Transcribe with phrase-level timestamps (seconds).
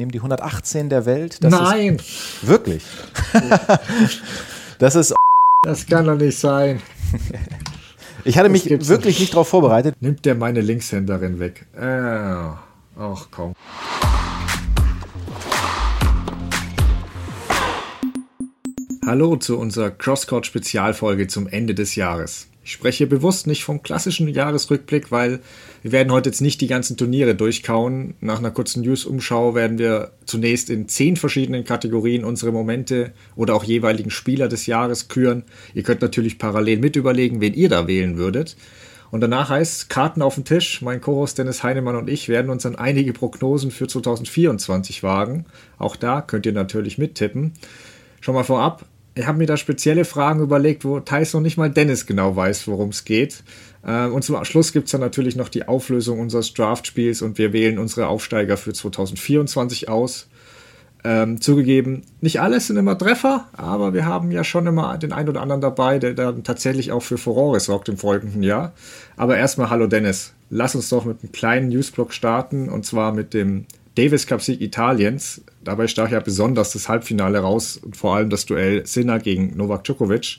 [0.00, 1.44] nehme die 118 der Welt.
[1.44, 1.96] Das Nein!
[1.96, 2.82] Ist, wirklich.
[4.78, 5.14] das ist.
[5.62, 6.80] Das kann doch nicht sein.
[8.24, 9.94] ich hatte mich wirklich nicht darauf vorbereitet.
[10.00, 11.66] Nimmt der meine Linkshänderin weg?
[11.78, 11.84] Äh,
[12.96, 13.52] ach komm.
[19.04, 22.48] Hallo zu unserer Crosscourt-Spezialfolge zum Ende des Jahres.
[22.70, 25.40] Ich spreche bewusst nicht vom klassischen Jahresrückblick, weil
[25.82, 28.14] wir werden heute jetzt nicht die ganzen Turniere durchkauen.
[28.20, 33.64] Nach einer kurzen News-Umschau werden wir zunächst in zehn verschiedenen Kategorien unsere Momente oder auch
[33.64, 35.42] jeweiligen Spieler des Jahres küren.
[35.74, 38.56] Ihr könnt natürlich parallel mit überlegen, wen ihr da wählen würdet.
[39.10, 40.80] Und danach heißt Karten auf den Tisch.
[40.80, 45.44] Mein Co-Host Dennis Heinemann und ich werden uns an einige Prognosen für 2024 wagen.
[45.76, 47.52] Auch da könnt ihr natürlich mittippen.
[48.20, 51.70] Schon mal vorab, ich habe mir da spezielle Fragen überlegt, wo teils noch nicht mal
[51.70, 53.42] Dennis genau weiß, worum es geht.
[53.84, 57.52] Äh, und zum Schluss gibt es dann natürlich noch die Auflösung unseres Draft-Spiels und wir
[57.52, 60.28] wählen unsere Aufsteiger für 2024 aus.
[61.02, 65.30] Ähm, zugegeben, nicht alles sind immer Treffer, aber wir haben ja schon immer den einen
[65.30, 68.72] oder anderen dabei, der dann tatsächlich auch für Furore sorgt im folgenden Jahr.
[69.16, 73.32] Aber erstmal, hallo Dennis, lass uns doch mit einem kleinen Newsblock starten und zwar mit
[73.32, 75.42] dem Davis Cup Sieg Italiens.
[75.64, 79.84] Dabei stach ja besonders das Halbfinale raus und vor allem das Duell Sinner gegen Novak
[79.84, 80.38] Djokovic.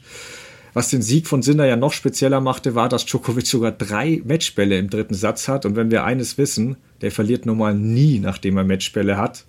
[0.74, 4.78] Was den Sieg von Sinner ja noch spezieller machte, war, dass Djokovic sogar drei Matchbälle
[4.78, 5.66] im dritten Satz hat.
[5.66, 9.46] Und wenn wir eines wissen, der verliert normal nie, nachdem er Matchbälle hat.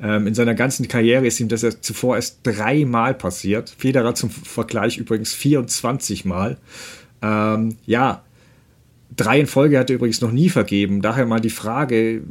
[0.00, 3.74] Ähm, in seiner ganzen Karriere ist ihm das ja zuvor erst dreimal passiert.
[3.78, 6.58] Federer zum Vergleich übrigens 24 Mal.
[7.22, 8.22] Ähm, ja,
[9.16, 11.02] drei in Folge hat er übrigens noch nie vergeben.
[11.02, 12.22] Daher mal die Frage,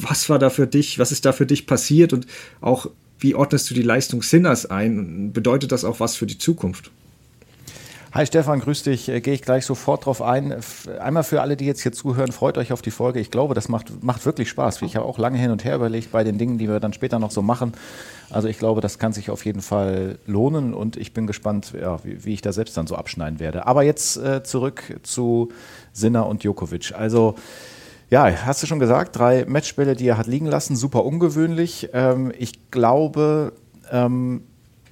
[0.00, 2.26] was war da für dich, was ist da für dich passiert und
[2.60, 2.88] auch
[3.18, 5.32] wie ordnest du die Leistung Sinners ein?
[5.32, 6.90] Bedeutet das auch was für die Zukunft?
[8.14, 9.08] Hi Stefan, grüß dich.
[9.08, 10.54] Äh, gehe ich gleich sofort drauf ein.
[11.00, 13.20] Einmal für alle, die jetzt hier zuhören, freut euch auf die Folge.
[13.20, 14.82] Ich glaube, das macht, macht wirklich Spaß.
[14.82, 17.18] Ich habe auch lange hin und her überlegt bei den Dingen, die wir dann später
[17.18, 17.72] noch so machen.
[18.28, 22.04] Also ich glaube, das kann sich auf jeden Fall lohnen und ich bin gespannt, ja,
[22.04, 23.66] wie, wie, ich da selbst dann so abschneiden werde.
[23.66, 25.50] Aber jetzt äh, zurück zu
[25.94, 26.92] Sinner und Djokovic.
[26.94, 27.36] Also
[28.12, 31.88] ja, hast du schon gesagt, drei Matchbälle, die er hat liegen lassen, super ungewöhnlich.
[31.94, 33.54] Ähm, ich glaube,
[33.90, 34.42] ähm,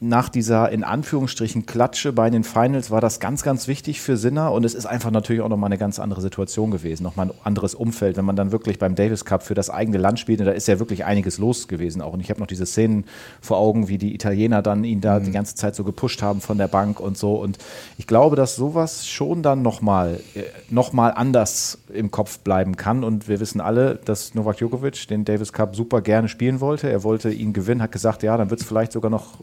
[0.01, 4.53] nach dieser in Anführungsstrichen Klatsche bei den Finals war das ganz, ganz wichtig für Sinner.
[4.53, 7.75] Und es ist einfach natürlich auch nochmal eine ganz andere Situation gewesen, nochmal ein anderes
[7.75, 10.67] Umfeld, wenn man dann wirklich beim Davis Cup für das eigene Land spielt, da ist
[10.67, 12.15] ja wirklich einiges los gewesen auch.
[12.15, 13.05] Und ich habe noch diese Szenen
[13.43, 15.25] vor Augen, wie die Italiener dann ihn da mhm.
[15.25, 17.35] die ganze Zeit so gepusht haben von der Bank und so.
[17.35, 17.59] Und
[17.99, 23.05] ich glaube, dass sowas schon dann nochmal äh, noch mal anders im Kopf bleiben kann
[23.05, 27.03] und wir wissen alle, dass Novak Djokovic den Davis Cup super gerne spielen wollte, er
[27.03, 29.39] wollte ihn gewinnen, hat gesagt, ja, dann wird es vielleicht sogar noch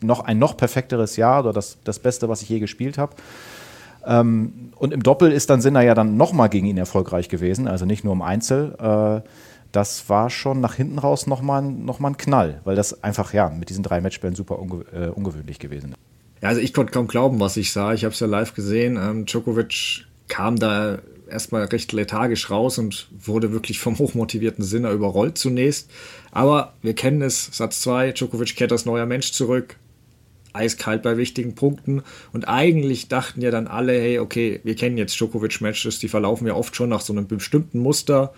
[0.00, 3.14] noch ein noch perfekteres Jahr oder das, das Beste, was ich je gespielt habe.
[4.06, 7.86] Ähm, und im Doppel ist dann Sinner ja dann nochmal gegen ihn erfolgreich gewesen, also
[7.86, 8.74] nicht nur im Einzel.
[8.78, 9.28] Äh,
[9.72, 13.48] das war schon nach hinten raus nochmal noch mal ein Knall, weil das einfach ja
[13.48, 15.98] mit diesen drei Matchbällen super unge äh, ungewöhnlich gewesen ist.
[16.42, 17.92] Ja, also ich konnte kaum glauben, was ich sah.
[17.94, 18.96] Ich habe es ja live gesehen.
[18.96, 20.98] Ähm, Djokovic kam da
[21.28, 25.90] erstmal recht lethargisch raus und wurde wirklich vom hochmotivierten Sinner überrollt zunächst.
[26.30, 29.76] Aber wir kennen es, Satz 2, Djokovic kehrt als neuer Mensch zurück,
[30.52, 32.02] eiskalt bei wichtigen Punkten.
[32.32, 36.54] Und eigentlich dachten ja dann alle, hey, okay, wir kennen jetzt Djokovic-Matches, die verlaufen ja
[36.54, 38.32] oft schon nach so einem bestimmten Muster.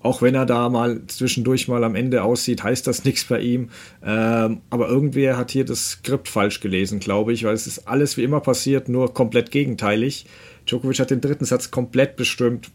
[0.00, 3.70] Auch wenn er da mal zwischendurch mal am Ende aussieht, heißt das nichts bei ihm.
[4.04, 8.16] Ähm, aber irgendwer hat hier das Skript falsch gelesen, glaube ich, weil es ist alles
[8.16, 10.26] wie immer passiert, nur komplett gegenteilig.
[10.66, 12.70] Djokovic hat den dritten Satz komplett bestimmt,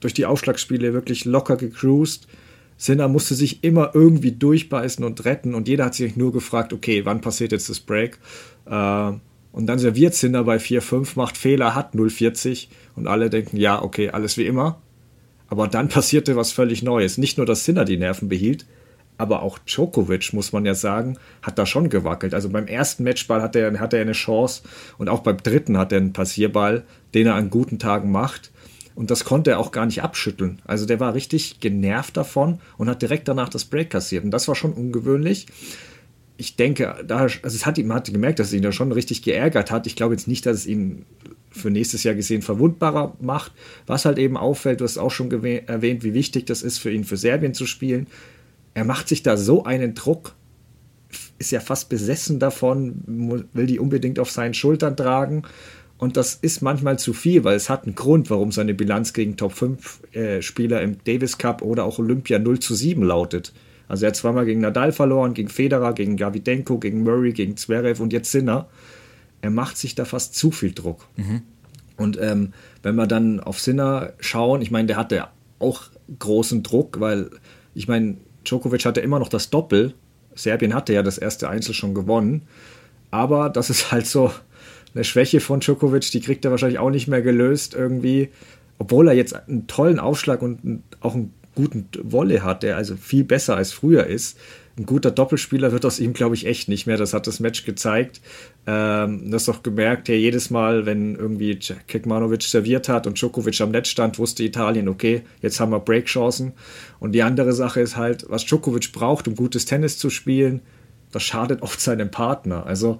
[0.00, 2.26] durch die Aufschlagspiele wirklich locker gecruised.
[2.76, 7.04] Sinner musste sich immer irgendwie durchbeißen und retten und jeder hat sich nur gefragt, okay,
[7.04, 8.18] wann passiert jetzt das Break?
[8.66, 9.12] Äh,
[9.52, 12.66] und dann serviert Sinner bei 4-5, macht Fehler, hat 0-40
[12.96, 14.82] und alle denken, ja, okay, alles wie immer.
[15.48, 17.18] Aber dann passierte was völlig Neues.
[17.18, 18.66] Nicht nur, dass Sinner die Nerven behielt,
[19.16, 22.34] aber auch Djokovic, muss man ja sagen, hat da schon gewackelt.
[22.34, 24.62] Also beim ersten Matchball hat er, hat er eine Chance
[24.98, 28.50] und auch beim dritten hat er einen Passierball, den er an guten Tagen macht.
[28.94, 30.62] Und das konnte er auch gar nicht abschütteln.
[30.64, 34.24] Also der war richtig genervt davon und hat direkt danach das Break kassiert.
[34.24, 35.46] Und das war schon ungewöhnlich.
[36.36, 39.22] Ich denke, da, also es hat ihm hat gemerkt, dass es ihn da schon richtig
[39.22, 39.86] geärgert hat.
[39.86, 41.06] Ich glaube jetzt nicht, dass es ihn
[41.50, 43.52] für nächstes Jahr gesehen verwundbarer macht.
[43.86, 47.04] Was halt eben auffällt, du hast auch schon erwähnt, wie wichtig das ist für ihn,
[47.04, 48.08] für Serbien zu spielen.
[48.74, 50.34] Er macht sich da so einen Druck,
[51.38, 55.42] ist ja fast besessen davon, will die unbedingt auf seinen Schultern tragen.
[55.96, 59.36] Und das ist manchmal zu viel, weil es hat einen Grund, warum seine Bilanz gegen
[59.36, 63.52] Top 5 äh, Spieler im Davis Cup oder auch Olympia 0 zu 7 lautet.
[63.86, 68.02] Also er hat zweimal gegen Nadal verloren, gegen Federer, gegen Gavidenko, gegen Murray, gegen Zverev
[68.02, 68.68] und jetzt Sinner.
[69.40, 71.06] Er macht sich da fast zu viel Druck.
[71.16, 71.42] Mhm.
[71.96, 75.28] Und ähm, wenn wir dann auf Sinner schauen, ich meine, der hatte
[75.58, 75.82] auch
[76.18, 77.30] großen Druck, weil
[77.74, 79.94] ich meine, Djokovic hatte immer noch das Doppel.
[80.34, 82.42] Serbien hatte ja das erste Einzel schon gewonnen.
[83.10, 84.32] Aber das ist halt so
[84.94, 88.30] eine Schwäche von Djokovic, die kriegt er wahrscheinlich auch nicht mehr gelöst irgendwie.
[88.78, 93.24] Obwohl er jetzt einen tollen Aufschlag und auch einen guten Wolle hat, der also viel
[93.24, 94.38] besser als früher ist.
[94.76, 96.96] Ein guter Doppelspieler wird aus ihm, glaube ich, echt nicht mehr.
[96.96, 98.20] Das hat das Match gezeigt.
[98.66, 103.70] Ähm, das doch gemerkt, ja, jedes Mal, wenn irgendwie Kekmanovic serviert hat und Djokovic am
[103.70, 106.54] Netz stand, wusste Italien, okay, jetzt haben wir Breakchancen.
[106.98, 110.60] Und die andere Sache ist halt, was Djokovic braucht, um gutes Tennis zu spielen,
[111.12, 112.66] das schadet oft seinem Partner.
[112.66, 112.98] Also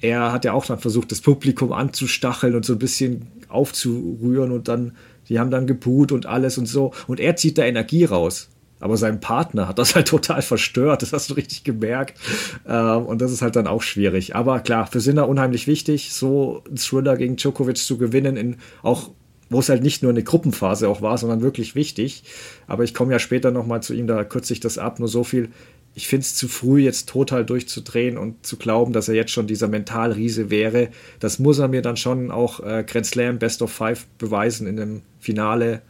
[0.00, 4.68] er hat ja auch dann versucht, das Publikum anzustacheln und so ein bisschen aufzurühren und
[4.68, 4.96] dann,
[5.28, 6.92] die haben dann geput und alles und so.
[7.06, 8.48] Und er zieht da Energie raus.
[8.80, 11.02] Aber sein Partner hat das halt total verstört.
[11.02, 12.18] Das hast du richtig gemerkt.
[12.66, 14.34] Ähm, und das ist halt dann auch schwierig.
[14.34, 19.10] Aber klar, für Sinner unheimlich wichtig, so ein Thriller gegen Djokovic zu gewinnen, in auch
[19.52, 22.22] wo es halt nicht nur eine Gruppenphase auch war, sondern wirklich wichtig.
[22.68, 25.00] Aber ich komme ja später nochmal zu ihm, da kürze ich das ab.
[25.00, 25.50] Nur so viel
[25.94, 29.46] ich finde es zu früh, jetzt total durchzudrehen und zu glauben, dass er jetzt schon
[29.46, 30.88] dieser Mentalriese wäre.
[31.18, 34.76] Das muss er mir dann schon auch äh, Grand Slam Best of Five beweisen in
[34.76, 35.82] dem Finale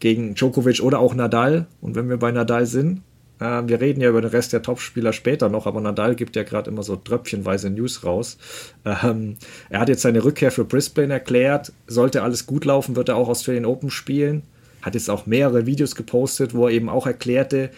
[0.00, 1.66] gegen Djokovic oder auch Nadal.
[1.80, 3.02] Und wenn wir bei Nadal sind,
[3.40, 6.42] äh, wir reden ja über den Rest der Topspieler später noch, aber Nadal gibt ja
[6.42, 8.38] gerade immer so tröpfchenweise News raus.
[8.84, 9.36] Ähm,
[9.68, 11.72] er hat jetzt seine Rückkehr für Brisbane erklärt.
[11.86, 14.42] Sollte alles gut laufen, wird er auch Australian Open spielen.
[14.82, 17.70] Hat jetzt auch mehrere Videos gepostet, wo er eben auch erklärte,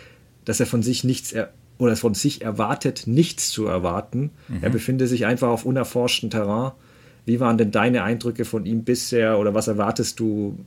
[0.44, 4.30] dass er von sich nichts er oder von sich erwartet, nichts zu erwarten.
[4.46, 4.58] Mhm.
[4.60, 6.72] Er befindet sich einfach auf unerforschtem Terrain.
[7.24, 10.58] Wie waren denn deine Eindrücke von ihm bisher oder was erwartest du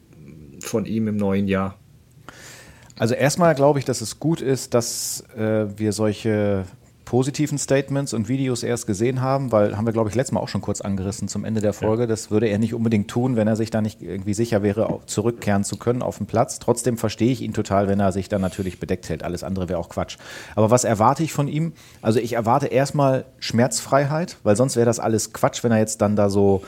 [0.75, 1.75] von ihm im neuen Jahr?
[3.00, 6.66] Also erstmal glaube ich, dass es gut ist, dass äh, wir solche
[7.06, 10.50] positiven Statements und Videos erst gesehen haben, weil haben wir, glaube ich, letztes Mal auch
[10.50, 12.04] schon kurz angerissen zum Ende der Folge.
[12.04, 12.07] Ja.
[12.07, 15.63] Das würde er nicht unbedingt tun, wenn er sich da nicht irgendwie sicher wäre, zurückkehren
[15.63, 16.60] zu können auf den Platz.
[16.60, 19.24] Trotzdem verstehe ich ihn total, wenn er sich dann natürlich bedeckt hält.
[19.24, 20.18] Alles andere wäre auch Quatsch.
[20.56, 21.71] Aber was erwarte ich von ihm?
[22.01, 26.18] Also ich erwarte erstmal Schmerzfreiheit, weil sonst wäre das alles Quatsch, wenn er jetzt dann
[26.18, 26.63] da so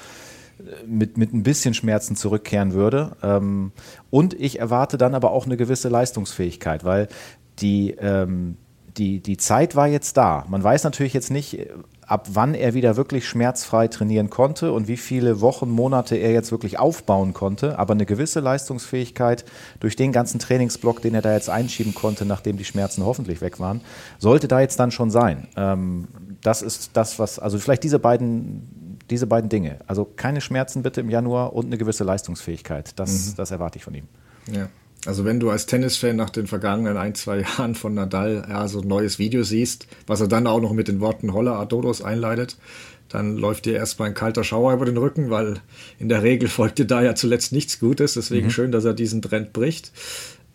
[0.85, 3.15] mit, mit ein bisschen Schmerzen zurückkehren würde.
[3.21, 3.71] Ähm,
[4.09, 7.07] und ich erwarte dann aber auch eine gewisse Leistungsfähigkeit, weil
[7.59, 8.57] die, ähm,
[8.97, 10.45] die, die Zeit war jetzt da.
[10.49, 11.67] Man weiß natürlich jetzt nicht,
[12.07, 16.51] ab wann er wieder wirklich schmerzfrei trainieren konnte und wie viele Wochen, Monate er jetzt
[16.51, 17.77] wirklich aufbauen konnte.
[17.77, 19.45] Aber eine gewisse Leistungsfähigkeit
[19.81, 23.59] durch den ganzen Trainingsblock, den er da jetzt einschieben konnte, nachdem die Schmerzen hoffentlich weg
[23.59, 23.81] waren,
[24.19, 25.47] sollte da jetzt dann schon sein.
[25.57, 26.07] Ähm,
[26.41, 28.76] das ist das, was, also vielleicht diese beiden,
[29.09, 29.79] diese beiden Dinge.
[29.87, 32.99] Also keine Schmerzen bitte im Januar und eine gewisse Leistungsfähigkeit.
[32.99, 33.35] Das, mhm.
[33.37, 34.07] das erwarte ich von ihm.
[34.51, 34.69] Ja.
[35.05, 38.81] Also wenn du als Tennisfan nach den vergangenen ein, zwei Jahren von Nadal ja, so
[38.81, 42.57] ein neues Video siehst, was er dann auch noch mit den Worten Holla Adodos einleitet,
[43.09, 45.61] dann läuft dir erstmal ein kalter Schauer über den Rücken, weil
[45.97, 48.15] in der Regel folgte da ja zuletzt nichts Gutes.
[48.15, 48.51] Deswegen mhm.
[48.51, 49.93] schön, dass er diesen Trend bricht.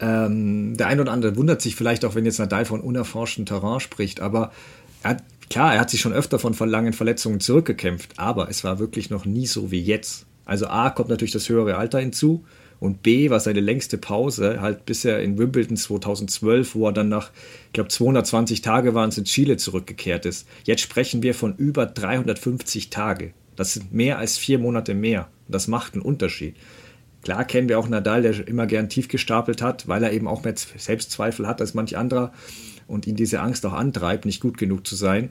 [0.01, 3.81] Ähm, der ein oder andere wundert sich vielleicht auch, wenn jetzt Nadal von unerforschtem Terrain
[3.81, 4.53] spricht, aber
[5.03, 8.79] er hat, klar, er hat sich schon öfter von langen Verletzungen zurückgekämpft, aber es war
[8.79, 10.27] wirklich noch nie so wie jetzt.
[10.45, 12.45] Also A kommt natürlich das höhere Alter hinzu
[12.83, 17.31] und B war seine längste Pause halt bisher in Wimbledon 2012, wo er dann nach,
[17.67, 20.49] ich glaube, 220 Tage waren es in Chile zurückgekehrt ist.
[20.65, 23.35] Jetzt sprechen wir von über 350 Tage.
[23.55, 25.29] Das sind mehr als vier Monate mehr.
[25.47, 26.57] Das macht einen Unterschied.
[27.23, 30.43] Klar kennen wir auch Nadal, der immer gern tief gestapelt hat, weil er eben auch
[30.43, 32.33] mehr Selbstzweifel hat als manch anderer
[32.87, 35.31] und ihn diese Angst auch antreibt, nicht gut genug zu sein.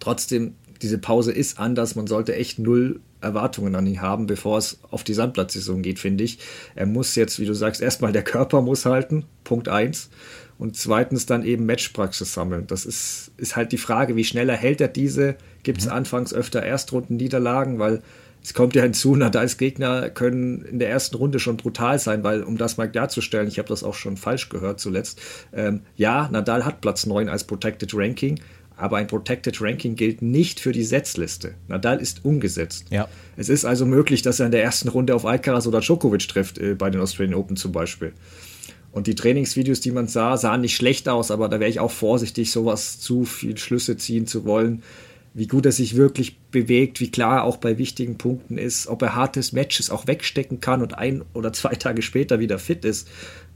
[0.00, 1.94] Trotzdem, diese Pause ist anders.
[1.94, 6.24] Man sollte echt null Erwartungen an ihn haben, bevor es auf die Sandplatzsaison geht, finde
[6.24, 6.38] ich.
[6.74, 10.10] Er muss jetzt, wie du sagst, erstmal der Körper muss halten, Punkt 1.
[10.56, 12.66] Und zweitens dann eben Matchpraxis sammeln.
[12.68, 15.36] Das ist, ist halt die Frage, wie schnell erhält er diese?
[15.64, 15.92] Gibt es mhm.
[15.92, 17.78] anfangs öfter Erstrunden-Niederlagen?
[17.78, 18.02] Weil
[18.44, 22.42] es kommt ja hinzu, Nadals Gegner können in der ersten Runde schon brutal sein, weil,
[22.42, 25.18] um das mal klarzustellen, ich habe das auch schon falsch gehört zuletzt,
[25.54, 28.38] ähm, ja, Nadal hat Platz 9 als Protected Ranking,
[28.76, 31.54] aber ein Protected Ranking gilt nicht für die Setzliste.
[31.68, 32.84] Nadal ist umgesetzt.
[32.90, 33.08] Ja.
[33.38, 36.58] Es ist also möglich, dass er in der ersten Runde auf Alcaraz oder Djokovic trifft,
[36.58, 38.12] äh, bei den Australian Open zum Beispiel.
[38.92, 41.90] Und die Trainingsvideos, die man sah, sahen nicht schlecht aus, aber da wäre ich auch
[41.90, 44.82] vorsichtig, sowas zu viel Schlüsse ziehen zu wollen.
[45.34, 49.02] Wie gut er sich wirklich bewegt, wie klar er auch bei wichtigen Punkten ist, ob
[49.02, 53.08] er hartes Matches auch wegstecken kann und ein oder zwei Tage später wieder fit ist.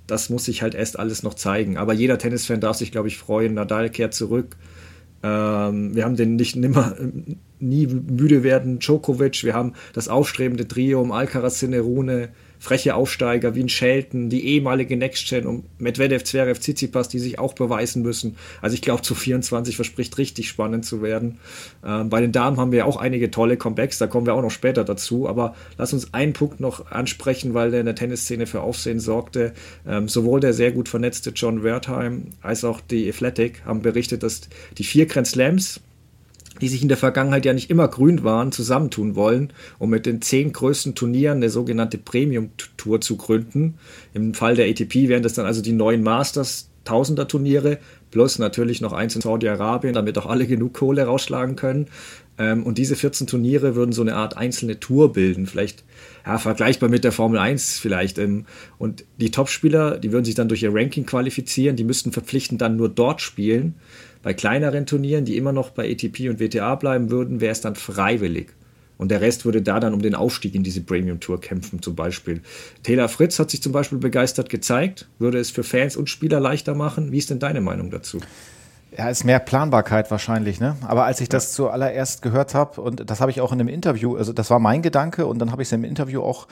[0.07, 1.77] Das muss sich halt erst alles noch zeigen.
[1.77, 3.55] Aber jeder Tennisfan darf sich, glaube ich, freuen.
[3.55, 4.57] Nadal kehrt zurück
[5.23, 6.97] ähm, wir haben den nicht nimmer,
[7.59, 9.43] nie müde werden Djokovic.
[9.45, 12.29] Wir haben das aufstrebende Trio um Alcaraz, Sinerune,
[12.59, 17.55] freche Aufsteiger wie ein Shelton, die ehemalige Next-Gen und Medvedev, Zverev, Tsitsipas, die sich auch
[17.55, 18.37] beweisen müssen.
[18.61, 21.39] Also ich glaube, zu 24 verspricht richtig spannend zu werden.
[21.85, 24.51] Ähm, bei den Damen haben wir auch einige tolle Comebacks, da kommen wir auch noch
[24.51, 25.29] später dazu.
[25.29, 29.53] Aber lass uns einen Punkt noch ansprechen, weil der in der Tennisszene für Aufsehen sorgte.
[29.87, 34.43] Ähm, sowohl der sehr gut vernetzte John Wertheim als auch die Athletic haben berichtet, dass
[34.77, 35.81] die vier Grand Slams
[36.61, 40.23] die sich in der Vergangenheit ja nicht immer grün waren, zusammentun wollen, um mit den
[40.23, 43.75] zehn größten Turnieren eine sogenannte Premium-Tour zu gründen.
[44.15, 47.79] Im Fall der ATP wären das dann also die neuen Masters, Tausender-Turniere,
[48.11, 51.89] plus natürlich noch eins in Saudi-Arabien, damit auch alle genug Kohle rausschlagen können.
[52.39, 55.85] Ähm, und diese 14 Turniere würden so eine Art einzelne Tour bilden, vielleicht
[56.25, 58.19] ja, vergleichbar mit der Formel 1 vielleicht.
[58.19, 58.47] Ähm,
[58.79, 62.77] und die Topspieler, die würden sich dann durch ihr Ranking qualifizieren, die müssten verpflichtend dann
[62.77, 63.75] nur dort spielen.
[64.29, 67.77] Bei kleineren Turnieren, die immer noch bei ATP und WTA bleiben würden, wäre es dann
[67.77, 68.49] freiwillig.
[68.99, 71.97] Und der Rest würde da dann um den Aufstieg in diese Premium Tour kämpfen, zum
[71.97, 72.43] Beispiel.
[72.83, 76.75] Taylor Fritz hat sich zum Beispiel begeistert gezeigt, würde es für Fans und Spieler leichter
[76.75, 77.11] machen.
[77.11, 78.21] Wie ist denn deine Meinung dazu?
[78.97, 80.77] Ja, ist mehr Planbarkeit wahrscheinlich, ne?
[80.87, 84.17] Aber als ich das zuallererst gehört habe, und das habe ich auch in einem Interview,
[84.17, 86.49] also das war mein Gedanke, und dann habe ich es im Interview auch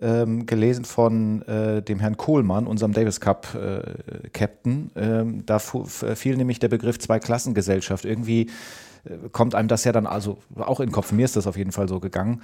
[0.00, 4.90] ähm, gelesen von äh, dem Herrn Kohlmann, unserem Davis Cup äh, Captain.
[4.94, 8.04] Ähm, da fiel nämlich der Begriff Zweiklassengesellschaft.
[8.04, 8.50] Irgendwie
[9.04, 11.12] äh, kommt einem das ja dann also auch in den Kopf.
[11.12, 12.42] Mir ist das auf jeden Fall so gegangen.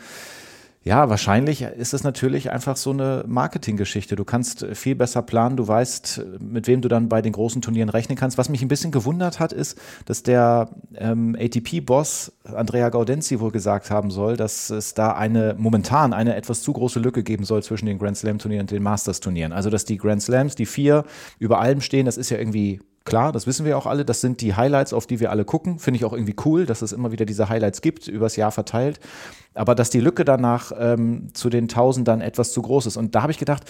[0.87, 4.15] Ja, wahrscheinlich ist es natürlich einfach so eine Marketinggeschichte.
[4.15, 7.89] Du kannst viel besser planen, du weißt, mit wem du dann bei den großen Turnieren
[7.89, 8.39] rechnen kannst.
[8.39, 13.91] Was mich ein bisschen gewundert hat, ist, dass der ähm, ATP-Boss Andrea Gaudenzi wohl gesagt
[13.91, 17.87] haben soll, dass es da eine momentan eine etwas zu große Lücke geben soll zwischen
[17.87, 19.53] den Grand Slam-Turnieren und den Masters-Turnieren.
[19.53, 21.05] Also dass die Grand Slams, die vier
[21.41, 24.05] über allem stehen, das ist ja irgendwie Klar, das wissen wir auch alle.
[24.05, 25.79] Das sind die Highlights, auf die wir alle gucken.
[25.79, 28.99] Finde ich auch irgendwie cool, dass es immer wieder diese Highlights gibt, übers Jahr verteilt.
[29.55, 32.97] Aber dass die Lücke danach ähm, zu den Tausendern etwas zu groß ist.
[32.97, 33.63] Und da habe ich gedacht,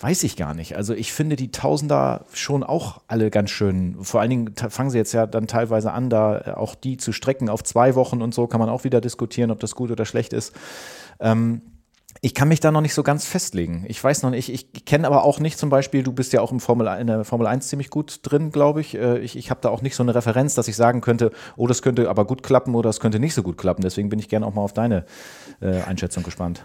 [0.00, 0.74] weiß ich gar nicht.
[0.74, 3.98] Also ich finde die Tausender schon auch alle ganz schön.
[4.00, 7.12] Vor allen Dingen fangen sie jetzt ja dann teilweise an, da äh, auch die zu
[7.12, 8.46] strecken auf zwei Wochen und so.
[8.46, 10.54] Kann man auch wieder diskutieren, ob das gut oder schlecht ist.
[11.20, 11.60] Ähm,
[12.20, 13.84] ich kann mich da noch nicht so ganz festlegen.
[13.88, 16.40] Ich weiß noch nicht, ich, ich kenne aber auch nicht zum Beispiel, du bist ja
[16.40, 18.96] auch im Formel, in der Formel 1 ziemlich gut drin, glaube ich.
[18.96, 21.66] Äh, ich, ich habe da auch nicht so eine Referenz, dass ich sagen könnte, oh,
[21.66, 23.82] das könnte aber gut klappen oder das könnte nicht so gut klappen.
[23.82, 25.04] Deswegen bin ich gerne auch mal auf deine
[25.60, 26.64] äh, Einschätzung gespannt.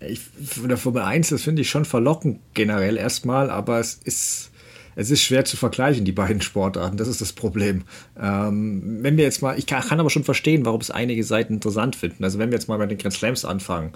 [0.00, 4.50] Ich, von der Formel 1, das finde ich schon verlockend generell erstmal, aber es ist,
[4.94, 6.96] es ist schwer zu vergleichen, die beiden Sportarten.
[6.96, 7.84] Das ist das Problem.
[8.20, 11.54] Ähm, wenn wir jetzt mal, ich kann, kann aber schon verstehen, warum es einige Seiten
[11.54, 12.24] interessant finden.
[12.24, 13.92] Also wenn wir jetzt mal bei den Grand Slams anfangen,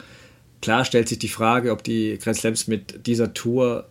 [0.63, 3.89] Klar stellt sich die Frage, ob die Grand Slams mit dieser Tour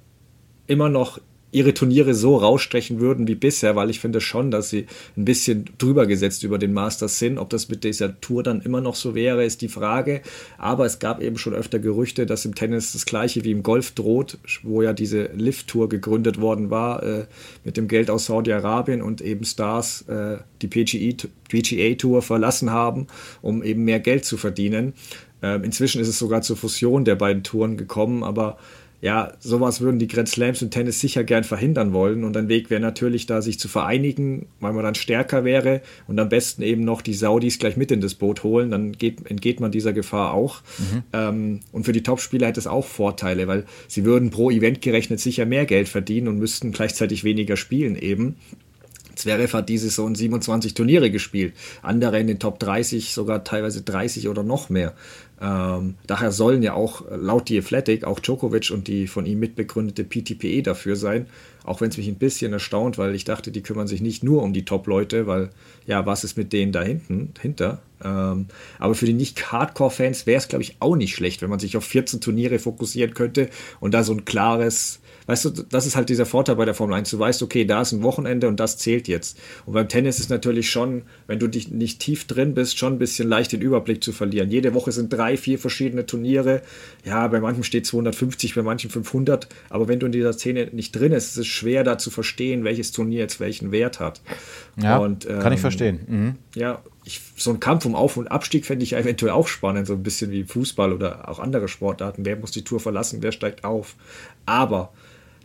[0.68, 1.20] immer noch
[1.52, 4.88] ihre Turniere so rausstechen würden wie bisher, weil ich finde schon, dass sie
[5.18, 7.38] ein bisschen drüber gesetzt über den Masters sind.
[7.38, 10.22] Ob das mit dieser Tour dann immer noch so wäre, ist die Frage.
[10.58, 13.92] Aber es gab eben schon öfter Gerüchte, dass im Tennis das gleiche wie im Golf
[13.92, 17.26] droht, wo ja diese Lift-Tour gegründet worden war äh,
[17.66, 23.08] mit dem Geld aus Saudi-Arabien und eben Stars äh, die PGA-Tour verlassen haben,
[23.42, 24.94] um eben mehr Geld zu verdienen.
[25.42, 28.58] Ähm, inzwischen ist es sogar zur Fusion der beiden Touren gekommen, aber
[29.02, 32.24] ja, sowas würden die Grand Slams im Tennis sicher gern verhindern wollen.
[32.24, 36.20] Und ein Weg wäre natürlich da, sich zu vereinigen, weil man dann stärker wäre und
[36.20, 38.70] am besten eben noch die Saudis gleich mit in das Boot holen.
[38.70, 40.62] Dann geht, entgeht man dieser Gefahr auch.
[40.78, 41.04] Mhm.
[41.14, 45.20] Ähm, und für die Topspieler hätte es auch Vorteile, weil sie würden pro Event gerechnet
[45.20, 48.36] sicher mehr Geld verdienen und müssten gleichzeitig weniger spielen eben.
[49.16, 54.28] Zverev hat diese Saison 27 Turniere gespielt, andere in den Top 30, sogar teilweise 30
[54.28, 54.94] oder noch mehr.
[55.42, 60.04] Ähm, daher sollen ja auch laut die Athletic auch Djokovic und die von ihm mitbegründete
[60.04, 61.26] PTPE dafür sein.
[61.64, 64.44] Auch wenn es mich ein bisschen erstaunt, weil ich dachte, die kümmern sich nicht nur
[64.44, 65.50] um die Top-Leute, weil
[65.88, 67.82] ja, was ist mit denen da hinten, hinter?
[68.04, 71.76] Ähm, aber für die nicht-Hardcore-Fans wäre es, glaube ich, auch nicht schlecht, wenn man sich
[71.76, 73.50] auf 14 Turniere fokussieren könnte
[73.80, 76.96] und da so ein klares weißt du, das ist halt dieser Vorteil bei der Formel
[76.96, 77.10] 1.
[77.10, 79.38] Du weißt, okay, da ist ein Wochenende und das zählt jetzt.
[79.66, 83.00] Und beim Tennis ist natürlich schon, wenn du dich nicht tief drin bist, schon ein
[83.00, 84.50] bisschen leicht den Überblick zu verlieren.
[84.50, 86.62] Jede Woche sind drei, vier verschiedene Turniere.
[87.06, 89.48] Ja, bei manchen steht 250, bei manchen 500.
[89.70, 92.64] Aber wenn du in dieser Szene nicht drin bist, ist es schwer da zu verstehen,
[92.64, 94.22] welches Turnier jetzt welchen Wert hat.
[94.82, 96.00] Ja, und, ähm, kann ich verstehen.
[96.08, 96.36] Mhm.
[96.56, 99.94] Ja, ich, so ein Kampf um Auf- und Abstieg fände ich eventuell auch spannend, so
[99.94, 102.26] ein bisschen wie Fußball oder auch andere Sportarten.
[102.26, 103.96] Wer muss die Tour verlassen, wer steigt auf?
[104.46, 104.94] Aber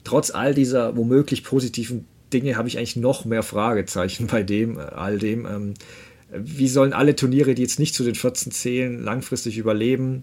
[0.07, 4.83] trotz all dieser womöglich positiven Dinge habe ich eigentlich noch mehr Fragezeichen bei dem, äh,
[4.83, 5.47] all dem.
[5.47, 5.75] Ähm,
[6.31, 10.23] wie sollen alle Turniere, die jetzt nicht zu den 14 zählen, langfristig überleben?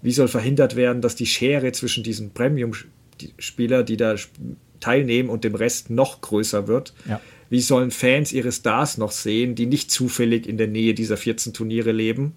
[0.00, 4.14] Wie soll verhindert werden, dass die Schere zwischen diesen Premium-Spieler, die da
[4.80, 6.94] teilnehmen, und dem Rest noch größer wird?
[7.06, 7.20] Ja.
[7.50, 11.52] Wie sollen Fans ihre Stars noch sehen, die nicht zufällig in der Nähe dieser 14
[11.52, 12.34] Turniere leben?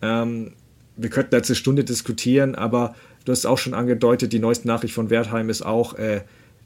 [0.00, 0.52] Ähm,
[0.96, 2.94] wir könnten jetzt eine Stunde diskutieren, aber
[3.24, 6.22] Du hast auch schon angedeutet, die neueste Nachricht von Wertheim ist auch, äh,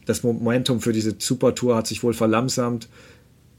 [0.06, 2.88] das Momentum für diese Supertour hat sich wohl verlangsamt.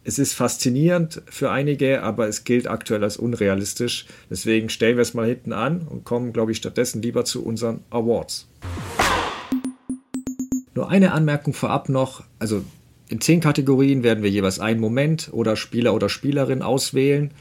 [0.03, 4.05] Es ist faszinierend für einige, aber es gilt aktuell als unrealistisch.
[4.29, 7.81] Deswegen stellen wir es mal hinten an und kommen, glaube ich, stattdessen lieber zu unseren
[7.89, 8.47] Awards.
[10.73, 12.23] Nur eine Anmerkung vorab noch.
[12.39, 12.63] Also
[13.09, 17.31] in zehn Kategorien werden wir jeweils einen Moment oder Spieler oder Spielerin auswählen.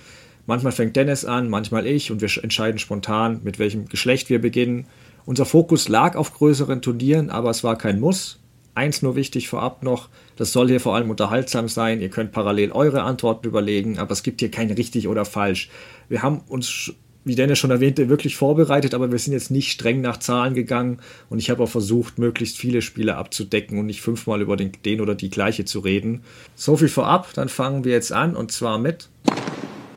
[0.47, 4.87] Manchmal fängt Dennis an, manchmal ich und wir entscheiden spontan, mit welchem Geschlecht wir beginnen.
[5.27, 8.39] Unser Fokus lag auf größeren Turnieren, aber es war kein Muss.
[8.77, 12.01] Eins nur wichtig vorab noch, das soll hier vor allem unterhaltsam sein.
[12.01, 15.69] Ihr könnt parallel eure Antworten überlegen, aber es gibt hier kein richtig oder falsch.
[16.09, 16.93] Wir haben uns,
[17.25, 21.01] wie Dennis schon erwähnte, wirklich vorbereitet, aber wir sind jetzt nicht streng nach Zahlen gegangen
[21.29, 25.01] und ich habe auch versucht, möglichst viele Spiele abzudecken und nicht fünfmal über den, den
[25.01, 26.23] oder die gleiche zu reden.
[26.55, 29.09] So viel vorab, dann fangen wir jetzt an und zwar mit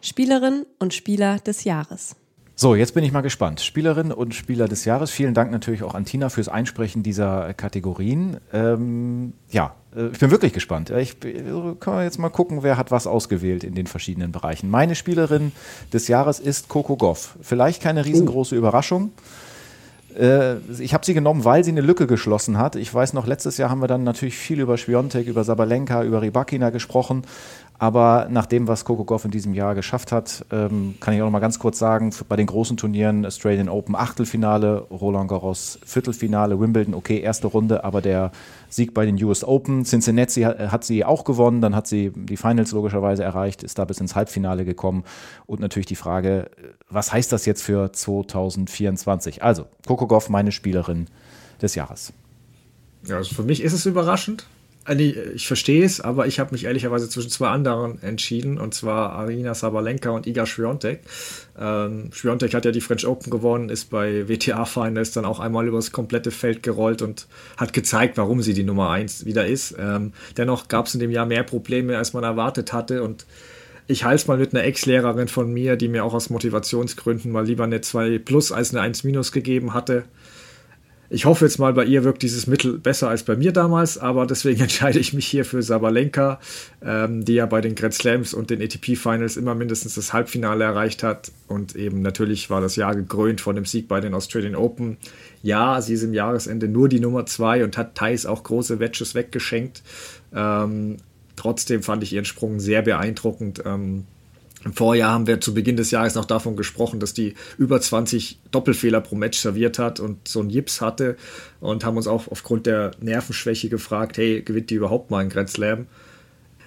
[0.02, 2.16] Spielerin und Spieler des Jahres.
[2.62, 3.62] So, jetzt bin ich mal gespannt.
[3.62, 5.12] Spielerin und Spieler des Jahres.
[5.12, 8.36] Vielen Dank natürlich auch an Tina fürs Einsprechen dieser Kategorien.
[8.52, 10.90] Ähm, ja, äh, ich bin wirklich gespannt.
[10.90, 14.70] Ich kann wir jetzt mal gucken, wer hat was ausgewählt in den verschiedenen Bereichen.
[14.70, 15.54] Meine Spielerin
[15.94, 17.38] des Jahres ist Coco Goff.
[17.42, 19.14] Vielleicht keine riesengroße Überraschung.
[20.18, 22.76] Äh, ich habe sie genommen, weil sie eine Lücke geschlossen hat.
[22.76, 26.22] Ich weiß noch, letztes Jahr haben wir dann natürlich viel über Schwiontek, über Sabalenka, über
[26.22, 27.24] Rybakina gesprochen.
[27.82, 31.26] Aber nach dem, was Coco Goff in diesem Jahr geschafft hat, ähm, kann ich auch
[31.26, 36.60] noch mal ganz kurz sagen, bei den großen Turnieren Australian Open Achtelfinale, Roland Garros Viertelfinale,
[36.60, 38.32] Wimbledon, okay, erste Runde, aber der
[38.68, 42.36] Sieg bei den US Open, Cincinnati hat, hat sie auch gewonnen, dann hat sie die
[42.36, 45.06] Finals logischerweise erreicht, ist da bis ins Halbfinale gekommen
[45.46, 46.52] und natürlich die Frage,
[46.90, 49.42] was heißt das jetzt für 2024?
[49.42, 51.08] Also, Coco Goff, meine Spielerin
[51.62, 52.12] des Jahres.
[53.06, 54.48] Ja, also für mich ist es überraschend,
[54.88, 59.54] ich verstehe es, aber ich habe mich ehrlicherweise zwischen zwei anderen entschieden, und zwar Arina
[59.54, 61.02] Sabalenka und Iga Swiatek.
[61.60, 65.92] Ähm, Swiatek hat ja die French Open gewonnen, ist bei WTA-Finals dann auch einmal übers
[65.92, 69.76] komplette Feld gerollt und hat gezeigt, warum sie die Nummer 1 wieder ist.
[69.78, 73.26] Ähm, dennoch gab es in dem Jahr mehr Probleme, als man erwartet hatte und
[73.90, 77.46] ich halte es mal mit einer Ex-Lehrerin von mir, die mir auch aus Motivationsgründen mal
[77.46, 80.04] lieber eine 2 plus als eine 1 minus gegeben hatte.
[81.12, 84.28] Ich hoffe jetzt mal, bei ihr wirkt dieses Mittel besser als bei mir damals, aber
[84.28, 86.40] deswegen entscheide ich mich hier für Sabalenka,
[86.84, 90.64] ähm, die ja bei den Grand Slams und den ATP Finals immer mindestens das Halbfinale
[90.64, 91.32] erreicht hat.
[91.48, 94.98] Und eben natürlich war das Jahr gekrönt von dem Sieg bei den Australian Open.
[95.42, 99.16] Ja, sie ist im Jahresende nur die Nummer zwei und hat Thais auch große Matches
[99.16, 99.82] weggeschenkt.
[100.34, 100.98] Ähm,
[101.36, 103.64] trotzdem fand ich ihren Sprung sehr beeindruckend.
[103.66, 104.06] Ähm,
[104.66, 108.40] im Vorjahr haben wir zu Beginn des Jahres noch davon gesprochen, dass die über 20
[108.52, 111.16] Doppelfehler pro Match serviert hat und so einen Jips hatte
[111.62, 115.50] und haben uns auch aufgrund der Nervenschwäche gefragt, hey, gewinnt die überhaupt mal einen Grand
[115.50, 115.88] Slam?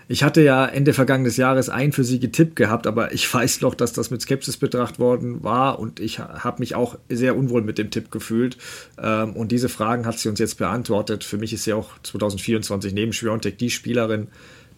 [0.09, 3.75] Ich hatte ja Ende vergangenes Jahres einen für sie getippt gehabt, aber ich weiß noch,
[3.75, 7.79] dass das mit Skepsis betrachtet worden war und ich habe mich auch sehr unwohl mit
[7.79, 8.59] dem Tipp gefühlt.
[9.01, 11.25] Ähm, und diese Fragen hat sie uns jetzt beantwortet.
[11.25, 14.29] Für mich ist sie auch 2024 neben Schwiontek die Spielerin,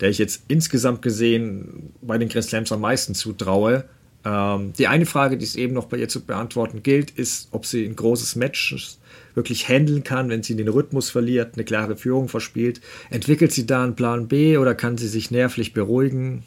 [0.04, 3.86] der ich jetzt insgesamt gesehen bei den Grand Slams am meisten zutraue.
[4.22, 7.64] Ähm, die eine Frage, die es eben noch bei ihr zu beantworten gilt, ist, ob
[7.64, 8.98] sie ein großes Match
[9.34, 12.82] wirklich handeln kann, wenn sie den Rhythmus verliert, eine klare Führung verspielt.
[13.08, 16.42] Entwickelt sie da einen Plan B oder kann sie sich nervlich beruhigen?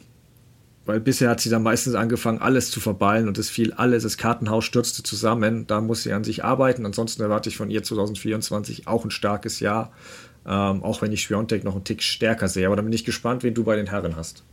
[0.86, 4.18] Weil bisher hat sie dann meistens angefangen, alles zu verballen und es fiel alles, das
[4.18, 5.66] Kartenhaus stürzte zusammen.
[5.66, 6.86] Da muss sie an sich arbeiten.
[6.86, 9.92] Ansonsten erwarte ich von ihr 2024 auch ein starkes Jahr.
[10.48, 12.66] Ähm, auch wenn ich Schwiontek noch einen Tick stärker sehe.
[12.66, 14.44] Aber dann bin ich gespannt, wen du bei den Herren hast.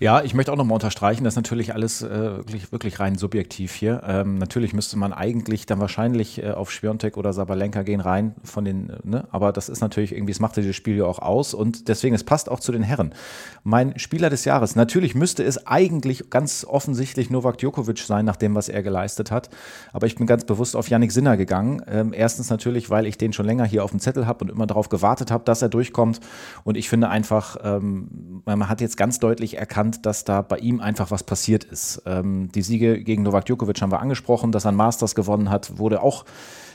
[0.00, 3.72] Ja, ich möchte auch nochmal unterstreichen, das ist natürlich alles äh, wirklich, wirklich rein subjektiv
[3.72, 4.02] hier.
[4.04, 8.64] Ähm, natürlich müsste man eigentlich dann wahrscheinlich äh, auf Schwiontek oder Sabalenka gehen rein von
[8.64, 9.28] den, ne?
[9.30, 12.24] aber das ist natürlich irgendwie, es macht dieses Spiel ja auch aus und deswegen, es
[12.24, 13.14] passt auch zu den Herren.
[13.62, 18.56] Mein Spieler des Jahres, natürlich müsste es eigentlich ganz offensichtlich Novak Djokovic sein, nach dem,
[18.56, 19.48] was er geleistet hat,
[19.92, 21.82] aber ich bin ganz bewusst auf Yannick Sinner gegangen.
[21.86, 24.66] Ähm, erstens natürlich, weil ich den schon länger hier auf dem Zettel habe und immer
[24.66, 26.18] darauf gewartet habe, dass er durchkommt
[26.64, 30.58] und ich finde einfach, ähm, man hat jetzt ganz deutlich erkannt, erkannt, dass da bei
[30.58, 32.02] ihm einfach was passiert ist.
[32.06, 35.78] Ähm, die Siege gegen Novak Djokovic haben wir angesprochen, dass er ein Masters gewonnen hat,
[35.78, 36.24] wurde auch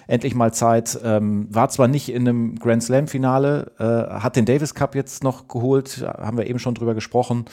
[0.07, 0.99] endlich mal Zeit.
[1.03, 5.47] Ähm, war zwar nicht in einem Grand Slam-Finale, äh, hat den Davis Cup jetzt noch
[5.47, 7.45] geholt, haben wir eben schon drüber gesprochen.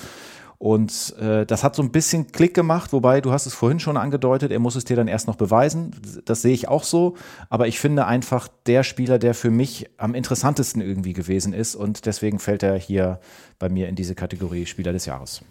[0.58, 3.96] Und äh, das hat so ein bisschen Klick gemacht, wobei du hast es vorhin schon
[3.96, 5.90] angedeutet, er muss es dir dann erst noch beweisen.
[6.24, 7.16] Das sehe ich auch so.
[7.50, 11.74] Aber ich finde einfach der Spieler, der für mich am interessantesten irgendwie gewesen ist.
[11.74, 13.20] Und deswegen fällt er hier
[13.58, 15.42] bei mir in diese Kategorie Spieler des Jahres.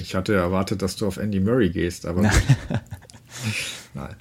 [0.00, 2.22] Ich hatte erwartet, dass du auf Andy Murray gehst, aber.
[3.94, 4.16] Nein.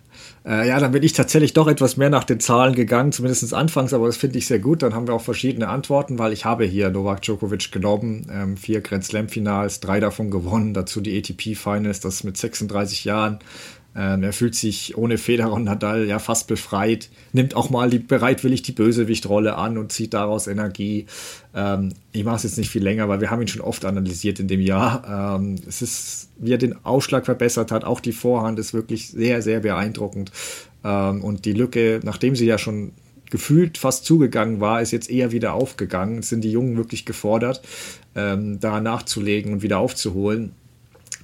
[0.46, 3.94] Äh, ja, dann bin ich tatsächlich doch etwas mehr nach den Zahlen gegangen, zumindest anfangs,
[3.94, 4.82] aber das finde ich sehr gut.
[4.82, 8.82] Dann haben wir auch verschiedene Antworten, weil ich habe hier Novak Djokovic genommen, ähm, vier
[8.82, 13.40] Grand Slam Finals, drei davon gewonnen, dazu die ATP Finals, das mit 36 Jahren.
[13.96, 18.00] Ähm, er fühlt sich ohne Federer und Nadal ja fast befreit, nimmt auch mal die,
[18.00, 21.06] bereitwillig die Bösewichtrolle an und zieht daraus Energie.
[21.54, 24.40] Ähm, ich mache es jetzt nicht viel länger, weil wir haben ihn schon oft analysiert
[24.40, 25.38] in dem Jahr.
[25.38, 29.42] Ähm, es ist, wie er den Ausschlag verbessert hat, auch die Vorhand ist wirklich sehr,
[29.42, 30.32] sehr beeindruckend.
[30.84, 32.94] Ähm, und die Lücke, nachdem sie ja schon
[33.30, 36.20] gefühlt fast zugegangen war, ist jetzt eher wieder aufgegangen.
[36.20, 37.62] Es sind die Jungen wirklich gefordert,
[38.16, 40.54] ähm, da nachzulegen und wieder aufzuholen.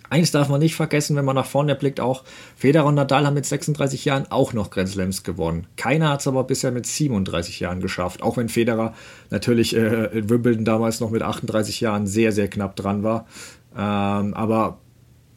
[0.09, 2.23] Eins darf man nicht vergessen, wenn man nach vorne blickt, auch
[2.55, 5.67] Federer und Nadal haben mit 36 Jahren auch noch Grand Slams gewonnen.
[5.75, 8.93] Keiner hat es aber bisher mit 37 Jahren geschafft, auch wenn Federer
[9.29, 13.27] natürlich äh, in Wimbledon damals noch mit 38 Jahren sehr, sehr knapp dran war.
[13.75, 14.79] Ähm, aber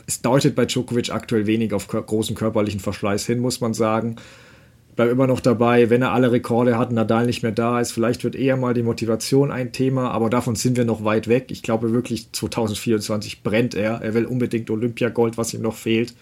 [0.06, 4.16] es deutet bei Djokovic aktuell wenig auf großen körperlichen Verschleiß hin, muss man sagen
[4.94, 8.24] bleibe immer noch dabei, wenn er alle Rekorde hat, Nadal nicht mehr da ist, vielleicht
[8.24, 11.46] wird eher mal die Motivation ein Thema, aber davon sind wir noch weit weg.
[11.48, 14.02] Ich glaube wirklich, 2024 brennt er.
[14.02, 16.14] Er will unbedingt Olympiagold, was ihm noch fehlt.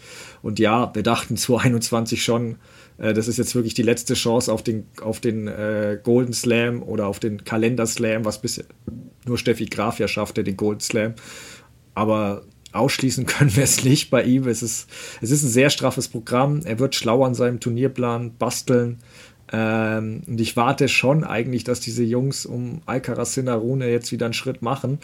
[0.43, 2.57] Und ja, wir dachten 2021 schon,
[2.99, 6.83] äh, das ist jetzt wirklich die letzte Chance auf den, auf den äh, Golden Slam
[6.83, 8.65] oder auf den Kalender Slam, was bisher
[9.27, 11.15] nur Steffi Graf ja schaffte, den Golden Slam.
[11.95, 14.47] Aber ausschließen können wir es nicht bei ihm.
[14.47, 14.89] Es ist,
[15.21, 16.61] es ist ein sehr straffes Programm.
[16.65, 18.99] Er wird schlau an seinem Turnierplan basteln.
[19.53, 24.35] Ähm, und ich warte schon eigentlich, dass diese Jungs um Alcaraz Rune jetzt wieder einen
[24.35, 24.99] Schritt machen.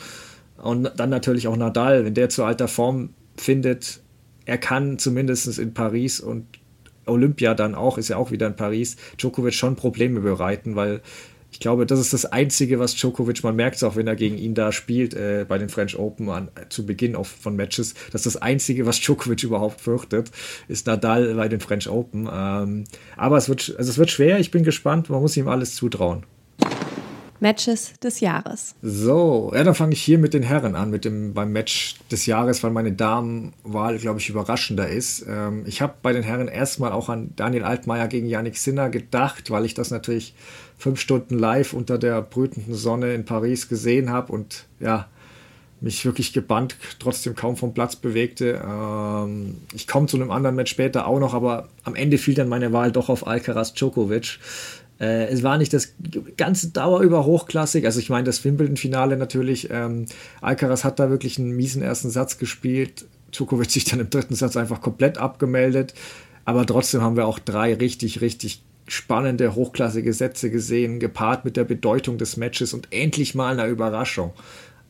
[0.59, 4.00] Und dann natürlich auch Nadal, wenn der zu alter Form findet,
[4.46, 6.46] er kann zumindest in Paris und
[7.05, 11.02] Olympia dann auch, ist ja auch wieder in Paris, Djokovic schon Probleme bereiten, weil
[11.56, 14.36] ich glaube, das ist das Einzige, was Djokovic, man merkt es auch, wenn er gegen
[14.36, 17.94] ihn da spielt, äh, bei den French Open an, äh, zu Beginn auf, von Matches,
[18.12, 20.30] dass das Einzige, was Djokovic überhaupt fürchtet,
[20.68, 22.28] ist Nadal bei den French Open.
[22.30, 22.84] Ähm,
[23.16, 26.26] aber es wird, also es wird schwer, ich bin gespannt, man muss ihm alles zutrauen.
[27.40, 28.74] Matches des Jahres.
[28.82, 32.26] So, ja, dann fange ich hier mit den Herren an, mit dem beim Match des
[32.26, 35.24] Jahres, weil meine Damenwahl, glaube ich, überraschender ist.
[35.28, 39.50] Ähm, ich habe bei den Herren erstmal auch an Daniel Altmaier gegen Yannick Sinner gedacht,
[39.50, 40.34] weil ich das natürlich
[40.78, 45.08] fünf Stunden live unter der brütenden Sonne in Paris gesehen habe und ja,
[45.80, 48.62] mich wirklich gebannt, trotzdem kaum vom Platz bewegte.
[48.66, 52.48] Ähm, ich komme zu einem anderen Match später auch noch, aber am Ende fiel dann
[52.48, 54.38] meine Wahl doch auf Alcaraz Djokovic.
[54.98, 55.94] Äh, es war nicht das
[56.36, 57.84] ganze Dauer über hochklassig.
[57.84, 59.68] Also ich meine, das Wimbledon-Finale natürlich.
[59.70, 60.06] Ähm,
[60.40, 63.04] Alcaraz hat da wirklich einen miesen ersten Satz gespielt.
[63.32, 65.92] Djokovic sich dann im dritten Satz einfach komplett abgemeldet.
[66.46, 71.64] Aber trotzdem haben wir auch drei richtig, richtig spannende, hochklassige Sätze gesehen, gepaart mit der
[71.64, 74.33] Bedeutung des Matches und endlich mal einer Überraschung.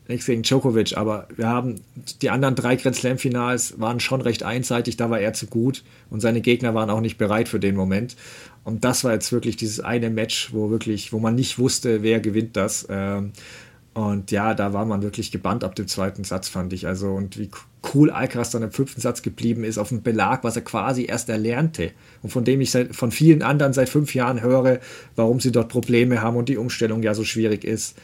[0.07, 1.81] Nichts gegen Djokovic, aber wir haben
[2.21, 5.83] die anderen drei Grand Slam Finals waren schon recht einseitig, da war er zu gut
[6.09, 8.15] und seine Gegner waren auch nicht bereit für den Moment.
[8.63, 12.19] Und das war jetzt wirklich dieses eine Match, wo wirklich, wo man nicht wusste, wer
[12.19, 12.87] gewinnt das.
[12.89, 13.33] Ähm,
[13.93, 16.85] und ja, da war man wirklich gebannt ab dem zweiten Satz, fand ich.
[16.85, 17.49] Also, und wie
[17.93, 21.29] cool Alcaraz dann im fünften Satz geblieben ist, auf dem Belag, was er quasi erst
[21.29, 21.91] erlernte.
[22.21, 24.79] Und von dem ich seit, von vielen anderen seit fünf Jahren höre,
[25.15, 27.97] warum sie dort Probleme haben und die Umstellung ja so schwierig ist.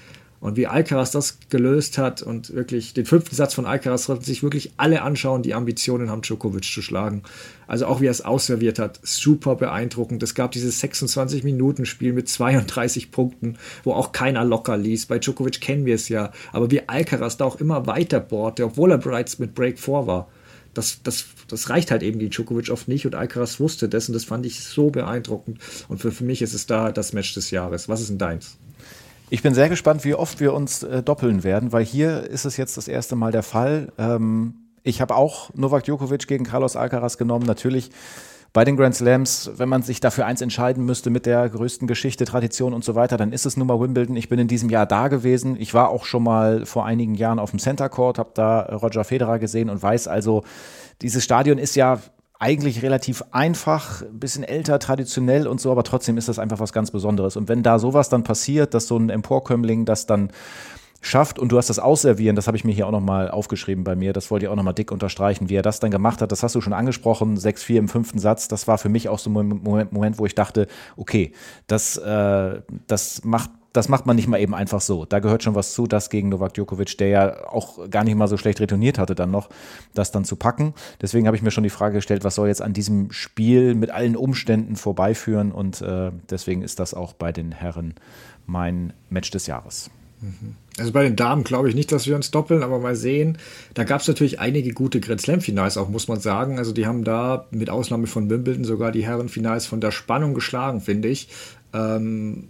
[0.44, 4.44] Und wie Alcaraz das gelöst hat und wirklich den fünften Satz von Alcaraz sollten sich
[4.44, 7.24] wirklich alle anschauen, die Ambitionen haben, Djokovic zu schlagen.
[7.66, 10.22] Also auch wie er es ausserviert hat, super beeindruckend.
[10.22, 15.06] Es gab dieses 26-Minuten-Spiel mit 32 Punkten, wo auch keiner locker ließ.
[15.06, 16.34] Bei Djokovic kennen wir es ja.
[16.52, 20.28] Aber wie Alcaraz da auch immer weiter bohrte, obwohl er bereits mit Break 4 war.
[20.74, 24.14] Das, das, das reicht halt eben die Djokovic oft nicht und Alcaraz wusste das und
[24.14, 25.60] das fand ich so beeindruckend.
[25.88, 27.88] Und für, für mich ist es da das Match des Jahres.
[27.88, 28.58] Was ist denn deins?
[29.30, 32.58] Ich bin sehr gespannt, wie oft wir uns äh, doppeln werden, weil hier ist es
[32.58, 33.92] jetzt das erste Mal der Fall.
[33.98, 37.46] Ähm, ich habe auch Novak Djokovic gegen Carlos Alcaraz genommen.
[37.46, 37.90] Natürlich
[38.54, 42.26] bei den Grand Slams, wenn man sich dafür eins entscheiden müsste mit der größten Geschichte,
[42.26, 44.16] Tradition und so weiter, dann ist es nun mal Wimbledon.
[44.16, 45.56] Ich bin in diesem Jahr da gewesen.
[45.60, 49.04] Ich war auch schon mal vor einigen Jahren auf dem Center Court, habe da Roger
[49.04, 50.44] Federer gesehen und weiß also,
[51.02, 52.00] dieses Stadion ist ja
[52.40, 56.74] eigentlich relativ einfach, ein bisschen älter, traditionell und so, aber trotzdem ist das einfach was
[56.74, 57.38] ganz Besonderes.
[57.38, 60.32] Und wenn da sowas dann passiert, dass so ein Emporkömmling das dann
[61.06, 63.96] schafft und du hast das Ausservieren, das habe ich mir hier auch nochmal aufgeschrieben bei
[63.96, 66.44] mir, das wollte ich auch nochmal dick unterstreichen, wie er das dann gemacht hat, das
[66.44, 69.34] hast du schon angesprochen, 6-4 im fünften Satz, das war für mich auch so ein
[69.34, 71.34] Moment, Moment wo ich dachte, okay,
[71.68, 75.06] das, äh, das macht das macht man nicht mal eben einfach so.
[75.06, 78.28] Da gehört schon was zu, das gegen Novak Djokovic, der ja auch gar nicht mal
[78.28, 79.50] so schlecht retourniert hatte, dann noch,
[79.96, 80.74] das dann zu packen.
[81.02, 83.90] Deswegen habe ich mir schon die Frage gestellt, was soll jetzt an diesem Spiel mit
[83.90, 87.96] allen Umständen vorbeiführen und äh, deswegen ist das auch bei den Herren
[88.46, 89.90] mein Match des Jahres.
[90.22, 90.56] Mhm.
[90.78, 93.38] Also bei den Damen glaube ich nicht, dass wir uns doppeln, aber mal sehen.
[93.74, 96.58] Da gab es natürlich einige gute Grand Slam-Finals auch, muss man sagen.
[96.58, 100.82] Also die haben da mit Ausnahme von Wimbledon sogar die Herren-Finals von der Spannung geschlagen,
[100.82, 101.30] finde ich.
[101.74, 102.50] Ähm,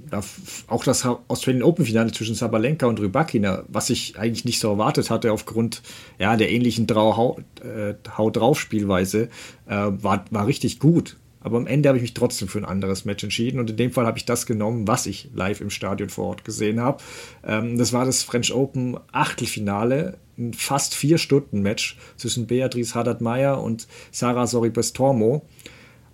[0.68, 5.10] auch das Australian Open Finale zwischen Sabalenka und Rybakina, was ich eigentlich nicht so erwartet
[5.10, 5.82] hatte aufgrund
[6.20, 9.30] ja, der ähnlichen Hau, äh, drauf Spielweise,
[9.68, 11.18] äh, war, war richtig gut.
[11.44, 13.92] Aber am Ende habe ich mich trotzdem für ein anderes Match entschieden und in dem
[13.92, 17.04] Fall habe ich das genommen, was ich live im Stadion vor Ort gesehen habe.
[17.46, 23.62] Ähm, das war das French Open Achtelfinale, ein fast vier Stunden Match zwischen Beatrice Haddad-Meyer
[23.62, 25.46] und Sarah Sorribes-Tormo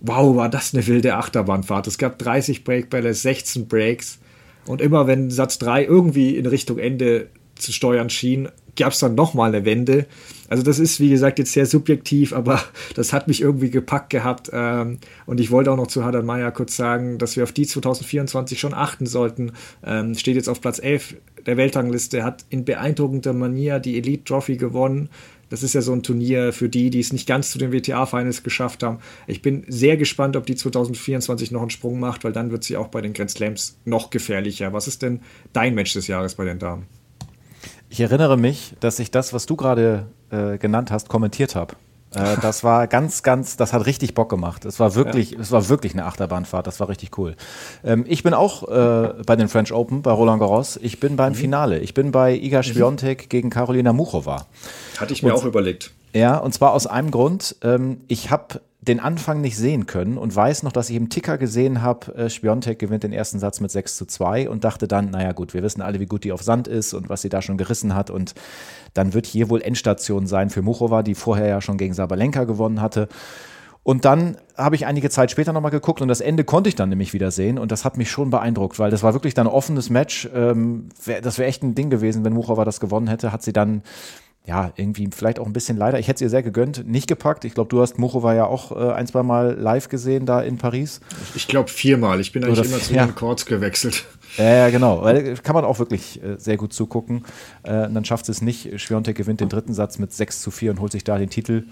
[0.01, 1.87] wow, war das eine wilde Achterbahnfahrt.
[1.87, 4.19] Es gab 30 Breakbälle, 16 Breaks.
[4.65, 9.15] Und immer wenn Satz 3 irgendwie in Richtung Ende zu steuern schien, gab es dann
[9.15, 10.05] nochmal eine Wende.
[10.47, 12.61] Also das ist, wie gesagt, jetzt sehr subjektiv, aber
[12.95, 14.49] das hat mich irgendwie gepackt gehabt.
[14.53, 17.67] Ähm, und ich wollte auch noch zu Hadan Meyer kurz sagen, dass wir auf die
[17.67, 19.51] 2024 schon achten sollten.
[19.83, 24.57] Ähm, steht jetzt auf Platz 11 der Weltrangliste, hat in beeindruckender Manier die Elite Trophy
[24.57, 25.09] gewonnen.
[25.49, 28.43] Das ist ja so ein Turnier für die, die es nicht ganz zu den WTA-Finals
[28.43, 28.99] geschafft haben.
[29.27, 32.77] Ich bin sehr gespannt, ob die 2024 noch einen Sprung macht, weil dann wird sie
[32.77, 34.73] auch bei den Grand Slams noch gefährlicher.
[34.73, 35.21] Was ist denn
[35.53, 36.85] dein Match des Jahres bei den Damen?
[37.89, 41.75] Ich erinnere mich, dass ich das, was du gerade äh, genannt hast, kommentiert habe.
[42.13, 44.65] Äh, das war ganz, ganz, das hat richtig Bock gemacht.
[44.65, 45.39] Es war wirklich, ja.
[45.39, 46.65] es war wirklich eine Achterbahnfahrt.
[46.65, 47.35] Das war richtig cool.
[47.83, 50.77] Ähm, ich bin auch äh, bei den French Open, bei Roland Garros.
[50.81, 51.37] Ich bin beim mhm.
[51.37, 51.79] Finale.
[51.79, 52.63] Ich bin bei Iga.
[52.63, 53.29] Świątek mhm.
[53.29, 54.47] gegen Carolina Muchova.
[54.99, 55.91] Hatte ich mir und, auch überlegt.
[56.13, 57.55] Ja, und zwar aus einem Grund.
[57.63, 61.37] Ähm, ich habe den Anfang nicht sehen können und weiß noch, dass ich im Ticker
[61.37, 65.11] gesehen habe, äh, Spiontek gewinnt den ersten Satz mit 6 zu 2 und dachte dann,
[65.11, 67.43] naja gut, wir wissen alle, wie gut die auf Sand ist und was sie da
[67.43, 68.33] schon gerissen hat und
[68.95, 72.81] dann wird hier wohl Endstation sein für Muchova, die vorher ja schon gegen Sabalenka gewonnen
[72.81, 73.07] hatte.
[73.83, 76.89] Und dann habe ich einige Zeit später nochmal geguckt und das Ende konnte ich dann
[76.89, 79.53] nämlich wieder sehen und das hat mich schon beeindruckt, weil das war wirklich dann ein
[79.53, 80.27] offenes Match.
[80.33, 83.53] Ähm, wär, das wäre echt ein Ding gewesen, wenn Muchova das gewonnen hätte, hat sie
[83.53, 83.83] dann
[84.45, 85.99] ja, irgendwie vielleicht auch ein bisschen leider.
[85.99, 87.45] Ich hätte es ihr sehr gegönnt, nicht gepackt.
[87.45, 90.57] Ich glaube, du hast Muchova ja auch äh, ein, zwei Mal live gesehen da in
[90.57, 91.01] Paris.
[91.35, 92.19] Ich glaube viermal.
[92.19, 93.05] Ich bin eigentlich Oder, immer zu ja.
[93.05, 94.05] den Chords gewechselt.
[94.37, 95.03] Ja, ja, genau.
[95.03, 97.25] Weil kann man auch wirklich äh, sehr gut zugucken.
[97.63, 98.79] Äh, und dann schafft es nicht.
[98.81, 101.65] Schwiontek gewinnt den dritten Satz mit 6 zu 4 und holt sich da den Titel.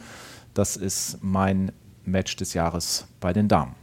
[0.53, 1.71] Das ist mein
[2.06, 3.75] Match des Jahres bei den Damen.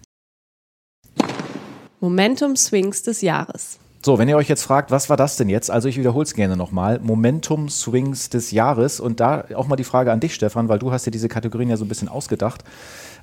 [2.00, 3.78] Momentum Swings des Jahres.
[4.04, 5.70] So, wenn ihr euch jetzt fragt, was war das denn jetzt?
[5.70, 7.00] Also ich wiederhole es gerne nochmal.
[7.00, 9.00] Momentum Swings des Jahres.
[9.00, 11.70] Und da auch mal die Frage an dich, Stefan, weil du hast dir diese Kategorien
[11.70, 12.64] ja so ein bisschen ausgedacht.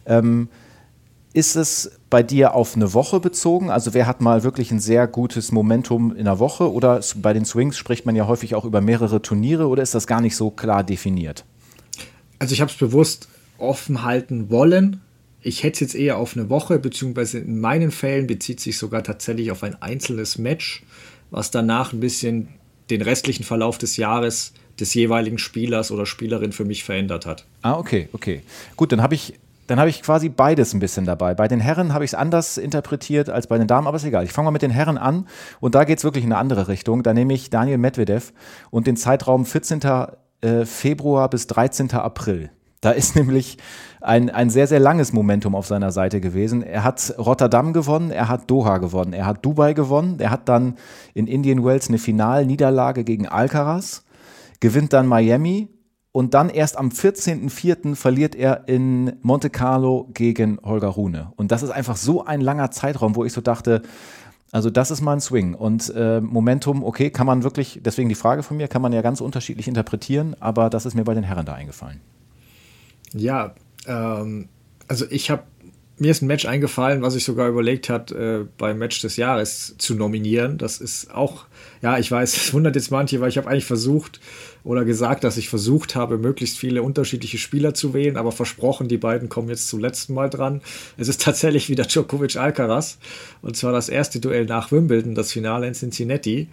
[0.08, 0.50] Ähm,
[1.34, 3.70] ist es bei dir auf eine Woche bezogen?
[3.70, 6.74] Also wer hat mal wirklich ein sehr gutes Momentum in der Woche?
[6.74, 10.08] Oder bei den Swings spricht man ja häufig auch über mehrere Turniere oder ist das
[10.08, 11.46] gar nicht so klar definiert?
[12.40, 13.28] Also ich habe es bewusst
[13.60, 15.02] offen halten wollen,
[15.42, 19.04] ich hätte es jetzt eher auf eine Woche, beziehungsweise in meinen Fällen bezieht sich sogar
[19.04, 20.84] tatsächlich auf ein einzelnes Match,
[21.32, 22.50] was danach ein bisschen
[22.90, 27.46] den restlichen Verlauf des Jahres des jeweiligen Spielers oder Spielerin für mich verändert hat.
[27.62, 28.42] Ah, okay, okay.
[28.76, 29.36] Gut, dann habe ich
[29.68, 31.34] dann ich quasi beides ein bisschen dabei.
[31.34, 34.26] Bei den Herren habe ich es anders interpretiert als bei den Damen, aber ist egal.
[34.26, 35.28] Ich fange mal mit den Herren an
[35.62, 37.04] und da geht es wirklich in eine andere Richtung.
[37.04, 38.34] Da nehme ich Daniel Medvedev
[38.70, 39.80] und den Zeitraum 14.
[40.42, 41.92] Äh, Februar bis 13.
[41.92, 42.50] April.
[42.82, 43.58] Da ist nämlich
[44.02, 46.64] ein, ein sehr, sehr langes Momentum auf seiner Seite gewesen.
[46.64, 50.76] Er hat Rotterdam gewonnen, er hat Doha gewonnen, er hat Dubai gewonnen, er hat dann
[51.14, 54.04] in Indian Wells eine Finalniederlage gegen Alcaraz,
[54.60, 55.70] gewinnt dann Miami
[56.12, 57.96] und dann erst am 14.04.
[57.96, 61.32] verliert er in Monte Carlo gegen Holger Rune.
[61.38, 63.82] Und das ist einfach so ein langer Zeitraum, wo ich so dachte,
[64.52, 65.54] also das ist mal ein Swing.
[65.54, 69.02] Und äh, Momentum, okay, kann man wirklich, deswegen die Frage von mir, kann man ja
[69.02, 72.02] ganz unterschiedlich interpretieren, aber das ist mir bei den Herren da eingefallen.
[73.14, 73.56] Ja,
[73.88, 74.48] ähm,
[74.88, 75.44] also ich habe
[76.02, 79.76] mir ist ein Match eingefallen, was ich sogar überlegt hat, äh, beim Match des Jahres
[79.78, 80.58] zu nominieren.
[80.58, 81.46] Das ist auch,
[81.84, 84.20] ja, ich weiß, es wundert jetzt manche, weil ich habe eigentlich versucht
[84.64, 88.98] oder gesagt, dass ich versucht habe, möglichst viele unterschiedliche Spieler zu wählen, aber versprochen, die
[88.98, 90.62] beiden kommen jetzt zum letzten Mal dran.
[90.98, 92.98] Es ist tatsächlich wieder Djokovic Alcaraz
[93.44, 96.48] und zwar das erste Duell nach Wimbledon, das Finale in Cincinnati.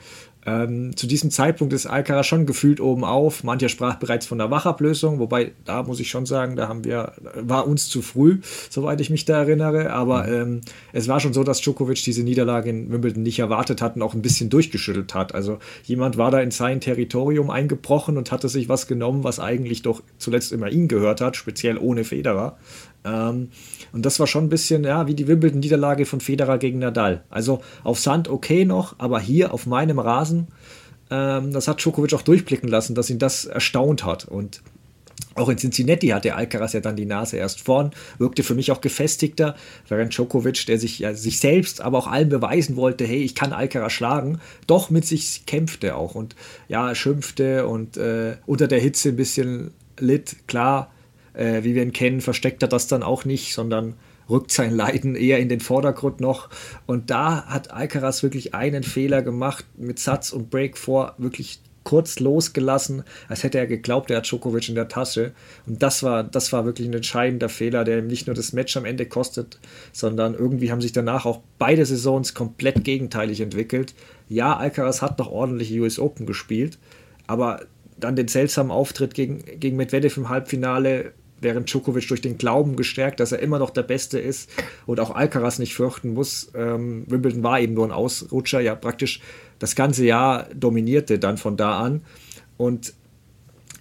[0.47, 3.45] Ähm, zu diesem Zeitpunkt ist Alcaraz schon gefühlt oben auf.
[3.45, 7.13] Mancher sprach bereits von der Wachablösung, wobei da muss ich schon sagen, da haben wir,
[7.35, 8.39] war uns zu früh,
[8.71, 9.93] soweit ich mich da erinnere.
[9.93, 10.35] Aber mhm.
[10.35, 10.61] ähm,
[10.93, 14.15] es war schon so, dass Djokovic diese Niederlage in Wimbledon nicht erwartet hat und auch
[14.15, 15.35] ein bisschen durchgeschüttelt hat.
[15.35, 19.83] Also jemand war da in sein Territorium eingebrochen und hatte sich was genommen, was eigentlich
[19.83, 22.57] doch zuletzt immer ihm gehört hat, speziell ohne Federer.
[23.05, 23.49] Ähm,
[23.93, 27.25] und das war schon ein bisschen, ja, wie die Wimbledon-Niederlage von Federer gegen Nadal.
[27.31, 30.49] Also auf Sand okay noch, aber hier auf meinem Rasen,
[31.11, 34.27] ähm, das hat Djokovic auch durchblicken lassen, dass ihn das erstaunt hat.
[34.27, 34.63] Und
[35.35, 38.81] auch in Cincinnati hatte Alcaraz ja dann die Nase erst vorn, wirkte für mich auch
[38.81, 39.55] gefestigter,
[39.89, 43.53] während Djokovic, der sich ja, sich selbst, aber auch allen beweisen wollte, hey, ich kann
[43.53, 46.35] Alcaraz schlagen, doch mit sich kämpfte auch und
[46.69, 50.37] ja, schimpfte und äh, unter der Hitze ein bisschen litt.
[50.49, 50.91] Klar,
[51.39, 53.95] äh, wie wir ihn kennen, versteckt er das dann auch nicht, sondern
[54.29, 56.51] rückt sein Leiden eher in den Vordergrund noch.
[56.87, 62.21] Und da hat Alcaraz wirklich einen Fehler gemacht mit Satz und Break vor, wirklich kurz
[62.21, 65.33] losgelassen, als hätte er geglaubt, er hat Djokovic in der Tasche.
[65.67, 68.77] Und das war, das war wirklich ein entscheidender Fehler, der ihm nicht nur das Match
[68.77, 69.59] am Ende kostet,
[69.93, 73.95] sondern irgendwie haben sich danach auch beide Saisons komplett gegenteilig entwickelt.
[74.29, 76.79] Ja, Alcaraz hat noch ordentliche US Open gespielt,
[77.27, 77.63] aber
[77.97, 83.21] dann den seltsamen Auftritt gegen, gegen Medvedev im Halbfinale, während Djokovic durch den Glauben gestärkt,
[83.21, 84.51] dass er immer noch der Beste ist
[84.87, 86.51] und auch Alcaraz nicht fürchten muss.
[86.55, 89.21] Ähm, Wimbledon war eben nur ein Ausrutscher, ja praktisch
[89.59, 92.03] das ganze Jahr dominierte dann von da an.
[92.57, 92.95] Und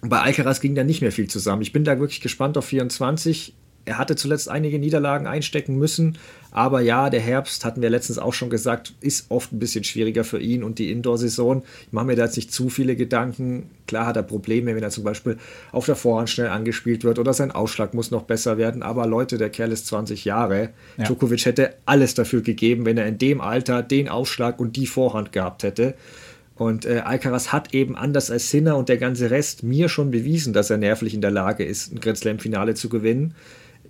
[0.00, 1.62] bei Alcaraz ging da nicht mehr viel zusammen.
[1.62, 3.54] Ich bin da wirklich gespannt auf 24.
[3.88, 6.18] Er hatte zuletzt einige Niederlagen einstecken müssen,
[6.50, 10.24] aber ja, der Herbst, hatten wir letztens auch schon gesagt, ist oft ein bisschen schwieriger
[10.24, 11.62] für ihn und die Indoor-Saison.
[11.86, 13.70] Ich mache mir da jetzt nicht zu viele Gedanken.
[13.86, 15.38] Klar hat er Probleme, wenn er zum Beispiel
[15.72, 18.82] auf der Vorhand schnell angespielt wird oder sein Ausschlag muss noch besser werden.
[18.82, 20.70] Aber Leute, der Kerl ist 20 Jahre.
[20.98, 21.04] Ja.
[21.04, 25.32] Djokovic hätte alles dafür gegeben, wenn er in dem Alter den Ausschlag und die Vorhand
[25.32, 25.94] gehabt hätte.
[26.56, 30.52] Und äh, Alcaraz hat eben anders als Sinner und der ganze Rest mir schon bewiesen,
[30.52, 33.34] dass er nervlich in der Lage ist, ein Grand Slam-Finale zu gewinnen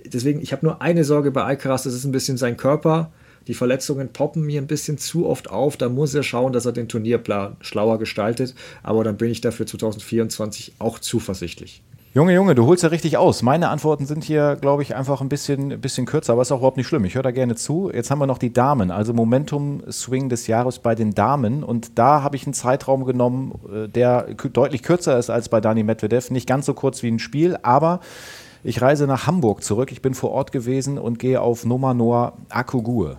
[0.04, 3.10] deswegen, ich habe nur eine Sorge bei Alcaraz, das ist ein bisschen sein Körper.
[3.46, 5.78] Die Verletzungen poppen mir ein bisschen zu oft auf.
[5.78, 8.54] Da muss er schauen, dass er den Turnierplan schlauer gestaltet.
[8.82, 11.82] Aber dann bin ich dafür 2024 auch zuversichtlich.
[12.14, 13.42] Junge, Junge, du holst ja richtig aus.
[13.42, 16.76] Meine Antworten sind hier, glaube ich, einfach ein bisschen, bisschen kürzer, aber ist auch überhaupt
[16.76, 17.04] nicht schlimm.
[17.04, 17.90] Ich höre da gerne zu.
[17.92, 21.62] Jetzt haben wir noch die Damen, also Momentum-Swing des Jahres bei den Damen.
[21.62, 25.84] Und da habe ich einen Zeitraum genommen, äh, der deutlich kürzer ist als bei Dani
[25.84, 26.30] Medvedev.
[26.30, 28.00] Nicht ganz so kurz wie ein Spiel, aber
[28.64, 29.92] ich reise nach Hamburg zurück.
[29.92, 33.18] Ich bin vor Ort gewesen und gehe auf Nomanor Akugur.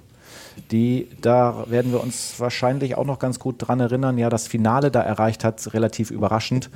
[0.71, 4.91] Die, da werden wir uns wahrscheinlich auch noch ganz gut dran erinnern, ja, das Finale
[4.91, 6.69] da erreicht hat, relativ überraschend.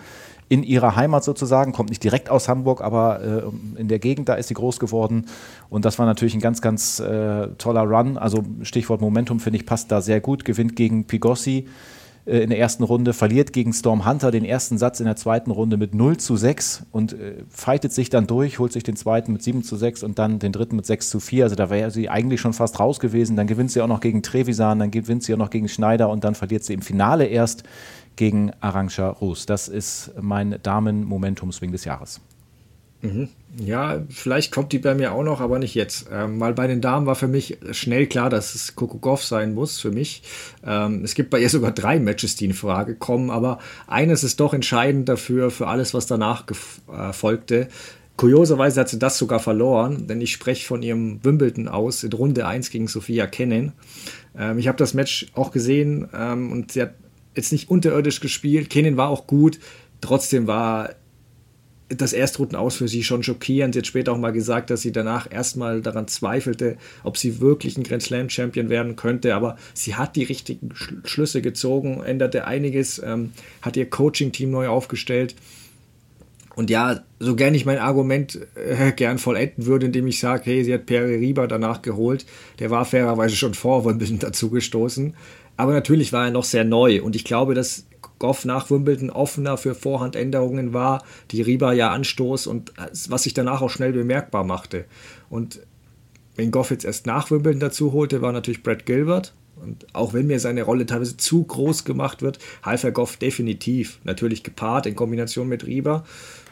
[0.50, 4.36] In ihrer Heimat sozusagen, kommt nicht direkt aus Hamburg, aber äh, in der Gegend, da
[4.36, 5.26] ist sie groß geworden.
[5.70, 8.18] Und das war natürlich ein ganz, ganz äh, toller Run.
[8.18, 10.46] Also Stichwort Momentum, finde ich, passt da sehr gut.
[10.46, 11.68] Gewinnt gegen Pigossi
[12.26, 15.52] äh, in der ersten Runde, verliert gegen Storm Hunter den ersten Satz in der zweiten
[15.52, 19.34] Runde mit 0 zu 6 und äh, fightet sich dann durch, holt sich den zweiten
[19.34, 21.46] mit 7 zu 6 und dann den dritten mit 6 zu 4.
[21.46, 23.36] Also da wäre sie eigentlich schon fast raus gewesen.
[23.36, 26.24] Dann gewinnt sie auch noch gegen Trevisan, dann gewinnt sie auch noch gegen Schneider und
[26.24, 27.64] dann verliert sie im Finale erst
[28.16, 29.46] gegen Arantxa Rus.
[29.46, 32.22] Das ist mein Damen-Momentum-Swing des Jahres.
[33.02, 33.30] Mhm.
[33.60, 36.08] Ja, vielleicht kommt die bei mir auch noch, aber nicht jetzt.
[36.12, 39.80] Ähm, weil bei den Damen war für mich schnell klar, dass es Kokokov sein muss
[39.80, 40.24] für mich.
[40.66, 44.40] Ähm, es gibt bei ihr sogar drei Matches, die in Frage kommen, aber eines ist
[44.40, 47.68] doch entscheidend dafür, für alles, was danach äh, folgte.
[48.18, 52.48] Kurioserweise hat sie das sogar verloren, denn ich spreche von ihrem Wimbledon aus in Runde
[52.48, 53.74] 1 gegen Sophia Kennen.
[54.36, 56.96] Ähm, ich habe das Match auch gesehen ähm, und sie hat
[57.36, 58.72] jetzt nicht unterirdisch gespielt.
[58.72, 59.60] Kennen war auch gut,
[60.02, 60.90] trotzdem war
[62.02, 63.74] das Erstrunden aus für sie schon schockierend.
[63.74, 67.78] Sie hat später auch mal gesagt, dass sie danach erstmal daran zweifelte, ob sie wirklich
[67.78, 69.36] ein Grand Slam Champion werden könnte.
[69.36, 70.70] Aber sie hat die richtigen
[71.04, 75.36] Schlüsse gezogen, änderte einiges, ähm, hat ihr Coaching-Team neu aufgestellt.
[76.56, 80.64] Und ja, so gern ich mein Argument äh, gern vollenden würde, indem ich sage, hey,
[80.64, 82.26] sie hat Pere Riba danach geholt.
[82.60, 85.16] Der war fairerweise schon vor Wimbledon dazugestoßen.
[85.58, 87.02] Aber natürlich war er noch sehr neu.
[87.02, 87.86] Und ich glaube, dass
[88.24, 93.34] Goff nach Wimbledon offener für Vorhandänderungen war, die Riba ja Anstoß und äh, was sich
[93.34, 94.86] danach auch schnell bemerkbar machte.
[95.30, 95.60] Und
[96.38, 99.34] wenn Goff jetzt erst nach Wimbledon dazu holte, war natürlich Brad Gilbert.
[99.62, 104.00] Und auch wenn mir seine Rolle teilweise zu groß gemacht wird, half er Goff definitiv.
[104.06, 106.06] Natürlich gepaart in Kombination mit Riba.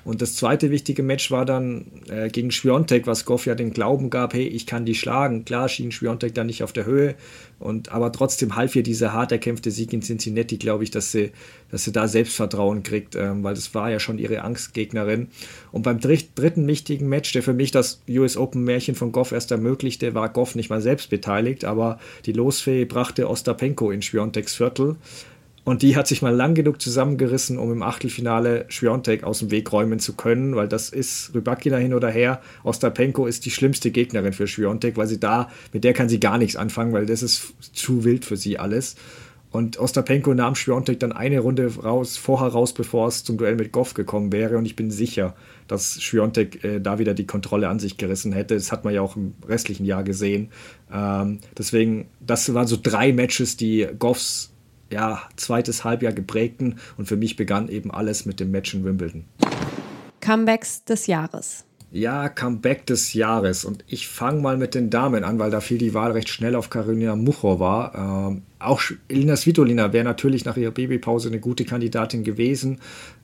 [0.03, 4.09] Und das zweite wichtige Match war dann äh, gegen Schwiontek, was Goff ja den Glauben
[4.09, 5.45] gab, hey, ich kann die schlagen.
[5.45, 7.15] Klar schien Schwiontek dann nicht auf der Höhe,
[7.61, 11.31] und, aber trotzdem half ihr dieser hart erkämpfte Sieg in Cincinnati, glaube ich, dass sie,
[11.69, 15.27] dass sie da Selbstvertrauen kriegt, ähm, weil das war ja schon ihre Angstgegnerin.
[15.71, 19.51] Und beim dritten wichtigen Match, der für mich das US Open Märchen von Goff erst
[19.51, 24.95] ermöglichte, war Goff nicht mal selbst beteiligt, aber die Losfee brachte Ostapenko in Schwionteks Viertel.
[25.63, 29.71] Und die hat sich mal lang genug zusammengerissen, um im Achtelfinale Schwiontek aus dem Weg
[29.71, 32.41] räumen zu können, weil das ist Rybakina hin oder her.
[32.63, 36.39] Ostapenko ist die schlimmste Gegnerin für Schwiontek, weil sie da, mit der kann sie gar
[36.39, 38.95] nichts anfangen, weil das ist zu wild für sie alles.
[39.51, 43.73] Und Ostapenko nahm Schwiontek dann eine Runde raus, vorher raus, bevor es zum Duell mit
[43.73, 44.57] Goff gekommen wäre.
[44.57, 45.35] Und ich bin sicher,
[45.67, 48.55] dass Schwiontek äh, da wieder die Kontrolle an sich gerissen hätte.
[48.55, 50.51] Das hat man ja auch im restlichen Jahr gesehen.
[50.91, 54.50] Ähm, deswegen, das waren so drei Matches, die Goffs
[54.91, 59.25] ja, zweites Halbjahr geprägten und für mich begann eben alles mit dem Match in Wimbledon.
[60.19, 61.65] Comebacks des Jahres.
[61.93, 63.65] Ja, Comeback des Jahres.
[63.65, 66.55] Und ich fange mal mit den Damen an, weil da fiel die Wahl recht schnell
[66.55, 68.29] auf Karolina Muchova.
[68.29, 72.79] Ähm, auch Elina Svitolina wäre natürlich nach ihrer Babypause eine gute Kandidatin gewesen.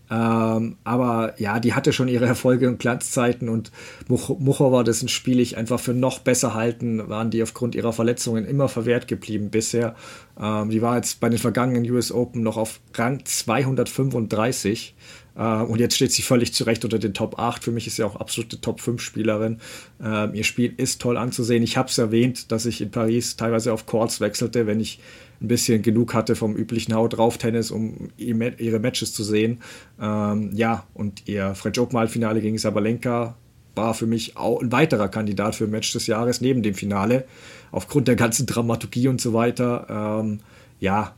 [0.10, 3.72] Ähm, aber ja, die hatte schon ihre Erfolge und Glanzzeiten und
[4.08, 8.70] Muchova, dessen Spiel ich einfach für noch besser halten, waren die aufgrund ihrer Verletzungen immer
[8.70, 9.95] verwehrt geblieben bisher.
[10.39, 15.79] Ähm, die war jetzt bei den vergangenen US Open noch auf Rang 235 äh, und
[15.79, 17.63] jetzt steht sie völlig zurecht unter den Top 8.
[17.63, 19.59] Für mich ist sie auch absolute Top 5 Spielerin.
[20.03, 21.63] Ähm, ihr Spiel ist toll anzusehen.
[21.63, 24.99] Ich habe es erwähnt, dass ich in Paris teilweise auf Courts wechselte, wenn ich
[25.41, 29.61] ein bisschen genug hatte vom üblichen Haut drauf Tennis, um ihre Matches zu sehen.
[30.01, 33.35] Ähm, ja, und ihr French Open Halbfinale gegen Sabalenka
[33.75, 37.25] war für mich auch ein weiterer Kandidat für Match des Jahres neben dem Finale.
[37.71, 40.19] Aufgrund der ganzen Dramaturgie und so weiter.
[40.21, 40.39] Ähm,
[40.79, 41.15] ja,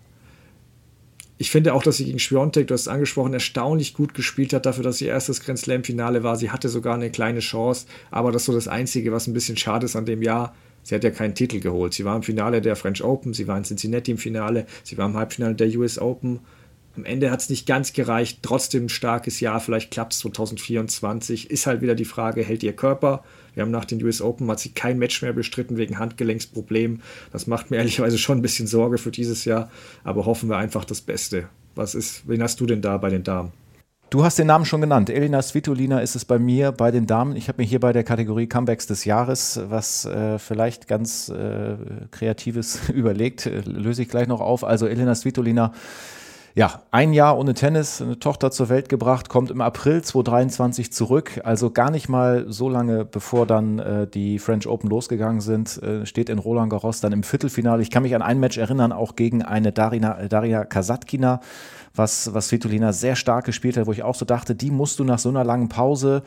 [1.41, 4.65] ich finde auch, dass sie gegen Schwiontek, du hast es angesprochen, erstaunlich gut gespielt hat,
[4.65, 6.35] dafür, dass sie erstes Grand Slam-Finale war.
[6.35, 9.55] Sie hatte sogar eine kleine Chance, aber das ist so das Einzige, was ein bisschen
[9.55, 10.53] schade ist an dem Jahr.
[10.83, 11.93] Sie hat ja keinen Titel geholt.
[11.93, 15.07] Sie war im Finale der French Open, sie war in Cincinnati im Finale, sie war
[15.07, 16.41] im Halbfinale der US Open.
[16.97, 21.49] Am Ende hat es nicht ganz gereicht, trotzdem ein starkes Jahr, vielleicht klappt es 2024.
[21.49, 23.23] Ist halt wieder die Frage, hält ihr Körper?
[23.59, 27.01] Wir haben nach den US Open hat sie kein Match mehr bestritten wegen Handgelenksproblemen.
[27.33, 29.69] Das macht mir ehrlicherweise schon ein bisschen Sorge für dieses Jahr,
[30.05, 31.49] aber hoffen wir einfach das Beste.
[31.75, 33.51] Was ist, wen hast du denn da bei den Damen?
[34.11, 35.09] Du hast den Namen schon genannt.
[35.09, 37.35] Elina Svitolina ist es bei mir bei den Damen.
[37.35, 41.75] Ich habe mir hier bei der Kategorie Comebacks des Jahres was äh, vielleicht ganz äh,
[42.11, 43.45] Kreatives überlegt.
[43.45, 44.63] Äh, löse ich gleich noch auf.
[44.63, 45.73] Also Elina Svitolina,
[46.55, 51.41] ja, ein Jahr ohne Tennis, eine Tochter zur Welt gebracht, kommt im April 2023 zurück.
[51.43, 56.05] Also gar nicht mal so lange, bevor dann äh, die French Open losgegangen sind, äh,
[56.05, 57.81] steht in Roland Garros dann im Viertelfinale.
[57.81, 61.41] Ich kann mich an ein Match erinnern, auch gegen eine Darina, Daria Kasatkina
[61.95, 65.03] was, was Svitolina sehr stark gespielt hat, wo ich auch so dachte, die musst du
[65.03, 66.23] nach so einer langen Pause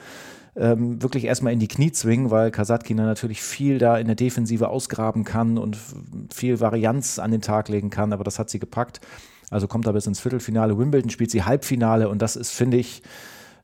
[0.55, 4.69] ähm, wirklich erstmal in die Knie zwingen, weil Kasatkina natürlich viel da in der Defensive
[4.69, 5.79] ausgraben kann und
[6.33, 9.01] viel Varianz an den Tag legen kann, aber das hat sie gepackt.
[9.53, 10.79] Also kommt er bis ins Viertelfinale.
[10.79, 13.03] Wimbledon spielt sie Halbfinale und das ist, finde ich,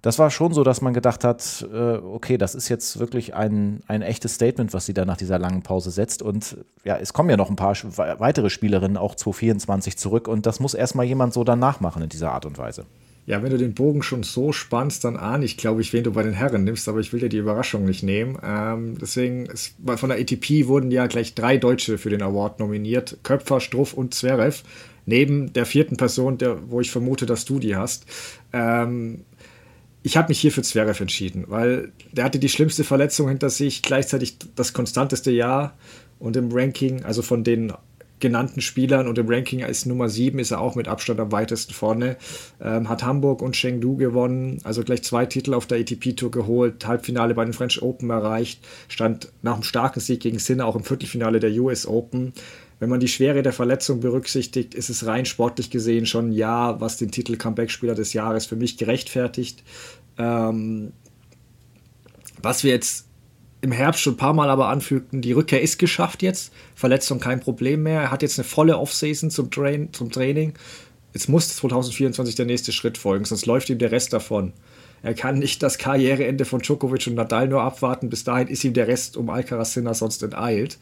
[0.03, 3.81] das war schon so, dass man gedacht hat, äh, okay, das ist jetzt wirklich ein,
[3.89, 6.23] ein echtes Statement, was sie da nach dieser langen Pause setzt.
[6.23, 10.61] Und ja, es kommen ja noch ein paar weitere Spielerinnen auch 2024 zurück und das
[10.61, 12.85] muss erstmal jemand so dann nachmachen in dieser Art und Weise.
[13.27, 16.13] Ja, wenn du den Bogen schon so spannst, dann ahne ich, glaube ich, wen du
[16.13, 18.39] bei den Herren nimmst, aber ich will dir die Überraschung nicht nehmen.
[18.43, 23.19] Ähm, deswegen, ist, von der ATP wurden ja gleich drei Deutsche für den Award nominiert:
[23.25, 24.63] Köpfer, Struff und Zverev.
[25.09, 28.05] Neben der vierten Person, der, wo ich vermute, dass du die hast.
[28.53, 29.25] Ähm,
[30.03, 33.81] ich habe mich hier für Zverev entschieden, weil der hatte die schlimmste Verletzung hinter sich,
[33.81, 35.75] gleichzeitig das konstanteste Jahr
[36.19, 37.73] und im Ranking, also von den
[38.21, 41.73] genannten Spielern und im Ranking ist Nummer 7, ist er auch mit Abstand am weitesten
[41.73, 42.17] vorne.
[42.61, 47.33] Ähm, hat Hamburg und Chengdu gewonnen, also gleich zwei Titel auf der ATP-Tour geholt, Halbfinale
[47.33, 51.41] bei den French Open erreicht, stand nach einem starken Sieg gegen Sinner auch im Viertelfinale
[51.41, 52.35] der US Open.
[52.81, 56.81] Wenn man die Schwere der Verletzung berücksichtigt, ist es rein sportlich gesehen schon ein Jahr,
[56.81, 59.65] was den Titel Comeback-Spieler des Jahres für mich gerechtfertigt.
[60.17, 60.93] Ähm,
[62.41, 63.07] was wir jetzt
[63.61, 66.53] im Herbst schon ein paar Mal aber anfügten, die Rückkehr ist geschafft jetzt.
[66.77, 68.03] Verletzung kein Problem mehr.
[68.03, 70.55] Er hat jetzt eine volle Offseason zum, Train, zum Training.
[71.13, 74.53] Jetzt muss 2024 der nächste Schritt folgen, sonst läuft ihm der Rest davon.
[75.03, 78.11] Er kann nicht das Karriereende von Djokovic und Nadal nur abwarten.
[78.11, 80.79] Bis dahin ist ihm der Rest um Alcaraz Sinner sonst enteilt.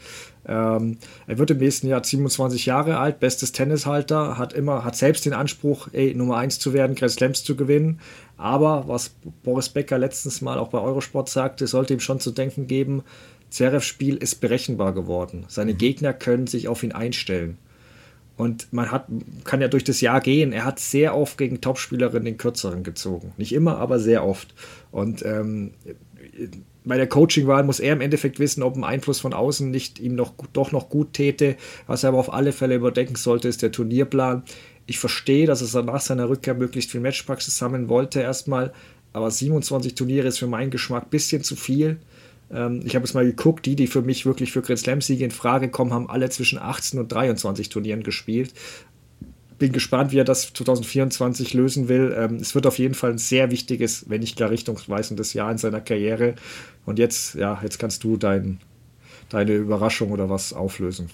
[0.46, 5.26] Ähm, er wird im nächsten Jahr 27 Jahre alt, bestes Tennishalter, hat immer, hat selbst
[5.26, 8.00] den Anspruch, ey, Nummer 1 zu werden, Grand Slams zu gewinnen.
[8.36, 12.66] Aber was Boris Becker letztens mal auch bei Eurosport sagte, sollte ihm schon zu denken
[12.66, 13.02] geben,
[13.50, 15.44] Zverevs Spiel ist berechenbar geworden.
[15.48, 15.78] Seine mhm.
[15.78, 17.58] Gegner können sich auf ihn einstellen.
[18.36, 19.06] Und man hat,
[19.44, 20.52] kann ja durch das Jahr gehen.
[20.52, 23.32] Er hat sehr oft gegen Topspielerinnen den kürzeren gezogen.
[23.38, 24.54] Nicht immer, aber sehr oft.
[24.90, 25.72] Und ähm,
[26.84, 30.14] bei der Coachingwahl muss er im Endeffekt wissen, ob ein Einfluss von außen nicht ihm
[30.14, 31.56] noch, doch noch gut täte.
[31.86, 34.44] Was er aber auf alle Fälle überdenken sollte, ist der Turnierplan.
[34.86, 38.72] Ich verstehe, dass er nach seiner Rückkehr möglichst viel Matchpraxis sammeln wollte erstmal.
[39.12, 41.98] Aber 27 Turniere ist für meinen Geschmack ein bisschen zu viel.
[42.50, 45.30] Ähm, ich habe es mal geguckt, die, die für mich wirklich für Grand Slam-Siege in
[45.30, 48.52] Frage kommen, haben alle zwischen 18 und 23 Turnieren gespielt.
[49.58, 52.14] Bin gespannt, wie er das 2024 lösen will.
[52.16, 55.58] Ähm, es wird auf jeden Fall ein sehr wichtiges, wenn nicht gar richtungsweisendes Jahr in
[55.58, 56.34] seiner Karriere.
[56.84, 58.60] Und jetzt, ja, jetzt kannst du dein,
[59.30, 61.10] deine Überraschung oder was auflösen.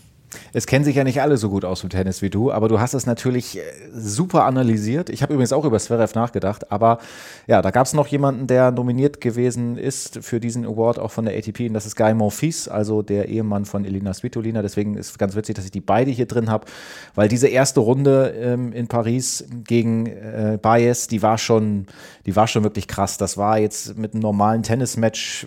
[0.53, 2.81] Es kennen sich ja nicht alle so gut aus im Tennis wie du, aber du
[2.81, 3.63] hast es natürlich äh,
[3.93, 5.11] super analysiert.
[5.11, 6.99] Ich habe übrigens auch über Zverev nachgedacht, aber
[7.47, 11.25] ja, da gab es noch jemanden, der nominiert gewesen ist für diesen Award auch von
[11.25, 14.63] der ATP und das ist Guy Monfils, also der Ehemann von Elina Svitolina.
[14.63, 16.67] Deswegen ist es ganz witzig, dass ich die beide hier drin habe,
[17.15, 21.87] weil diese erste Runde ähm, in Paris gegen äh, Baez, die war schon,
[22.27, 23.19] die war schon wirklich krass.
[23.19, 25.47] Das war jetzt mit einem normalen Tennismatch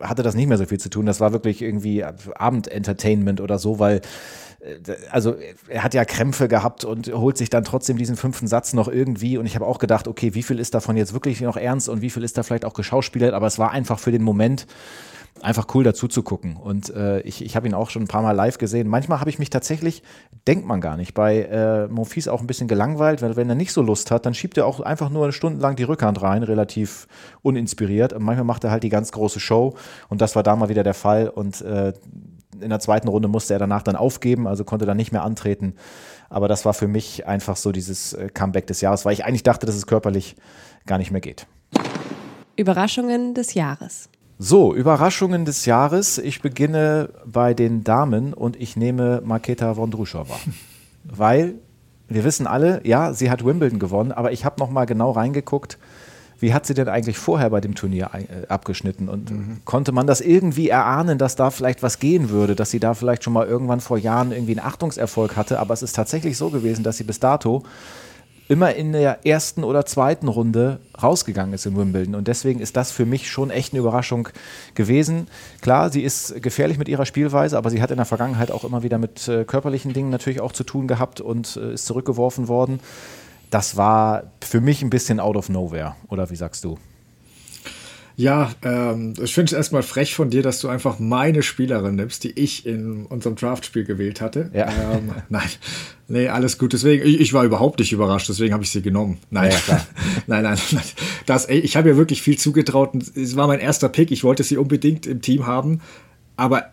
[0.00, 1.06] hatte das nicht mehr so viel zu tun.
[1.06, 4.00] Das war wirklich irgendwie Abendentertainment oder so, weil
[4.60, 4.76] äh,
[5.10, 5.36] also
[5.68, 9.38] er hat ja Krämpfe gehabt und holt sich dann trotzdem diesen fünften Satz noch irgendwie.
[9.38, 12.02] Und ich habe auch gedacht, okay, wie viel ist davon jetzt wirklich noch ernst und
[12.02, 13.34] wie viel ist da vielleicht auch geschauspielert?
[13.34, 14.66] Aber es war einfach für den Moment
[15.42, 16.56] einfach cool dazu zu gucken.
[16.56, 18.88] Und äh, ich, ich habe ihn auch schon ein paar Mal live gesehen.
[18.88, 20.02] Manchmal habe ich mich tatsächlich,
[20.46, 23.72] denkt man gar nicht, bei äh, Monfils auch ein bisschen gelangweilt, weil wenn er nicht
[23.72, 27.06] so Lust hat, dann schiebt er auch einfach nur stundenlang die Rückhand rein, relativ
[27.42, 28.12] uninspiriert.
[28.12, 29.74] Und manchmal macht er halt die ganz große Show.
[30.08, 31.28] Und das war da mal wieder der Fall.
[31.28, 31.92] Und äh,
[32.60, 35.74] in der zweiten Runde musste er danach dann aufgeben, also konnte dann nicht mehr antreten.
[36.28, 39.42] Aber das war für mich einfach so dieses äh, Comeback des Jahres, weil ich eigentlich
[39.42, 40.36] dachte, dass es körperlich
[40.86, 41.46] gar nicht mehr geht.
[42.56, 44.10] Überraschungen des Jahres.
[44.42, 46.16] So, Überraschungen des Jahres.
[46.16, 50.34] Ich beginne bei den Damen und ich nehme Marketa Vondrushova.
[51.04, 51.56] Weil
[52.08, 55.76] wir wissen alle, ja, sie hat Wimbledon gewonnen, aber ich habe noch mal genau reingeguckt,
[56.38, 59.60] wie hat sie denn eigentlich vorher bei dem Turnier äh, abgeschnitten und mhm.
[59.66, 63.24] konnte man das irgendwie erahnen, dass da vielleicht was gehen würde, dass sie da vielleicht
[63.24, 66.82] schon mal irgendwann vor Jahren irgendwie einen Achtungserfolg hatte, aber es ist tatsächlich so gewesen,
[66.82, 67.62] dass sie bis dato
[68.50, 72.16] immer in der ersten oder zweiten Runde rausgegangen ist in Wimbledon.
[72.16, 74.28] Und deswegen ist das für mich schon echt eine Überraschung
[74.74, 75.28] gewesen.
[75.60, 78.82] Klar, sie ist gefährlich mit ihrer Spielweise, aber sie hat in der Vergangenheit auch immer
[78.82, 82.80] wieder mit äh, körperlichen Dingen natürlich auch zu tun gehabt und äh, ist zurückgeworfen worden.
[83.50, 85.94] Das war für mich ein bisschen out of nowhere.
[86.08, 86.76] Oder wie sagst du?
[88.20, 92.22] Ja, ähm, ich finde es erstmal frech von dir, dass du einfach meine Spielerin nimmst,
[92.22, 94.50] die ich in unserem Draftspiel gewählt hatte.
[94.52, 94.68] Ja.
[94.68, 95.48] Ähm, nein,
[96.06, 96.74] nee, alles gut.
[96.74, 99.16] Deswegen, ich, ich war überhaupt nicht überrascht, deswegen habe ich sie genommen.
[99.30, 99.86] Nein, ja,
[100.26, 100.82] nein, nein, nein.
[101.24, 102.90] Das, ey, ich habe ihr wirklich viel zugetraut.
[103.14, 104.10] Es war mein erster Pick.
[104.10, 105.80] Ich wollte sie unbedingt im Team haben.
[106.36, 106.66] Aber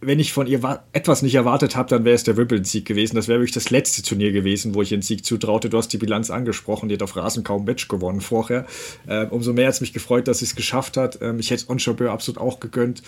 [0.00, 3.16] wenn ich von ihr etwas nicht erwartet habe, dann wäre es der Wimbledon-Sieg gewesen.
[3.16, 5.68] Das wäre wirklich das letzte Turnier gewesen, wo ich den Sieg zutraute.
[5.68, 8.66] Du hast die Bilanz angesprochen, die hat auf Rasen kaum Match gewonnen vorher.
[9.08, 11.18] Ähm, umso mehr hat es mich gefreut, dass sie es geschafft hat.
[11.20, 13.02] Ähm, ich hätte es Onchobeur absolut auch gegönnt.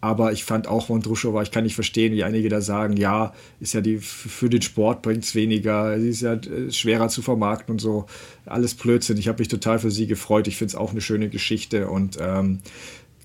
[0.00, 3.72] Aber ich fand auch Vondrushova, ich kann nicht verstehen, wie einige da sagen, ja, ist
[3.72, 7.72] ja die für den Sport bringt es weniger, sie ist ja äh, schwerer zu vermarkten
[7.72, 8.06] und so.
[8.44, 9.16] Alles Blödsinn.
[9.16, 10.46] Ich habe mich total für sie gefreut.
[10.48, 12.60] Ich finde es auch eine schöne Geschichte und ähm,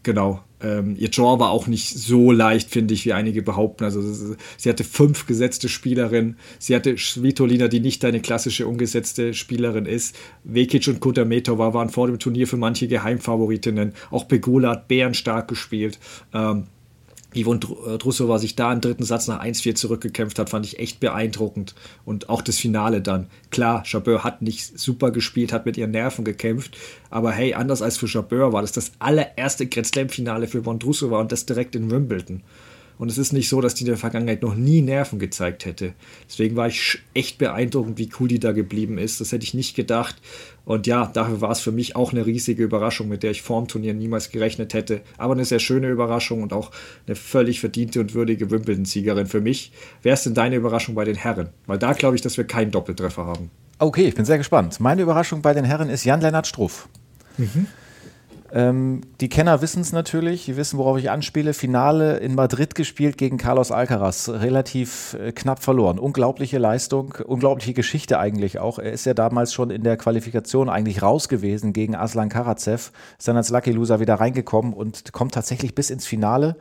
[0.03, 0.41] Genau.
[0.63, 3.83] Ähm, ihr Draw war auch nicht so leicht, finde ich, wie einige behaupten.
[3.83, 4.01] Also
[4.57, 6.37] sie hatte fünf gesetzte Spielerinnen.
[6.59, 10.15] Sie hatte Svitolina, die nicht eine klassische ungesetzte Spielerin ist.
[10.43, 13.93] Vekic und Kutametova waren vor dem Turnier für manche Geheimfavoritinnen.
[14.11, 15.99] Auch Pegula hat bärenstark gespielt.
[16.33, 16.67] Ähm,
[17.35, 20.99] Yvonne äh, Drussova sich da im dritten Satz nach 1-4 zurückgekämpft hat, fand ich echt
[20.99, 21.75] beeindruckend.
[22.05, 23.27] Und auch das Finale dann.
[23.49, 26.77] Klar, Jabeur hat nicht super gespielt, hat mit ihren Nerven gekämpft.
[27.09, 31.31] Aber hey, anders als für Jabeur war das das allererste Grand Slam-Finale für Vondrusova und
[31.31, 32.43] das direkt in Wimbledon.
[33.01, 35.93] Und es ist nicht so, dass die in der Vergangenheit noch nie Nerven gezeigt hätte.
[36.29, 39.19] Deswegen war ich echt beeindruckend, wie cool die da geblieben ist.
[39.19, 40.17] Das hätte ich nicht gedacht.
[40.65, 43.67] Und ja, dafür war es für mich auch eine riesige Überraschung, mit der ich vorm
[43.67, 45.01] Turnier niemals gerechnet hätte.
[45.17, 46.69] Aber eine sehr schöne Überraschung und auch
[47.07, 49.71] eine völlig verdiente und würdige Wimbledon-Siegerin für mich.
[50.03, 51.49] Wer ist denn deine Überraschung bei den Herren?
[51.65, 53.49] Weil da glaube ich, dass wir keinen Doppeltreffer haben.
[53.79, 54.79] Okay, ich bin sehr gespannt.
[54.79, 56.87] Meine Überraschung bei den Herren ist Jan-Lennart Struff.
[57.39, 57.65] Mhm.
[58.53, 61.53] Ähm, die Kenner wissen es natürlich, die wissen, worauf ich anspiele.
[61.53, 65.99] Finale in Madrid gespielt gegen Carlos Alcaraz, relativ äh, knapp verloren.
[65.99, 68.77] Unglaubliche Leistung, unglaubliche Geschichte eigentlich auch.
[68.77, 73.27] Er ist ja damals schon in der Qualifikation eigentlich raus gewesen gegen Aslan Karatsev, ist
[73.27, 76.57] dann als Lucky Loser wieder reingekommen und kommt tatsächlich bis ins Finale.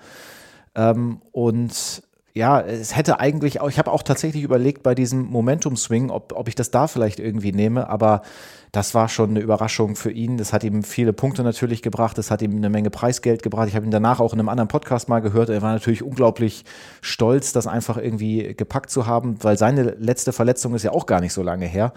[0.77, 2.03] Ähm, und
[2.33, 6.47] ja, es hätte eigentlich auch, ich habe auch tatsächlich überlegt bei diesem Momentum-Swing, ob, ob
[6.47, 8.23] ich das da vielleicht irgendwie nehme, aber
[8.71, 10.37] das war schon eine Überraschung für ihn.
[10.37, 13.69] Das hat ihm viele Punkte natürlich gebracht, das hat ihm eine Menge Preisgeld gebracht.
[13.69, 15.49] Ich habe ihn danach auch in einem anderen Podcast mal gehört.
[15.49, 16.65] Er war natürlich unglaublich
[17.01, 21.21] stolz, das einfach irgendwie gepackt zu haben, weil seine letzte Verletzung ist ja auch gar
[21.21, 21.93] nicht so lange her.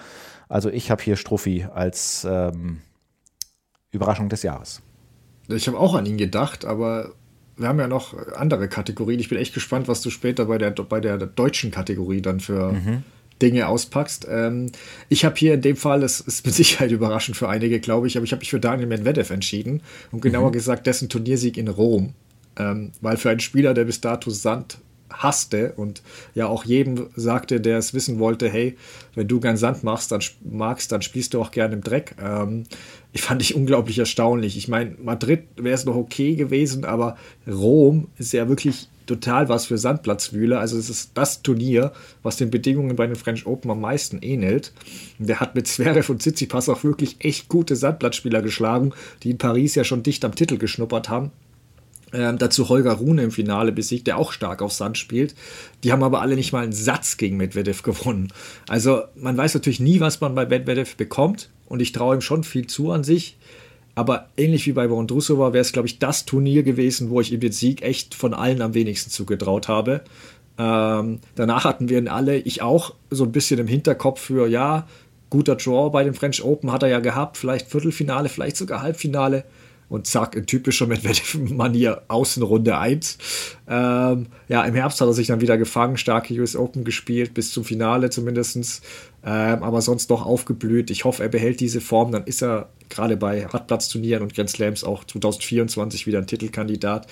[0.49, 2.81] Also ich habe hier Struffi als ähm,
[3.91, 4.81] Überraschung des Jahres.
[5.47, 7.11] Ich habe auch an ihn gedacht, aber
[7.57, 9.19] wir haben ja noch andere Kategorien.
[9.19, 12.73] Ich bin echt gespannt, was du später bei der, bei der deutschen Kategorie dann für
[12.73, 13.03] mhm.
[13.41, 14.27] Dinge auspackst.
[14.29, 14.71] Ähm,
[15.09, 18.17] ich habe hier in dem Fall, das ist mit Sicherheit überraschend für einige, glaube ich,
[18.17, 19.81] aber ich habe mich für Daniel Medvedev entschieden
[20.11, 20.53] und genauer mhm.
[20.53, 22.13] gesagt dessen Turniersieg in Rom.
[22.55, 24.77] Ähm, weil für einen Spieler, der bis dato Sand
[25.11, 26.01] hasste und
[26.33, 28.77] ja auch jedem sagte, der es wissen wollte, hey,
[29.15, 32.15] wenn du gern Sand machst, dann magst, dann spielst du auch gern im Dreck.
[32.21, 32.63] Ähm,
[33.11, 34.57] ich fand ich unglaublich erstaunlich.
[34.57, 37.15] Ich meine, Madrid wäre es noch okay gewesen, aber
[37.47, 40.59] Rom ist ja wirklich total was für Sandplatzwühler.
[40.59, 41.91] Also es ist das Turnier,
[42.23, 44.73] was den Bedingungen bei den French Open am meisten ähnelt.
[45.19, 48.93] Und der hat mit Zverev und Tsitsipas auch wirklich echt gute Sandplatzspieler geschlagen,
[49.23, 51.31] die in Paris ja schon dicht am Titel geschnuppert haben.
[52.13, 55.33] Ähm, dazu Holger Rune im Finale besiegt, der auch stark auf Sand spielt.
[55.83, 58.31] Die haben aber alle nicht mal einen Satz gegen Medvedev gewonnen.
[58.67, 62.43] Also man weiß natürlich nie, was man bei Medvedev bekommt und ich traue ihm schon
[62.43, 63.37] viel zu an sich.
[63.95, 67.39] Aber ähnlich wie bei Vondrusova wäre es, glaube ich, das Turnier gewesen, wo ich ihm
[67.39, 70.01] den Sieg echt von allen am wenigsten zugetraut habe.
[70.57, 74.87] Ähm, danach hatten wir ihn alle, ich auch, so ein bisschen im Hinterkopf für, ja,
[75.29, 79.45] guter Draw bei den French Open hat er ja gehabt, vielleicht Viertelfinale, vielleicht sogar Halbfinale
[79.93, 83.19] und zack, in typischer Medvedev-Manier Außenrunde 1.
[83.67, 87.51] Ähm, ja, im Herbst hat er sich dann wieder gefangen, starke US Open gespielt, bis
[87.51, 88.81] zum Finale zumindest,
[89.23, 90.89] ähm, aber sonst noch aufgeblüht.
[90.89, 94.83] Ich hoffe, er behält diese Form, dann ist er gerade bei Hartplatzturnieren und Grand Slams
[94.83, 97.05] auch 2024 wieder ein Titelkandidat.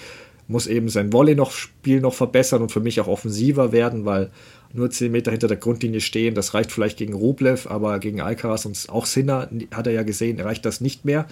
[0.47, 4.31] Muss eben sein Volley noch Spiel noch verbessern und für mich auch offensiver werden, weil
[4.73, 6.35] nur 10 Meter hinter der Grundlinie stehen.
[6.35, 10.39] Das reicht vielleicht gegen Rublev, aber gegen Alcaraz und auch Sinner hat er ja gesehen,
[10.39, 11.27] reicht das nicht mehr.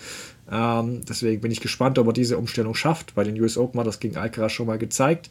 [0.51, 3.15] Ähm, deswegen bin ich gespannt, ob er diese Umstellung schafft.
[3.15, 5.29] Bei den US Open hat das gegen Alcaraz schon mal gezeigt.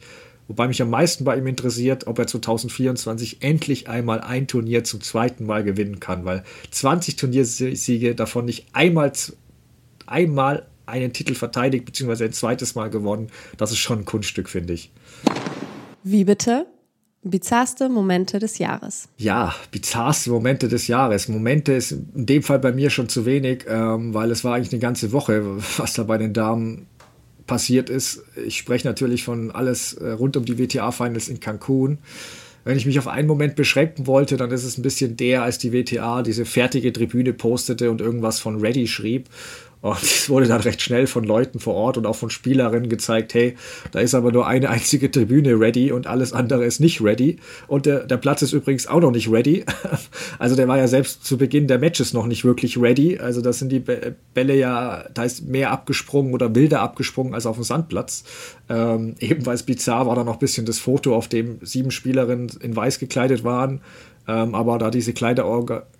[0.49, 4.99] Wobei mich am meisten bei ihm interessiert, ob er 2024 endlich einmal ein Turnier zum
[4.99, 9.11] zweiten Mal gewinnen kann, weil 20 Turniersiege davon nicht einmal,
[10.07, 14.73] einmal einen Titel verteidigt, beziehungsweise ein zweites Mal gewonnen, das ist schon ein Kunststück, finde
[14.73, 14.91] ich.
[16.03, 16.65] Wie bitte?
[17.21, 19.09] Bizarrste Momente des Jahres.
[19.17, 21.27] Ja, bizarrste Momente des Jahres.
[21.27, 24.71] Momente ist in dem Fall bei mir schon zu wenig, ähm, weil es war eigentlich
[24.71, 25.43] eine ganze Woche,
[25.77, 26.87] was da bei den Damen
[27.45, 28.23] passiert ist.
[28.45, 31.97] Ich spreche natürlich von alles äh, rund um die WTA-Finals in Cancun.
[32.63, 35.57] Wenn ich mich auf einen Moment beschränken wollte, dann ist es ein bisschen der, als
[35.57, 39.27] die WTA diese fertige Tribüne postete und irgendwas von Ready schrieb.
[39.81, 43.33] Und es wurde dann recht schnell von Leuten vor Ort und auch von Spielerinnen gezeigt,
[43.33, 43.55] hey,
[43.91, 47.37] da ist aber nur eine einzige Tribüne ready und alles andere ist nicht ready.
[47.67, 49.65] Und der, der Platz ist übrigens auch noch nicht ready.
[50.37, 53.17] Also der war ja selbst zu Beginn der Matches noch nicht wirklich ready.
[53.19, 53.83] Also da sind die
[54.33, 58.23] Bälle ja, da ist mehr abgesprungen oder wilder abgesprungen als auf dem Sandplatz.
[58.69, 62.75] Ähm, ebenfalls bizarr war da noch ein bisschen das Foto, auf dem sieben Spielerinnen in
[62.75, 63.81] weiß gekleidet waren.
[64.29, 65.11] Ähm, aber da diese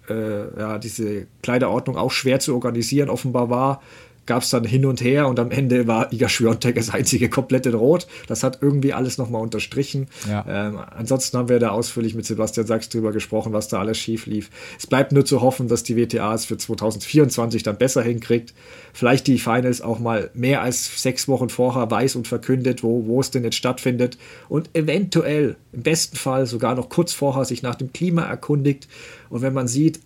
[0.07, 3.81] äh, ja, diese Kleiderordnung auch schwer zu organisieren offenbar war,
[4.29, 7.65] gab es dann hin und her und am Ende war Iga Schwiontek das einzige komplett
[7.65, 8.05] in Rot.
[8.27, 10.07] Das hat irgendwie alles nochmal unterstrichen.
[10.29, 10.45] Ja.
[10.47, 14.27] Ähm, ansonsten haben wir da ausführlich mit Sebastian Sachs drüber gesprochen, was da alles schief
[14.27, 14.51] lief.
[14.77, 18.53] Es bleibt nur zu hoffen, dass die WTA es für 2024 dann besser hinkriegt.
[18.93, 23.21] Vielleicht die Finals auch mal mehr als sechs Wochen vorher weiß und verkündet, wo, wo
[23.21, 27.75] es denn jetzt stattfindet und eventuell im besten Fall sogar noch kurz vorher sich nach
[27.75, 28.87] dem Klima erkundigt.
[29.31, 30.01] Und wenn man sieht,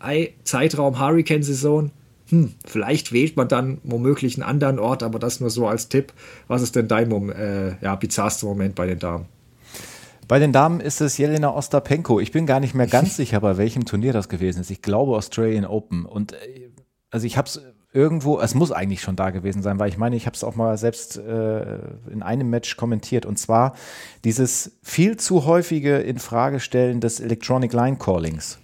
[0.45, 1.91] Zeitraum Hurricane-Saison,
[2.33, 6.13] hm, vielleicht wählt man dann womöglich einen anderen Ort, aber das nur so als Tipp.
[6.47, 9.25] Was ist denn dein äh, ja, bizarrste Moment bei den Damen?
[10.27, 12.19] Bei den Damen ist es Jelena Ostapenko.
[12.19, 14.71] Ich bin gar nicht mehr ganz sicher, bei welchem Turnier das gewesen ist.
[14.71, 16.05] Ich glaube Australian Open.
[16.05, 16.71] Und äh,
[17.11, 17.61] also ich habe es
[17.93, 20.55] irgendwo, es muss eigentlich schon da gewesen sein, weil ich meine, ich habe es auch
[20.55, 21.77] mal selbst äh,
[22.11, 23.27] in einem Match kommentiert.
[23.27, 23.75] Und zwar
[24.23, 28.57] dieses viel zu häufige Infragestellen des Electronic Line Callings.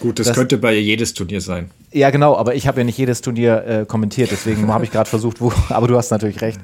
[0.00, 1.70] Gut, das, das, könnte bei jedes Turnier sein.
[1.92, 5.08] Ja, genau, aber ich habe ja nicht jedes Turnier äh, kommentiert, deswegen habe ich gerade
[5.08, 6.60] versucht, wo, aber du hast natürlich recht.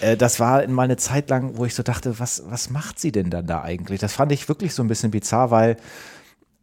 [0.00, 3.12] Äh, das war mal eine Zeit lang, wo ich so dachte, was, was macht sie
[3.12, 4.00] denn dann da eigentlich?
[4.00, 5.76] Das fand ich wirklich so ein bisschen bizarr, weil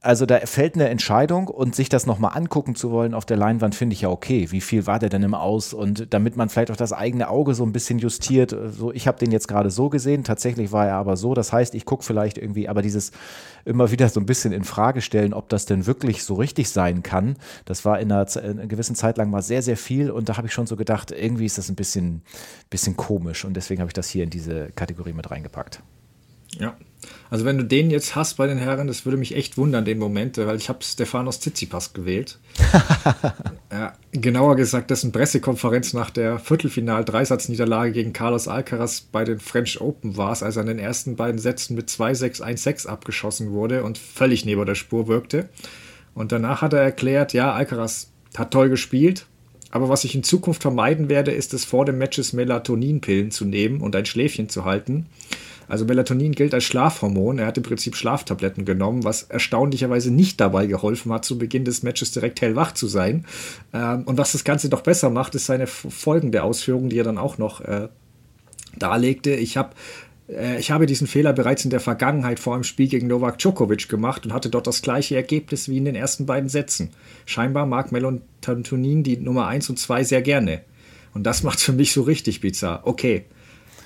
[0.03, 3.73] also da fällt eine Entscheidung und sich das nochmal angucken zu wollen auf der Leinwand,
[3.73, 4.51] finde ich ja okay.
[4.51, 5.73] Wie viel war der denn im Aus?
[5.73, 8.53] Und damit man vielleicht auch das eigene Auge so ein bisschen justiert.
[8.77, 11.33] So, ich habe den jetzt gerade so gesehen, tatsächlich war er aber so.
[11.33, 13.11] Das heißt, ich gucke vielleicht irgendwie, aber dieses
[13.63, 17.01] immer wieder so ein bisschen in Frage stellen, ob das denn wirklich so richtig sein
[17.01, 20.11] kann, das war in einer, in einer gewissen Zeit lang mal sehr, sehr viel.
[20.11, 22.23] Und da habe ich schon so gedacht, irgendwie ist das ein bisschen,
[22.69, 23.45] bisschen komisch.
[23.45, 25.81] Und deswegen habe ich das hier in diese Kategorie mit reingepackt.
[26.59, 26.75] Ja,
[27.29, 29.99] also wenn du den jetzt hast bei den Herren, das würde mich echt wundern, den
[29.99, 32.39] Moment, weil ich habe Stefanos Tsitsipas gewählt.
[33.71, 40.17] ja, genauer gesagt, dessen Pressekonferenz nach der Viertelfinal-Dreisatzniederlage gegen Carlos Alcaraz bei den French Open
[40.17, 43.97] war es, als er in den ersten beiden Sätzen mit 2-6, 1-6 abgeschossen wurde und
[43.97, 45.49] völlig neben der Spur wirkte.
[46.15, 49.25] Und danach hat er erklärt, ja, Alcaraz hat toll gespielt,
[49.73, 53.81] aber was ich in Zukunft vermeiden werde, ist es vor dem Matches Melatoninpillen zu nehmen
[53.81, 55.07] und ein Schläfchen zu halten.
[55.73, 57.39] Also Melatonin gilt als Schlafhormon.
[57.39, 61.81] Er hat im Prinzip Schlaftabletten genommen, was erstaunlicherweise nicht dabei geholfen hat, zu Beginn des
[61.81, 63.25] Matches direkt hellwach zu sein.
[63.73, 67.17] Ähm, und was das Ganze doch besser macht, ist seine folgende Ausführung, die er dann
[67.17, 67.87] auch noch äh,
[68.77, 69.33] darlegte.
[69.33, 69.71] Ich habe
[70.29, 73.89] äh, ich habe diesen Fehler bereits in der Vergangenheit vor einem Spiel gegen Novak Djokovic
[73.89, 76.91] gemacht und hatte dort das gleiche Ergebnis wie in den ersten beiden Sätzen.
[77.25, 80.61] Scheinbar mag Melatonin die Nummer 1 und 2 sehr gerne.
[81.15, 82.81] Und das macht es für mich so richtig bizarr.
[82.83, 83.25] Okay,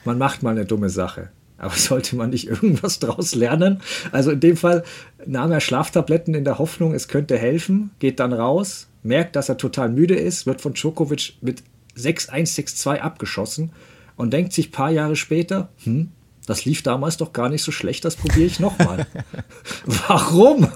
[0.03, 1.29] man macht mal eine dumme Sache.
[1.58, 3.82] Aber sollte man nicht irgendwas draus lernen?
[4.12, 4.84] Also in dem Fall
[5.26, 9.58] nahm er Schlaftabletten in der Hoffnung, es könnte helfen, geht dann raus, merkt, dass er
[9.58, 11.64] total müde ist, wird von Djokovic mit
[11.97, 13.72] 6-1-6-2 abgeschossen
[14.16, 16.10] und denkt sich ein paar Jahre später, hm,
[16.45, 19.05] das lief damals doch gar nicht so schlecht, das probiere ich nochmal.
[19.86, 20.70] Warum?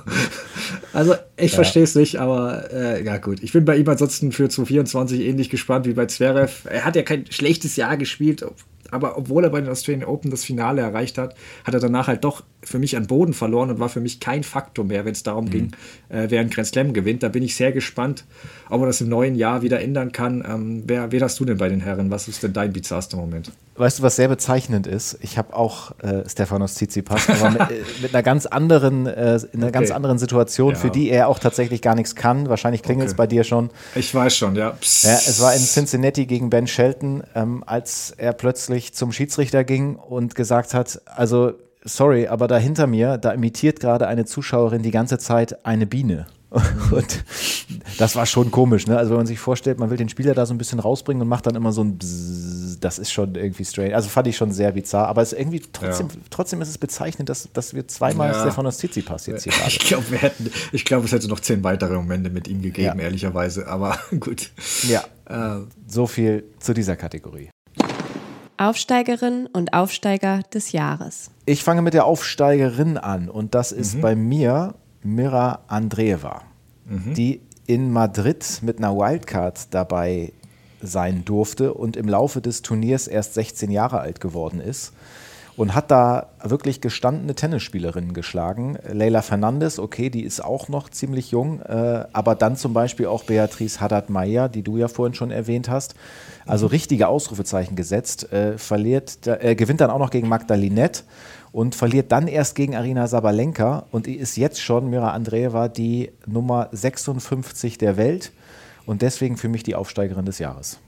[0.92, 1.56] Also ich ja.
[1.56, 3.42] verstehe es nicht, aber äh, ja gut.
[3.42, 6.68] Ich bin bei ihm ansonsten für 2024 ähnlich gespannt wie bei Zverev.
[6.70, 8.44] Er hat ja kein schlechtes Jahr gespielt,
[8.92, 12.24] aber obwohl er bei den Australian Open das Finale erreicht hat, hat er danach halt
[12.24, 15.24] doch für mich an Boden verloren und war für mich kein Faktor mehr, wenn es
[15.24, 15.50] darum mhm.
[15.50, 15.72] ging,
[16.10, 17.24] äh, wer einen Grand Slam gewinnt.
[17.24, 18.26] Da bin ich sehr gespannt,
[18.70, 20.44] ob er das im neuen Jahr wieder ändern kann.
[20.48, 22.12] Ähm, wer, wer hast du denn bei den Herren?
[22.12, 23.52] Was ist denn dein bizarrster Moment?
[23.76, 25.18] Weißt du, was sehr bezeichnend ist?
[25.22, 29.60] Ich habe auch äh, Stefanos Tsitsipas, aber mit, äh, mit, einer ganz anderen, äh, in
[29.60, 29.72] einer okay.
[29.72, 30.80] ganz anderen Situation, ja.
[30.80, 32.48] für die er auch tatsächlich gar nichts kann.
[32.48, 33.18] Wahrscheinlich klingelt es okay.
[33.18, 33.72] bei dir schon.
[33.96, 34.78] Ich weiß schon, ja.
[35.02, 35.14] ja.
[35.14, 40.36] Es war in Cincinnati gegen Ben Shelton, ähm, als er plötzlich zum Schiedsrichter ging und
[40.36, 41.54] gesagt hat, also
[41.84, 46.28] sorry, aber da hinter mir, da imitiert gerade eine Zuschauerin die ganze Zeit eine Biene.
[46.92, 47.24] Und
[47.98, 48.98] das war schon komisch, ne?
[48.98, 51.30] Also wenn man sich vorstellt, man will den Spieler da so ein bisschen rausbringen und
[51.30, 53.96] macht dann immer so ein Bzzz, das ist schon irgendwie strange.
[53.96, 56.16] Also fand ich schon sehr bizarr, aber es ist irgendwie trotzdem, ja.
[56.30, 58.42] trotzdem ist es bezeichnend, dass, dass wir zweimal ja.
[58.42, 61.96] Stefanos Tsitsipas jetzt hier Ich glaube, wir hätten, ich glaube, es hätte noch zehn weitere
[61.96, 63.06] Momente mit ihm gegeben, ja.
[63.06, 64.52] ehrlicherweise, aber gut.
[64.84, 65.04] Ja.
[65.30, 67.51] Äh, so viel zu dieser Kategorie.
[68.62, 71.32] Aufsteigerin und Aufsteiger des Jahres.
[71.48, 74.02] Ich fange mit der Aufsteigerin an und das ist mhm.
[74.02, 76.44] bei mir Mira Andreeva,
[76.86, 77.16] mhm.
[77.16, 80.32] die in Madrid mit einer Wildcard dabei
[80.80, 84.94] sein durfte und im Laufe des Turniers erst 16 Jahre alt geworden ist
[85.58, 88.78] und hat da wirklich gestandene Tennisspielerinnen geschlagen.
[88.92, 93.24] Leila Fernandes, okay, die ist auch noch ziemlich jung, äh, aber dann zum Beispiel auch
[93.24, 95.96] Beatrice Haddad-Meyer, die du ja vorhin schon erwähnt hast.
[96.46, 101.04] Also richtige Ausrufezeichen gesetzt, äh, verliert, äh, gewinnt dann auch noch gegen Magdalinette
[101.52, 106.70] und verliert dann erst gegen Arina Sabalenka und ist jetzt schon, Mira Andreeva, die Nummer
[106.72, 108.32] 56 der Welt
[108.86, 110.80] und deswegen für mich die Aufsteigerin des Jahres.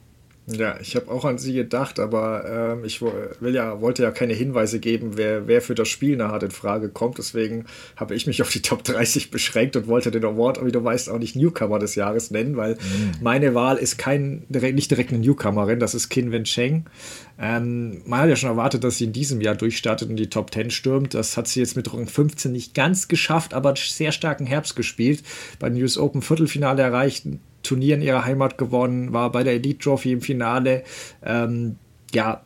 [0.46, 4.34] Ja, ich habe auch an sie gedacht, aber ähm, ich will ja, wollte ja keine
[4.34, 7.18] Hinweise geben, wer, wer für das Spiel nachher in Frage kommt.
[7.18, 7.64] Deswegen
[7.96, 11.10] habe ich mich auf die Top 30 beschränkt und wollte den Award, wie du weißt,
[11.10, 13.12] auch nicht Newcomer des Jahres nennen, weil mhm.
[13.22, 16.86] meine Wahl ist kein, nicht direkt eine Newcomerin, das ist Qin Wen Cheng.
[17.40, 20.54] Ähm, man hat ja schon erwartet, dass sie in diesem Jahr durchstartet und die Top
[20.54, 21.14] 10 stürmt.
[21.14, 25.24] Das hat sie jetzt mit Rang 15 nicht ganz geschafft, aber sehr starken Herbst gespielt.
[25.60, 27.28] Bei den US Open Viertelfinale erreicht,
[27.64, 30.84] Turnier in ihrer Heimat gewonnen, war bei der Elite Trophy im Finale.
[31.24, 31.78] Ähm,
[32.14, 32.42] ja,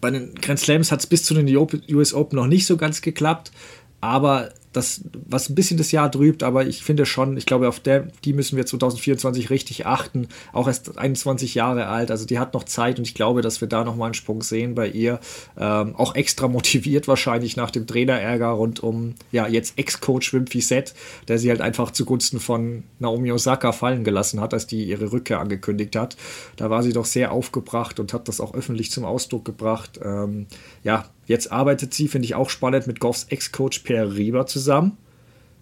[0.00, 3.02] bei den Grand Slams hat es bis zu den US Open noch nicht so ganz
[3.02, 3.52] geklappt,
[4.00, 7.80] aber das, was ein bisschen das Jahr trübt, aber ich finde schon, ich glaube, auf
[7.80, 10.28] der, die müssen wir 2024 richtig achten.
[10.52, 13.68] Auch erst 21 Jahre alt, also die hat noch Zeit und ich glaube, dass wir
[13.68, 15.20] da nochmal einen Sprung sehen bei ihr.
[15.58, 20.94] Ähm, auch extra motiviert wahrscheinlich nach dem Trainerärger rund um, ja, jetzt Ex-Coach Wim Fissett,
[21.28, 25.40] der sie halt einfach zugunsten von Naomi Osaka fallen gelassen hat, als die ihre Rückkehr
[25.40, 26.16] angekündigt hat.
[26.56, 29.98] Da war sie doch sehr aufgebracht und hat das auch öffentlich zum Ausdruck gebracht.
[30.04, 30.46] Ähm,
[30.86, 34.96] ja, Jetzt arbeitet sie, finde ich auch spannend, mit Goffs Ex-Coach Per Rieber zusammen.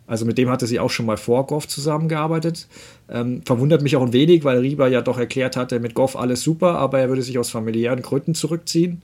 [0.06, 2.68] Also mit dem hatte sie auch schon mal vor Goff zusammengearbeitet.
[3.08, 6.42] Ähm, verwundert mich auch ein wenig, weil Rieber ja doch erklärt hatte, mit Goff alles
[6.42, 9.00] super, aber er würde sich aus familiären Gründen zurückziehen.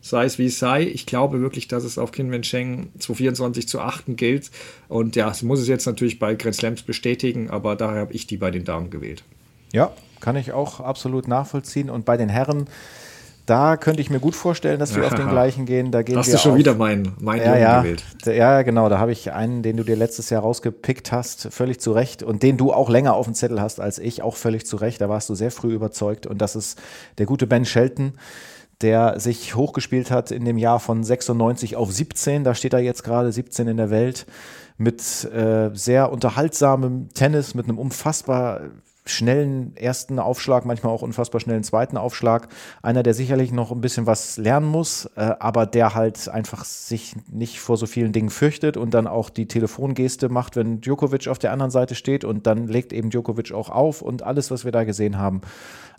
[0.00, 0.84] Sei es wie es sei.
[0.84, 4.52] Ich glaube wirklich, dass es auf Qin Wencheng 2024 zu achten gilt.
[4.86, 8.28] Und ja, sie muss es jetzt natürlich bei Grand Slams bestätigen, aber daher habe ich
[8.28, 9.24] die bei den Damen gewählt.
[9.72, 9.90] Ja,
[10.20, 11.90] kann ich auch absolut nachvollziehen.
[11.90, 12.68] Und bei den Herren
[13.48, 15.90] da könnte ich mir gut vorstellen, dass wir auf den gleichen gehen.
[15.90, 18.04] Da gehen hast wir du schon auf, wieder meinen, meinen ja, ja, gewählt?
[18.26, 18.90] Ja, genau.
[18.90, 22.22] Da habe ich einen, den du dir letztes Jahr rausgepickt hast, völlig zu Recht.
[22.22, 25.00] Und den du auch länger auf dem Zettel hast als ich, auch völlig zu Recht.
[25.00, 26.26] Da warst du sehr früh überzeugt.
[26.26, 26.78] Und das ist
[27.16, 28.12] der gute Ben Shelton
[28.80, 32.44] der sich hochgespielt hat in dem Jahr von 96 auf 17.
[32.44, 34.24] Da steht er jetzt gerade 17 in der Welt
[34.76, 38.60] mit äh, sehr unterhaltsamem Tennis, mit einem unfassbar
[39.10, 42.48] schnellen ersten Aufschlag, manchmal auch unfassbar schnellen zweiten Aufschlag.
[42.82, 47.14] Einer, der sicherlich noch ein bisschen was lernen muss, äh, aber der halt einfach sich
[47.30, 51.38] nicht vor so vielen Dingen fürchtet und dann auch die Telefongeste macht, wenn Djokovic auf
[51.38, 54.72] der anderen Seite steht und dann legt eben Djokovic auch auf und alles, was wir
[54.72, 55.40] da gesehen haben.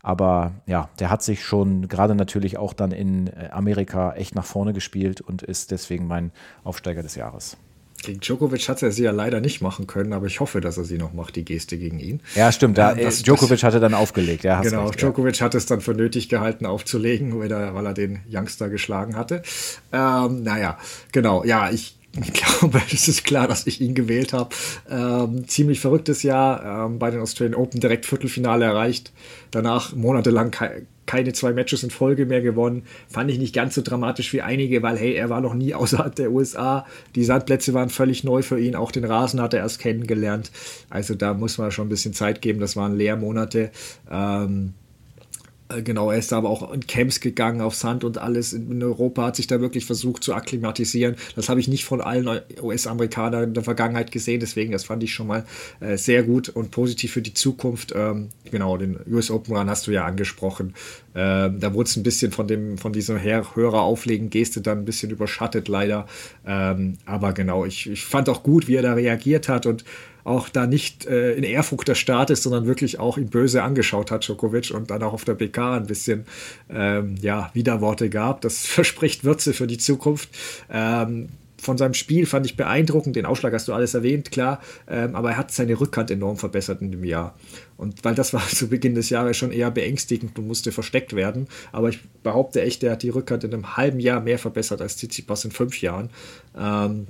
[0.01, 4.45] Aber ja, der hat sich schon gerade natürlich auch dann in äh, Amerika echt nach
[4.45, 6.31] vorne gespielt und ist deswegen mein
[6.63, 7.57] Aufsteiger des Jahres.
[8.01, 10.85] Gegen Djokovic hat er sie ja leider nicht machen können, aber ich hoffe, dass er
[10.85, 12.21] sie noch macht, die Geste gegen ihn.
[12.35, 12.77] Ja, stimmt.
[12.77, 14.43] Da, ja, das, Djokovic hatte dann aufgelegt.
[14.43, 15.45] Ja, genau, recht, Djokovic ja.
[15.45, 19.43] hat es dann für nötig gehalten, aufzulegen, weil er, weil er den Youngster geschlagen hatte.
[19.91, 20.77] Ähm, naja,
[21.11, 21.43] genau.
[21.43, 24.55] Ja, ich ich glaube, es ist klar, dass ich ihn gewählt habe.
[24.89, 29.11] Ähm, ziemlich verrücktes Jahr ähm, bei den Australian Open, direkt Viertelfinale erreicht.
[29.51, 32.83] Danach monatelang ke keine zwei Matches in Folge mehr gewonnen.
[33.07, 36.13] Fand ich nicht ganz so dramatisch wie einige, weil hey, er war noch nie außerhalb
[36.13, 36.85] der USA.
[37.15, 38.75] Die Sandplätze waren völlig neu für ihn.
[38.75, 40.51] Auch den Rasen hat er erst kennengelernt.
[40.91, 42.59] Also da muss man schon ein bisschen Zeit geben.
[42.59, 43.71] Das waren Lehrmonate.
[44.09, 44.78] Ähm, Äh,
[45.83, 48.53] genau, er ist da aber auch in Camps gegangen auf Sand und alles.
[48.53, 51.15] In Europa hat sich da wirklich versucht zu akklimatisieren.
[51.35, 55.13] Das habe ich nicht von allen US-Amerikanern in der Vergangenheit gesehen, deswegen das fand ich
[55.13, 55.45] schon mal
[55.79, 57.93] äh, sehr gut und positiv für die Zukunft.
[57.95, 60.73] Ähm, genau, den US Open Run hast du ja angesprochen.
[61.13, 64.85] Ähm, da wurde es ein bisschen von dem von dieser Hörer auflegen Geste dann ein
[64.85, 66.07] bisschen überschattet leider.
[66.47, 69.83] Ähm, aber genau, ich, ich fand auch gut, wie er da reagiert hat und
[70.29, 74.11] auch da nicht äh, in Ehrfurcht der Start ist, sondern wirklich auch ihn böse angeschaut
[74.11, 76.25] hat, Djokovic, und dann auch auf der PK ein bisschen
[76.69, 78.41] ähm, ja, Widerworte gab.
[78.41, 80.29] Das verspricht Würze für die Zukunft.
[80.69, 83.15] Ähm, von seinem Spiel fand ich beeindruckend.
[83.15, 84.61] Den Ausschlag hast du alles erwähnt, klar.
[84.87, 87.35] Ähm, aber er hat seine Rückhand enorm verbessert in dem Jahr.
[87.75, 91.47] Und weil das war zu Beginn des Jahres schon eher beängstigend und musste versteckt werden.
[91.71, 94.97] Aber ich behaupte echt, er hat die Rückhand in einem halben Jahr mehr verbessert als
[94.97, 96.11] Tsitsipas in fünf Jahren.
[96.55, 97.07] Ähm,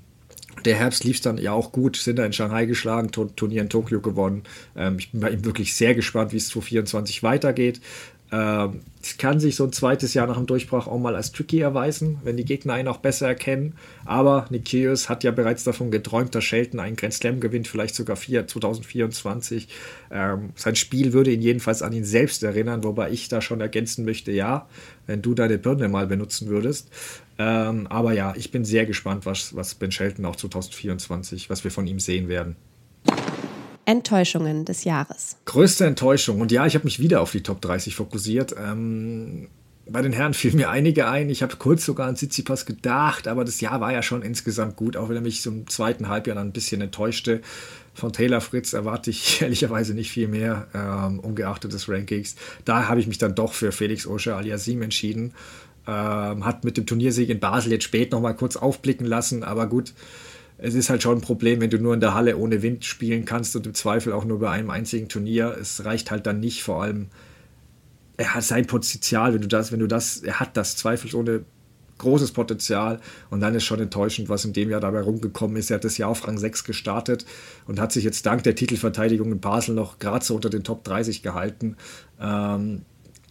[0.66, 4.02] der Herbst lief dann ja auch gut, sind da in Shanghai geschlagen, Turnier in Tokio
[4.02, 4.44] gewonnen.
[4.76, 7.82] Ähm, ich bin bei ihm wirklich sehr gespannt, wie es 2024 weitergeht.
[8.32, 11.62] Ähm, es kann sich so ein zweites Jahr nach dem Durchbruch auch mal als tricky
[11.62, 13.76] erweisen, wenn die Gegner ihn auch besser erkennen.
[14.06, 18.18] Aber Kyrgios hat ja bereits davon geträumt, dass Shelton einen Grand Slam gewinnt, vielleicht sogar
[18.18, 19.68] 4, 2024.
[20.12, 24.06] Ähm, sein Spiel würde ihn jedenfalls an ihn selbst erinnern, wobei ich da schon ergänzen
[24.06, 24.68] möchte, ja,
[25.08, 26.90] wenn du deine Birne mal benutzen würdest.
[27.40, 31.72] Ähm, aber ja, ich bin sehr gespannt, was, was Ben Shelton auch 2024, was wir
[31.72, 32.58] von ihm sehen werden.
[33.86, 35.38] Enttäuschungen des Jahres.
[35.46, 36.42] Größte Enttäuschung.
[36.42, 38.54] Und ja, ich habe mich wieder auf die Top 30 fokussiert.
[38.62, 39.48] Ähm,
[39.88, 41.30] bei den Herren fielen mir einige ein.
[41.30, 44.96] Ich habe kurz sogar an Tsitsipas gedacht, aber das Jahr war ja schon insgesamt gut,
[44.96, 47.42] auch wenn er mich zum zweiten Halbjahr dann ein bisschen enttäuschte.
[47.96, 52.36] Von Taylor Fritz erwarte ich ehrlicherweise nicht viel mehr, ähm, ungeachtet des Rankings.
[52.66, 55.34] Da habe ich mich dann doch für Felix Oscher Aliasim entschieden.
[55.88, 59.68] Ähm, hat mit dem Turniersieg in Basel jetzt spät noch mal kurz aufblicken lassen, aber
[59.68, 59.94] gut,
[60.58, 63.26] es ist halt schon ein Problem, wenn du nur in der Halle ohne Wind spielen
[63.26, 65.56] kannst und im Zweifel auch nur bei einem einzigen Turnier.
[65.60, 67.08] Es reicht halt dann nicht, vor allem
[68.18, 71.46] er hat sein Potenzial, wenn du das, wenn du das, er hat das zweifelsohne
[72.00, 73.00] großes Potenzial
[73.30, 75.70] und dann ist schon enttäuschend, was in dem Jahr dabei rumgekommen ist.
[75.70, 77.26] Er hat das Jahr auf Rang 6 gestartet
[77.68, 80.84] und hat sich jetzt dank der Titelverteidigung in Basel noch gerade so unter den Top
[80.84, 81.78] 30 gehalten.
[82.20, 82.84] Ähm,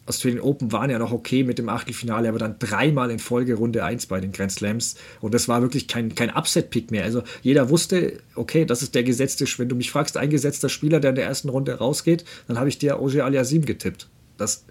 [0.09, 3.85] Australian Open waren ja noch okay mit dem Achtelfinale, aber dann dreimal in Folge Runde
[3.85, 4.97] 1 bei den Grand Slams.
[5.21, 7.05] Und das war wirklich kein, kein Upset-Pick mehr.
[7.05, 11.11] Also jeder wusste, okay, das ist der gesetzte, wenn du mich fragst, eingesetzter Spieler, der
[11.11, 14.09] in der ersten Runde rausgeht, dann habe ich dir Oje Aliasim getippt.
[14.39, 14.65] Das,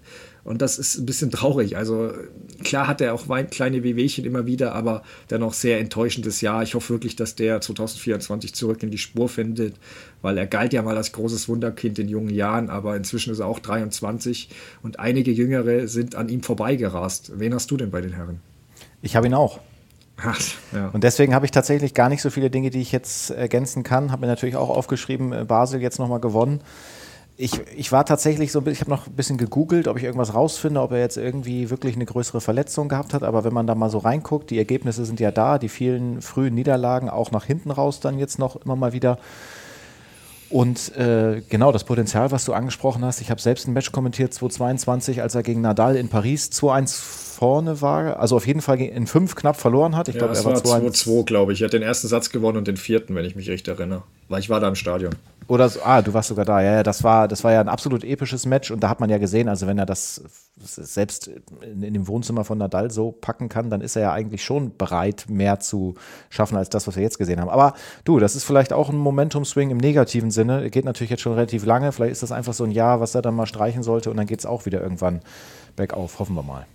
[0.48, 1.76] und das ist ein bisschen traurig.
[1.76, 2.10] Also
[2.64, 6.62] klar hat er auch kleine Wehwehchen immer wieder, aber dennoch sehr enttäuschendes Jahr.
[6.62, 9.74] Ich hoffe wirklich, dass der 2024 zurück in die Spur findet,
[10.22, 13.46] weil er galt ja mal als großes Wunderkind in jungen Jahren, aber inzwischen ist er
[13.46, 14.48] auch 23
[14.82, 17.32] und einige Jüngere sind an ihm vorbeigerast.
[17.38, 18.40] Wen hast du denn bei den Herren?
[19.02, 19.60] Ich habe ihn auch.
[20.16, 20.40] Ach,
[20.72, 20.88] ja.
[20.88, 24.10] Und deswegen habe ich tatsächlich gar nicht so viele Dinge, die ich jetzt ergänzen kann.
[24.10, 26.62] Habe mir natürlich auch aufgeschrieben, äh, Basel jetzt nochmal gewonnen
[27.40, 30.80] ich, ich war tatsächlich so, ich habe noch ein bisschen gegoogelt, ob ich irgendwas rausfinde,
[30.80, 33.22] ob er jetzt irgendwie wirklich eine größere Verletzung gehabt hat.
[33.22, 36.56] Aber wenn man da mal so reinguckt, die Ergebnisse sind ja da, die vielen frühen
[36.56, 39.18] Niederlagen auch nach hinten raus dann jetzt noch immer mal wieder.
[40.50, 44.34] Und äh, genau das Potenzial, was du angesprochen hast, ich habe selbst ein Match kommentiert
[44.34, 47.00] 2022, als er gegen Nadal in Paris 2-1
[47.38, 50.08] vorne war, also auf jeden Fall in 5 knapp verloren hat.
[50.08, 51.60] Ich ja, glaube, er war 2-2, glaube ich.
[51.60, 54.02] Er hat den ersten Satz gewonnen und den vierten, wenn ich mich recht erinnere.
[54.28, 55.14] Weil ich war da im Stadion.
[55.48, 56.60] Oder so, ah, du warst sogar da.
[56.60, 59.08] Ja, ja, das war, das war ja ein absolut episches Match und da hat man
[59.08, 60.22] ja gesehen, also wenn er das
[60.60, 61.28] selbst
[61.62, 64.76] in, in, dem Wohnzimmer von Nadal so packen kann, dann ist er ja eigentlich schon
[64.76, 65.94] bereit, mehr zu
[66.28, 67.48] schaffen als das, was wir jetzt gesehen haben.
[67.48, 67.72] Aber
[68.04, 70.68] du, das ist vielleicht auch ein Momentum-Swing im negativen Sinne.
[70.68, 71.92] Geht natürlich jetzt schon relativ lange.
[71.92, 74.26] Vielleicht ist das einfach so ein Jahr, was er dann mal streichen sollte und dann
[74.26, 75.20] geht es auch wieder irgendwann
[75.76, 76.18] bergauf.
[76.18, 76.66] Hoffen wir mal.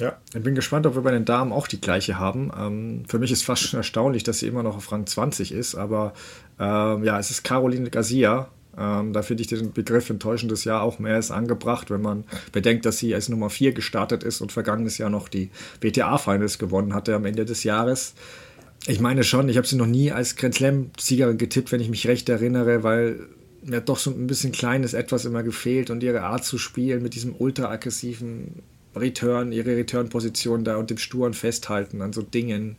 [0.00, 2.50] Ja, ich bin gespannt, ob wir bei den Damen auch die gleiche haben.
[2.58, 5.74] Ähm, für mich ist fast schon erstaunlich, dass sie immer noch auf Rang 20 ist,
[5.74, 6.14] aber
[6.58, 8.48] ähm, ja, es ist Caroline Garcia.
[8.78, 12.86] Ähm, da finde ich den Begriff enttäuschendes Jahr auch mehr als angebracht, wenn man bedenkt,
[12.86, 15.50] dass sie als Nummer 4 gestartet ist und vergangenes Jahr noch die
[15.82, 18.14] WTA-Finals gewonnen hatte am Ende des Jahres.
[18.86, 22.06] Ich meine schon, ich habe sie noch nie als Grand Slam-Siegerin getippt, wenn ich mich
[22.06, 23.20] recht erinnere, weil
[23.62, 27.14] mir doch so ein bisschen kleines Etwas immer gefehlt und ihre Art zu spielen mit
[27.14, 28.62] diesem ultra-aggressiven
[28.96, 32.76] Return, ihre Return-Position da und dem sturen Festhalten an so Dingen.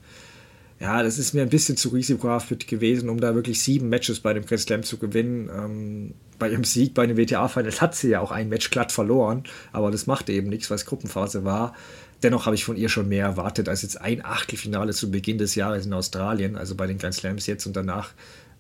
[0.80, 4.34] Ja, das ist mir ein bisschen zu risikohaft gewesen, um da wirklich sieben Matches bei
[4.34, 5.50] dem Grand Slam zu gewinnen.
[5.56, 9.44] Ähm, bei ihrem Sieg bei den WTA-Finals hat sie ja auch ein Match glatt verloren,
[9.72, 11.76] aber das machte eben nichts, weil es Gruppenphase war.
[12.24, 15.54] Dennoch habe ich von ihr schon mehr erwartet als jetzt ein Achtelfinale zu Beginn des
[15.54, 18.14] Jahres in Australien, also bei den Grand Slams jetzt und danach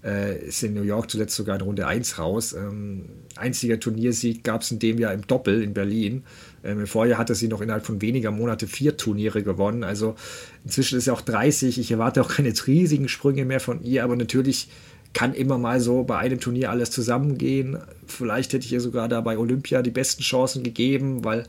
[0.03, 2.53] äh, ist in New York zuletzt sogar in Runde 1 raus.
[2.53, 6.23] Ähm, einziger Turniersieg gab es in dem Jahr im Doppel in Berlin.
[6.63, 9.83] Ähm, Im Vorjahr hatte sie noch innerhalb von weniger Monate vier Turniere gewonnen.
[9.83, 10.15] Also
[10.63, 11.79] inzwischen ist sie auch 30.
[11.79, 14.69] Ich erwarte auch keine riesigen Sprünge mehr von ihr, aber natürlich
[15.13, 17.77] kann immer mal so bei einem Turnier alles zusammengehen.
[18.07, 21.45] Vielleicht hätte ich ihr sogar da bei Olympia die besten Chancen gegeben, weil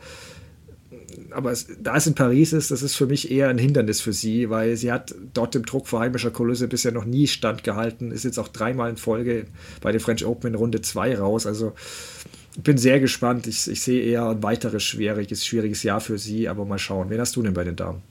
[1.31, 4.13] aber es, da es in Paris ist, das ist für mich eher ein Hindernis für
[4.13, 8.25] sie, weil sie hat dort im Druck vor heimischer Kulisse bisher noch nie standgehalten, ist
[8.25, 9.47] jetzt auch dreimal in Folge
[9.81, 11.47] bei der French Open in Runde 2 raus.
[11.47, 11.73] Also
[12.55, 13.47] ich bin sehr gespannt.
[13.47, 17.11] Ich, ich sehe eher ein weiteres schwieriges, schwieriges Jahr für sie, aber mal schauen.
[17.11, 18.03] Wen hast du denn bei den Damen?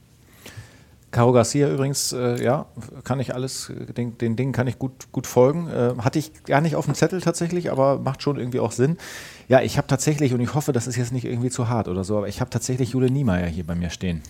[1.11, 2.67] Caro Garcia übrigens, äh, ja,
[3.03, 5.67] kann ich alles, den, den Dingen kann ich gut, gut folgen.
[5.67, 8.97] Äh, hatte ich gar nicht auf dem Zettel tatsächlich, aber macht schon irgendwie auch Sinn.
[9.49, 12.05] Ja, ich habe tatsächlich, und ich hoffe, das ist jetzt nicht irgendwie zu hart oder
[12.05, 14.21] so, aber ich habe tatsächlich Jule Niemeyer hier bei mir stehen.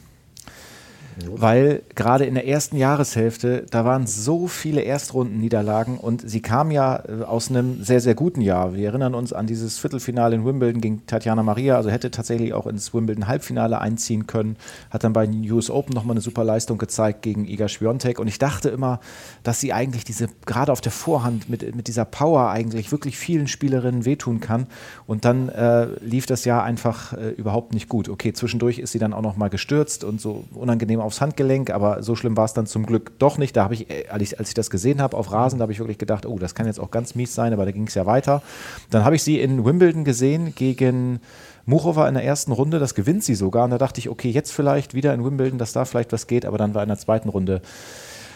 [1.30, 7.04] Weil gerade in der ersten Jahreshälfte, da waren so viele Erstrundenniederlagen und sie kam ja
[7.08, 8.74] äh, aus einem sehr, sehr guten Jahr.
[8.74, 12.68] Wir erinnern uns an dieses Viertelfinale in Wimbledon gegen Tatjana Maria, also hätte tatsächlich auch
[12.68, 14.58] ins Wimbledon-Halbfinale einziehen können,
[14.90, 18.28] hat dann bei den US Open nochmal eine super Leistung gezeigt gegen Iga Świątek und
[18.28, 19.00] ich dachte immer,
[19.44, 23.48] dass sie eigentlich diese, gerade auf der Vorhand mit, mit dieser Power eigentlich wirklich vielen
[23.48, 24.68] Spielerinnen wehtun kann
[25.08, 28.10] und dann äh, lief das Jahr einfach äh, überhaupt nicht gut.
[28.10, 32.16] Okay, zwischendurch ist sie dann auch nochmal gestürzt und so unangenehm aufs Handgelenk, aber so
[32.16, 33.56] schlimm war es dann zum Glück doch nicht.
[33.58, 35.74] Da habe ich, äh, als ich, als ich das gesehen habe auf Rasen, da habe
[35.74, 37.94] ich wirklich gedacht, oh, das kann jetzt auch ganz mies sein, aber da ging es
[37.94, 38.42] ja weiter.
[38.90, 41.20] Dann habe ich sie in Wimbledon gesehen gegen
[41.66, 43.66] Muchova in der ersten Runde, das gewinnt sie sogar.
[43.66, 46.46] Und da dachte ich, okay, jetzt vielleicht wieder in Wimbledon, dass da vielleicht was geht,
[46.46, 47.62] aber dann war in der zweiten Runde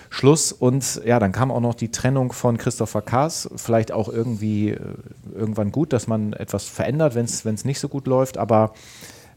[0.10, 0.52] Schluss.
[0.52, 3.50] Und ja, dann kam auch noch die Trennung von Christopher Kaas.
[3.56, 4.80] Vielleicht auch irgendwie äh,
[5.34, 8.38] irgendwann gut, dass man etwas verändert, wenn es nicht so gut läuft.
[8.38, 8.74] Aber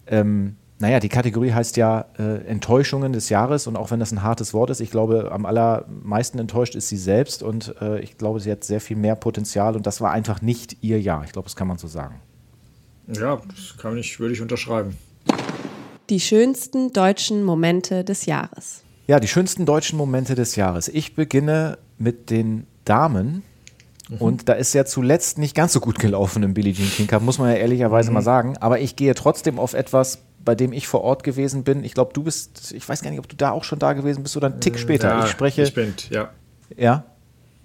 [0.06, 4.22] ähm, naja, die Kategorie heißt ja äh, Enttäuschungen des Jahres und auch wenn das ein
[4.22, 8.38] hartes Wort ist, ich glaube, am allermeisten enttäuscht ist sie selbst und äh, ich glaube,
[8.38, 11.24] sie hat sehr viel mehr Potenzial und das war einfach nicht ihr Jahr.
[11.24, 12.20] Ich glaube, das kann man so sagen.
[13.08, 14.96] Ja, das kann ich, würde ich unterschreiben.
[16.10, 18.82] Die schönsten deutschen Momente des Jahres.
[19.08, 20.88] Ja, die schönsten deutschen Momente des Jahres.
[20.88, 23.42] Ich beginne mit den Damen.
[24.08, 24.16] Mhm.
[24.18, 27.22] Und da ist ja zuletzt nicht ganz so gut gelaufen im Billie Jean King Cup,
[27.22, 28.14] muss man ja ehrlicherweise mhm.
[28.14, 28.56] mal sagen.
[28.58, 31.84] Aber ich gehe trotzdem auf etwas, bei dem ich vor Ort gewesen bin.
[31.84, 34.22] Ich glaube, du bist, ich weiß gar nicht, ob du da auch schon da gewesen
[34.22, 35.08] bist oder einen Tick später.
[35.08, 35.62] Ja, ich spreche.
[35.62, 36.30] Ich bin, ja.
[36.76, 37.04] Ja?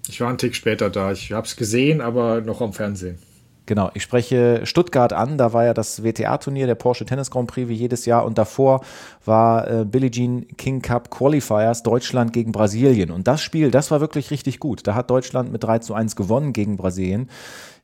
[0.08, 1.12] Ich war einen Tick später da.
[1.12, 3.18] Ich habe es gesehen, aber noch am Fernsehen.
[3.66, 7.66] Genau, ich spreche Stuttgart an, da war ja das WTA-Turnier, der Porsche Tennis Grand Prix
[7.68, 8.82] wie jedes Jahr und davor
[9.24, 14.00] war äh, Billie Jean King Cup Qualifiers Deutschland gegen Brasilien und das Spiel, das war
[14.00, 14.86] wirklich richtig gut.
[14.86, 17.30] Da hat Deutschland mit 3 zu 1 gewonnen gegen Brasilien.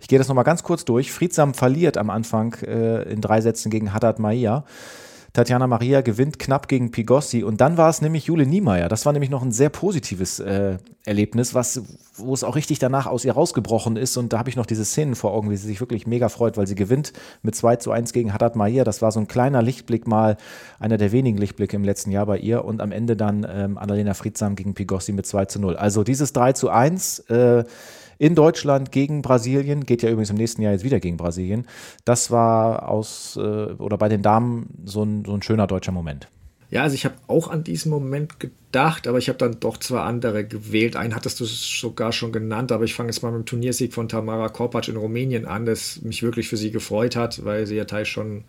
[0.01, 1.13] Ich gehe das nochmal ganz kurz durch.
[1.13, 4.65] Friedsam verliert am Anfang äh, in drei Sätzen gegen Haddad Maia.
[5.33, 8.89] Tatjana Maria gewinnt knapp gegen Pigossi und dann war es nämlich Jule Niemeyer.
[8.89, 11.83] Das war nämlich noch ein sehr positives äh, Erlebnis, was,
[12.17, 14.85] wo es auch richtig danach aus ihr rausgebrochen ist und da habe ich noch diese
[14.85, 17.13] Szenen vor Augen, wie sie sich wirklich mega freut, weil sie gewinnt
[17.43, 18.85] mit 2 zu 1 gegen Haddad Maia.
[18.85, 20.37] Das war so ein kleiner Lichtblick mal,
[20.79, 24.15] einer der wenigen Lichtblicke im letzten Jahr bei ihr und am Ende dann ähm, Annalena
[24.15, 25.77] Friedsam gegen Pigossi mit 2 zu 0.
[25.77, 27.65] Also dieses 3 zu 1 äh,
[28.21, 31.67] in Deutschland gegen Brasilien, geht ja übrigens im nächsten Jahr jetzt wieder gegen Brasilien.
[32.05, 36.29] Das war aus äh, oder bei den Damen so ein, so ein schöner deutscher Moment.
[36.71, 40.01] Ja, also ich habe auch an diesen Moment gedacht, aber ich habe dann doch zwei
[40.01, 40.97] andere gewählt.
[40.97, 44.07] Einen hattest du sogar schon genannt, aber ich fange jetzt mal mit dem Turniersieg von
[44.07, 47.87] Tamara Korpac in Rumänien an, das mich wirklich für sie gefreut hat, weil sie ja
[47.87, 48.45] teils schon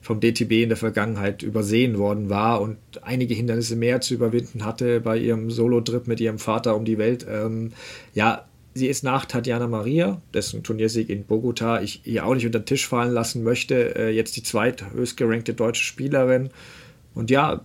[0.00, 4.98] vom DTB in der Vergangenheit übersehen worden war und einige Hindernisse mehr zu überwinden hatte
[5.00, 7.26] bei ihrem Solo-Trip mit ihrem Vater um die Welt.
[7.28, 7.72] Ähm,
[8.14, 12.60] ja, Sie ist nach Tatjana Maria, dessen Turniersieg in Bogota ich ihr auch nicht unter
[12.60, 16.50] den Tisch fallen lassen möchte, äh, jetzt die zweithöchstgerankte deutsche Spielerin.
[17.14, 17.62] Und ja,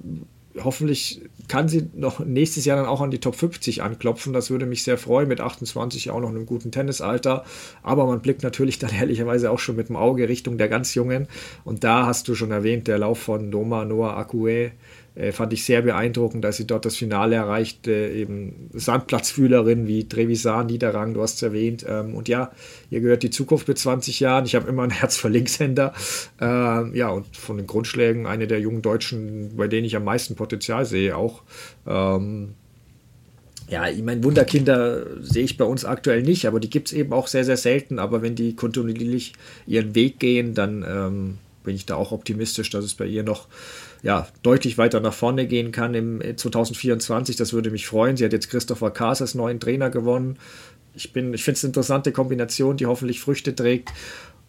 [0.64, 4.34] hoffentlich kann sie noch nächstes Jahr dann auch an die Top 50 anklopfen.
[4.34, 7.44] Das würde mich sehr freuen, mit 28 auch noch in einem guten Tennisalter.
[7.84, 11.28] Aber man blickt natürlich dann ehrlicherweise auch schon mit dem Auge Richtung der ganz Jungen.
[11.64, 14.72] Und da hast du schon erwähnt, der Lauf von Noma Noah Akue
[15.16, 17.92] äh, fand ich sehr beeindruckend, dass sie dort das Finale erreichte.
[17.92, 21.86] Eben Sandplatzfühlerin wie Trevisan, Niederrang, du hast es erwähnt.
[21.88, 22.52] Ähm, und ja,
[22.90, 24.46] ihr gehört die Zukunft mit 20 Jahren.
[24.46, 25.94] Ich habe immer ein Herz für Linkshänder.
[26.40, 30.36] Ähm, ja, und von den Grundschlägen eine der jungen Deutschen, bei denen ich am meisten
[30.36, 31.44] Potenzial sehe, auch.
[31.88, 32.56] Ähm,
[33.68, 37.14] ja, ich meine, Wunderkinder sehe ich bei uns aktuell nicht, aber die gibt es eben
[37.14, 37.98] auch sehr, sehr selten.
[38.00, 39.34] Aber wenn die kontinuierlich
[39.66, 43.48] ihren Weg gehen, dann ähm, bin ich da auch optimistisch, dass es bei ihr noch
[44.04, 47.36] ja, deutlich weiter nach vorne gehen kann im 2024.
[47.36, 48.18] Das würde mich freuen.
[48.18, 50.38] Sie hat jetzt Christopher Kaas als neuen Trainer gewonnen.
[50.94, 53.92] Ich, ich finde es eine interessante Kombination, die hoffentlich Früchte trägt.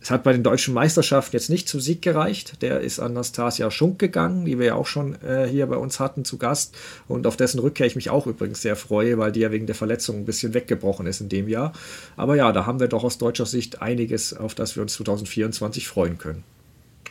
[0.06, 2.62] Es hat bei den deutschen Meisterschaften jetzt nicht zum Sieg gereicht.
[2.62, 6.24] Der ist Anastasia Schunk gegangen, die wir ja auch schon äh, hier bei uns hatten
[6.24, 6.76] zu Gast
[7.08, 9.74] und auf dessen Rückkehr ich mich auch übrigens sehr freue, weil die ja wegen der
[9.74, 11.72] Verletzung ein bisschen weggebrochen ist in dem Jahr.
[12.16, 15.88] Aber ja, da haben wir doch aus deutscher Sicht einiges, auf das wir uns 2024
[15.88, 16.44] freuen können.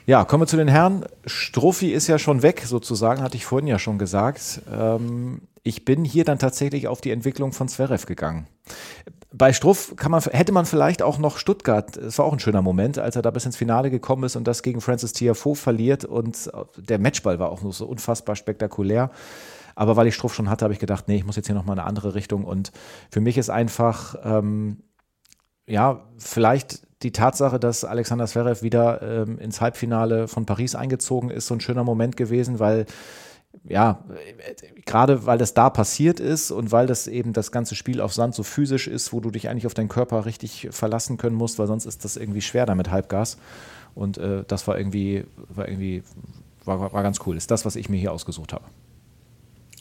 [0.07, 1.05] Ja, kommen wir zu den Herren.
[1.25, 4.61] Struffi ist ja schon weg, sozusagen, hatte ich vorhin ja schon gesagt.
[4.71, 8.45] Ähm, ich bin hier dann tatsächlich auf die Entwicklung von Zverev gegangen.
[9.31, 12.99] bei Struff man, hätte man vielleicht auch noch Stuttgart, es war auch ein schöner Moment,
[12.99, 16.51] als er da bis ins Finale gekommen ist und das gegen Francis Tiafoe verliert und
[16.77, 19.09] der Matchball war auch noch so unfassbar spektakulär.
[19.73, 21.79] Aber weil ich Struff schon hatte, habe ich gedacht, nee, ich muss jetzt hier nochmal
[21.79, 22.71] eine andere Richtung und
[23.09, 24.83] für mich ist einfach, ähm,
[25.65, 31.47] ja, vielleicht die Tatsache, dass Alexander Zverev wieder ähm, ins Halbfinale von Paris eingezogen ist,
[31.47, 32.85] so ein schöner Moment gewesen, weil
[33.63, 34.03] ja,
[34.85, 38.35] gerade weil das da passiert ist und weil das eben das ganze Spiel auf Sand
[38.35, 41.67] so physisch ist, wo du dich eigentlich auf deinen Körper richtig verlassen können musst, weil
[41.67, 43.37] sonst ist das irgendwie schwer da mit Halbgas.
[43.93, 46.03] Und äh, das war irgendwie, war irgendwie,
[46.65, 47.37] war, war ganz cool.
[47.37, 48.65] Ist das, was ich mir hier ausgesucht habe.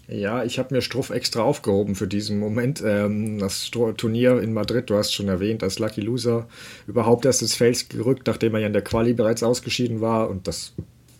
[0.07, 2.83] Ja, ich habe mir Struff extra aufgehoben für diesen Moment.
[2.85, 6.47] Ähm, das Turnier in Madrid, du hast schon erwähnt, als Lucky Loser
[6.87, 10.29] überhaupt erst ins Feld gerückt, nachdem er ja in der Quali bereits ausgeschieden war.
[10.29, 10.75] Und das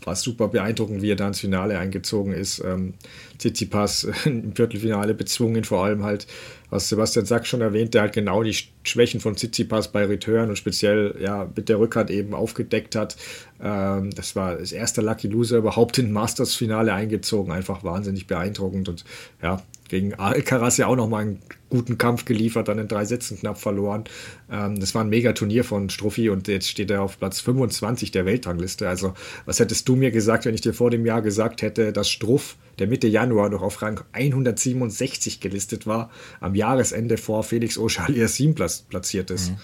[0.05, 2.63] war super beeindruckend, wie er da ins Finale eingezogen ist.
[2.63, 2.95] Ähm,
[3.39, 6.27] Tsitsipas im Viertelfinale bezwungen, vor allem halt,
[6.75, 10.57] was Sebastian Sack schon erwähnt, der halt genau die Schwächen von Tsitsipas bei Return und
[10.57, 13.17] speziell ja mit der Rückhand eben aufgedeckt hat.
[13.63, 19.05] Ähm, das war das erste Lucky Loser überhaupt in Masters-Finale eingezogen, einfach wahnsinnig beeindruckend und
[19.41, 23.59] ja, gegen Alcaraz ja auch nochmal einen guten Kampf geliefert, dann in drei Sätzen knapp
[23.59, 24.05] verloren.
[24.51, 28.11] Ähm, das war ein mega Turnier von Struffi und jetzt steht er auf Platz 25
[28.11, 28.89] der Weltrangliste.
[28.89, 29.15] Also,
[29.45, 32.57] was hättest du mir gesagt, wenn ich dir vor dem Jahr gesagt hätte, dass Struff,
[32.79, 36.11] der Mitte Januar noch auf Rang 167 gelistet war,
[36.41, 39.51] am Jahresende vor Felix Auger-Aliassime platziert ist?
[39.51, 39.57] Mhm.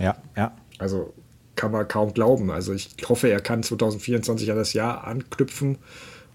[0.00, 0.56] Ja, ja.
[0.78, 1.12] Also,
[1.54, 2.50] kann man kaum glauben.
[2.50, 5.78] Also, ich hoffe, er kann 2024 an das Jahr anknüpfen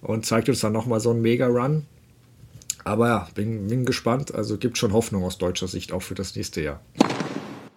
[0.01, 1.85] und zeigt uns dann nochmal so einen Mega-Run.
[2.83, 4.33] Aber ja, bin, bin gespannt.
[4.33, 6.81] Also gibt schon Hoffnung aus deutscher Sicht auch für das nächste Jahr.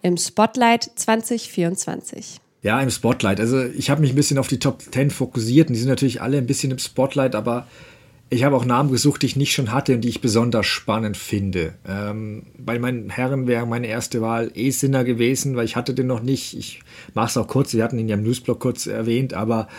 [0.01, 2.39] Im Spotlight 2024.
[2.61, 3.39] Ja, im Spotlight.
[3.39, 6.21] Also ich habe mich ein bisschen auf die Top 10 fokussiert und die sind natürlich
[6.21, 7.67] alle ein bisschen im Spotlight, aber
[8.29, 11.15] ich habe auch Namen gesucht, die ich nicht schon hatte und die ich besonders spannend
[11.15, 11.75] finde.
[11.87, 16.07] Ähm, bei meinen Herren wäre meine erste Wahl eh Sinner gewesen, weil ich hatte den
[16.07, 16.57] noch nicht.
[16.57, 16.81] Ich
[17.13, 19.69] mache es auch kurz, wir hatten ihn ja im Newsblog kurz erwähnt, aber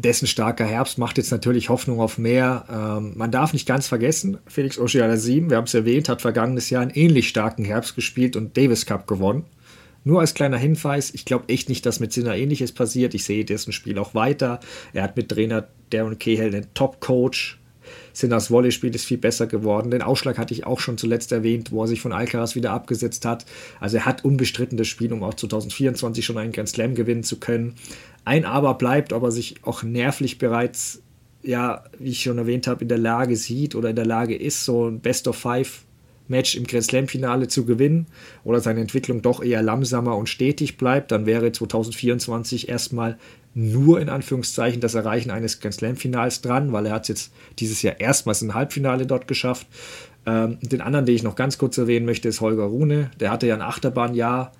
[0.00, 2.64] dessen starker Herbst macht jetzt natürlich Hoffnung auf mehr.
[2.70, 6.82] Ähm, man darf nicht ganz vergessen, Felix Auger-Aliassime, wir haben es erwähnt, hat vergangenes Jahr
[6.82, 9.44] einen ähnlich starken Herbst gespielt und Davis Cup gewonnen.
[10.02, 13.14] Nur als kleiner Hinweis, ich glaube echt nicht, dass mit Sinner ähnliches passiert.
[13.14, 14.60] Ich sehe dessen Spiel auch weiter.
[14.94, 17.59] Er hat mit Trainer Darren Cahill einen Top-Coach.
[18.12, 19.90] Sinners Volley-Spiel ist viel besser geworden.
[19.90, 23.24] Den Ausschlag hatte ich auch schon zuletzt erwähnt, wo er sich von Alcaraz wieder abgesetzt
[23.24, 23.46] hat.
[23.80, 27.38] Also er hat unbestritten das Spiel, um auch 2024 schon einen Grand Slam gewinnen zu
[27.38, 27.74] können.
[28.24, 31.02] Ein Aber bleibt, ob er sich auch nervlich bereits,
[31.42, 34.64] ja, wie ich schon erwähnt habe, in der Lage sieht oder in der Lage ist,
[34.64, 35.84] so ein Best of Five
[36.30, 38.06] Match im Grand Slam Finale zu gewinnen
[38.44, 43.18] oder seine Entwicklung doch eher langsamer und stetig bleibt, dann wäre 2024 erstmal
[43.52, 47.82] nur in Anführungszeichen das Erreichen eines Grand Slam Finals dran, weil er hat jetzt dieses
[47.82, 49.66] Jahr erstmals ein Halbfinale dort geschafft.
[50.26, 53.10] Ähm, den anderen, den ich noch ganz kurz erwähnen möchte, ist Holger Rune.
[53.18, 54.52] Der hatte ja ein Achterbahnjahr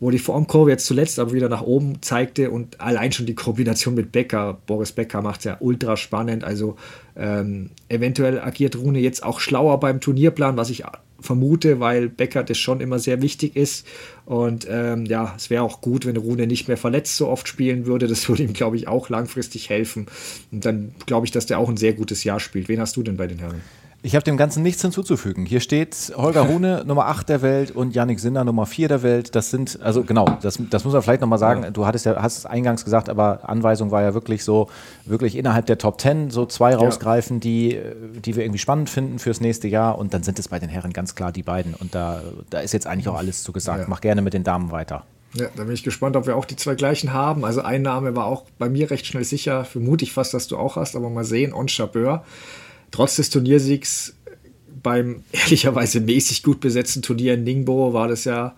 [0.00, 3.94] wo die Formkurve jetzt zuletzt aber wieder nach oben zeigte und allein schon die Kombination
[3.94, 6.44] mit Becker, Boris Becker macht es ja ultra spannend.
[6.44, 6.76] Also
[7.16, 10.84] ähm, eventuell agiert Rune jetzt auch schlauer beim Turnierplan, was ich
[11.20, 13.86] vermute, weil Becker das schon immer sehr wichtig ist.
[14.26, 17.86] Und ähm, ja, es wäre auch gut, wenn Rune nicht mehr verletzt so oft spielen
[17.86, 18.06] würde.
[18.06, 20.06] Das würde ihm, glaube ich, auch langfristig helfen.
[20.52, 22.68] Und dann glaube ich, dass der auch ein sehr gutes Jahr spielt.
[22.68, 23.62] Wen hast du denn bei den Herren?
[24.02, 25.46] Ich habe dem Ganzen nichts hinzuzufügen.
[25.46, 29.34] Hier steht Holger Rune Nummer 8 der Welt und Yannick Sinner Nummer 4 der Welt.
[29.34, 31.64] Das sind, also genau, das, das muss man vielleicht nochmal sagen.
[31.64, 31.70] Ja.
[31.70, 34.68] Du hattest ja, hast es eingangs gesagt, aber Anweisung war ja wirklich so,
[35.04, 36.78] wirklich innerhalb der Top 10 so zwei ja.
[36.78, 37.80] rausgreifen, die,
[38.24, 39.98] die wir irgendwie spannend finden fürs nächste Jahr.
[39.98, 41.74] Und dann sind es bei den Herren ganz klar die beiden.
[41.74, 43.80] Und da, da ist jetzt eigentlich auch alles zu gesagt.
[43.80, 43.86] Ja.
[43.88, 45.04] Mach gerne mit den Damen weiter.
[45.34, 47.44] Ja, da bin ich gespannt, ob wir auch die zwei gleichen haben.
[47.44, 49.64] Also ein Name war auch bei mir recht schnell sicher.
[49.64, 51.52] Vermute ich fast, dass du auch hast, aber mal sehen.
[51.52, 52.24] On Chabeur.
[52.90, 54.14] Trotz des Turniersiegs
[54.82, 58.54] beim ehrlicherweise mäßig gut besetzten Turnier in Ningbo war das ja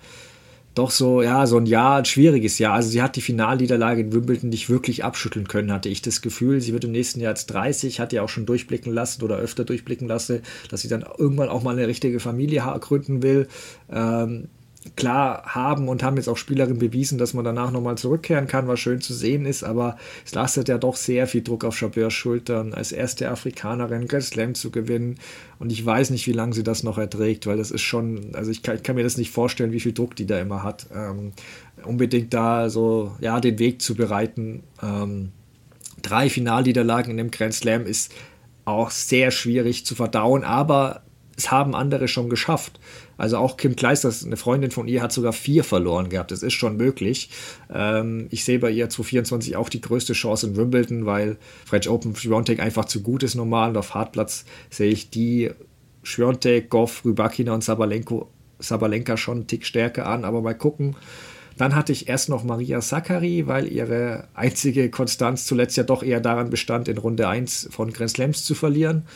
[0.78, 2.74] doch so, ja, so ein Jahr, ein schwieriges Jahr.
[2.74, 6.60] Also sie hat die Finalniederlage in Wimbledon nicht wirklich abschütteln können, hatte ich das Gefühl.
[6.60, 9.64] Sie wird im nächsten Jahr jetzt 30, hat ja auch schon durchblicken lassen oder öfter
[9.64, 13.48] durchblicken lassen, dass sie dann irgendwann auch mal eine richtige Familie gründen will.
[13.90, 14.48] Ähm,
[14.96, 18.80] klar haben und haben jetzt auch Spielerinnen bewiesen, dass man danach nochmal zurückkehren kann, was
[18.80, 22.74] schön zu sehen ist, aber es lastet ja doch sehr viel Druck auf Chabeurs Schultern,
[22.74, 25.16] als erste Afrikanerin Grand Slam zu gewinnen
[25.58, 28.50] und ich weiß nicht, wie lange sie das noch erträgt, weil das ist schon, also
[28.50, 30.86] ich kann, ich kann mir das nicht vorstellen, wie viel Druck die da immer hat,
[30.94, 31.32] ähm,
[31.84, 34.62] unbedingt da so, ja, den Weg zu bereiten.
[34.82, 35.32] Ähm,
[36.02, 38.12] drei Finalniederlagen in dem Grand Slam ist
[38.64, 41.02] auch sehr schwierig zu verdauen, aber
[41.36, 42.78] es haben andere schon geschafft.
[43.18, 46.30] Also auch Kim Kleister, eine Freundin von ihr, hat sogar vier verloren gehabt.
[46.30, 47.28] Das ist schon möglich.
[47.70, 51.36] Ähm, ich sehe bei ihr 2024 auch die größte Chance in Wimbledon, weil
[51.66, 53.70] French Open Schwiontek einfach zu gut ist normal.
[53.70, 55.50] Und auf Hartplatz sehe ich die
[56.02, 58.30] Schwiontek, Goff, Rybakina und Sabalenko
[58.60, 60.96] Sabalenka schon einen Tick stärker an, aber mal gucken.
[61.56, 66.20] Dann hatte ich erst noch Maria Sakkari, weil ihre einzige Konstanz zuletzt ja doch eher
[66.20, 69.06] daran bestand, in Runde 1 von Grand Slams zu verlieren.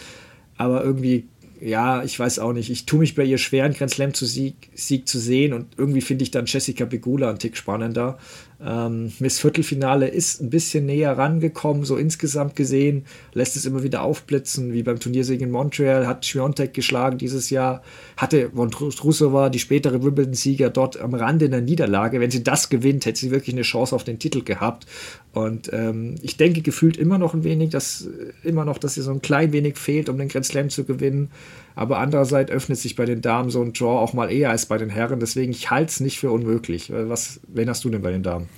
[0.56, 1.28] Aber irgendwie
[1.64, 2.70] ja, ich weiß auch nicht.
[2.70, 5.68] Ich tue mich bei ihr schwer, einen Grand Slam zu Sieg, Sieg zu sehen und
[5.76, 8.18] irgendwie finde ich dann Jessica Pegula einen Tick spannender.
[8.64, 14.02] Ähm, Miss Viertelfinale ist ein bisschen näher rangekommen, so insgesamt gesehen, lässt es immer wieder
[14.02, 17.82] aufblitzen, wie beim Turniersieg in Montreal, hat Schwiontek geschlagen dieses Jahr,
[18.16, 22.20] hatte von Trusova, die spätere Wimbledon-Sieger, dort am Rande in der Niederlage.
[22.20, 24.86] Wenn sie das gewinnt, hätte sie wirklich eine Chance auf den Titel gehabt.
[25.32, 28.08] Und ähm, ich denke gefühlt immer noch ein wenig, dass
[28.44, 31.30] immer noch, dass ihr so ein klein wenig fehlt, um den Grand Slam zu gewinnen.
[31.74, 34.78] Aber andererseits öffnet sich bei den Damen so ein Draw auch mal eher als bei
[34.78, 35.20] den Herren.
[35.20, 36.92] Deswegen, ich halte es nicht für unmöglich.
[36.94, 38.48] Was, wen hast du denn bei den Damen?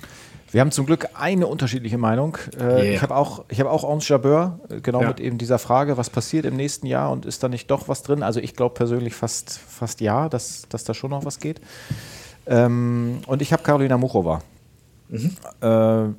[0.51, 2.37] Wir haben zum Glück eine unterschiedliche Meinung.
[2.57, 2.83] Äh, yeah.
[2.83, 5.09] Ich habe auch, ich hab auch Ons Jabeur, äh, genau ja.
[5.09, 8.03] mit eben dieser Frage, was passiert im nächsten Jahr und ist da nicht doch was
[8.03, 8.23] drin?
[8.23, 11.59] Also ich glaube persönlich fast, fast ja, dass, dass da schon noch was geht.
[12.45, 14.41] Ähm, und ich habe Karolina Muchova.
[15.09, 16.15] Mhm.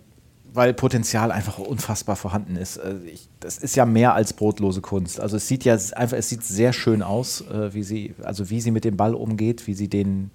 [0.57, 2.78] Weil Potenzial einfach unfassbar vorhanden ist.
[2.78, 5.20] Äh, ich, das ist ja mehr als brotlose Kunst.
[5.20, 8.62] Also es sieht ja einfach, es sieht sehr schön aus, äh, wie sie, also wie
[8.62, 10.31] sie mit dem Ball umgeht, wie sie den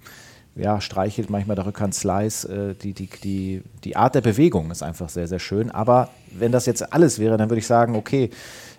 [0.54, 2.44] ja, streichelt, manchmal der Rückhand Slice.
[2.44, 5.70] Äh, die, die, die, die Art der Bewegung ist einfach sehr, sehr schön.
[5.70, 8.30] Aber wenn das jetzt alles wäre, dann würde ich sagen, okay,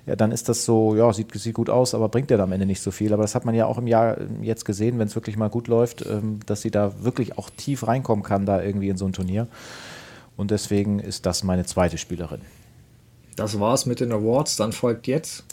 [0.06, 2.66] ja, dann ist das so, ja, sieht, sieht gut aus, aber bringt ja am Ende
[2.66, 3.14] nicht so viel.
[3.14, 5.68] Aber das hat man ja auch im Jahr jetzt gesehen, wenn es wirklich mal gut
[5.68, 9.14] läuft, ähm, dass sie da wirklich auch tief reinkommen kann, da irgendwie in so ein
[9.14, 9.48] Turnier.
[10.36, 12.42] Und deswegen ist das meine zweite Spielerin.
[13.36, 14.56] Das war's mit den Awards.
[14.58, 15.44] Dann folgt jetzt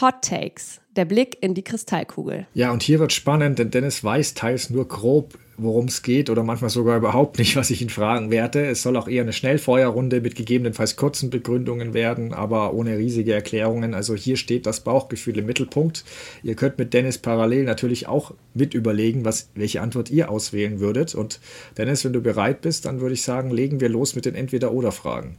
[0.00, 0.80] Hot Takes.
[0.96, 2.46] Der Blick in die Kristallkugel.
[2.54, 6.42] Ja, und hier wird spannend, denn Dennis weiß teils nur grob, worum es geht oder
[6.42, 8.66] manchmal sogar überhaupt nicht, was ich ihn fragen werde.
[8.66, 13.94] Es soll auch eher eine Schnellfeuerrunde mit gegebenenfalls kurzen Begründungen werden, aber ohne riesige Erklärungen.
[13.94, 16.04] Also hier steht das Bauchgefühl im Mittelpunkt.
[16.42, 21.14] Ihr könnt mit Dennis parallel natürlich auch mit überlegen, was, welche Antwort ihr auswählen würdet.
[21.14, 21.40] Und
[21.76, 25.36] Dennis, wenn du bereit bist, dann würde ich sagen, legen wir los mit den Entweder-Oder-Fragen.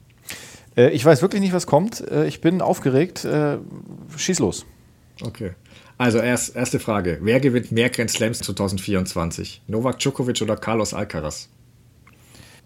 [0.77, 2.02] Äh, ich weiß wirklich nicht, was kommt.
[2.10, 3.26] Äh, ich bin aufgeregt.
[3.26, 3.57] Äh,
[4.15, 4.65] schieß los.
[5.22, 5.52] Okay.
[6.02, 7.19] Also erst, erste Frage.
[7.22, 9.61] Wer gewinnt mehr Grand Slams 2024?
[9.68, 11.48] Novak Djokovic oder Carlos Alcaraz?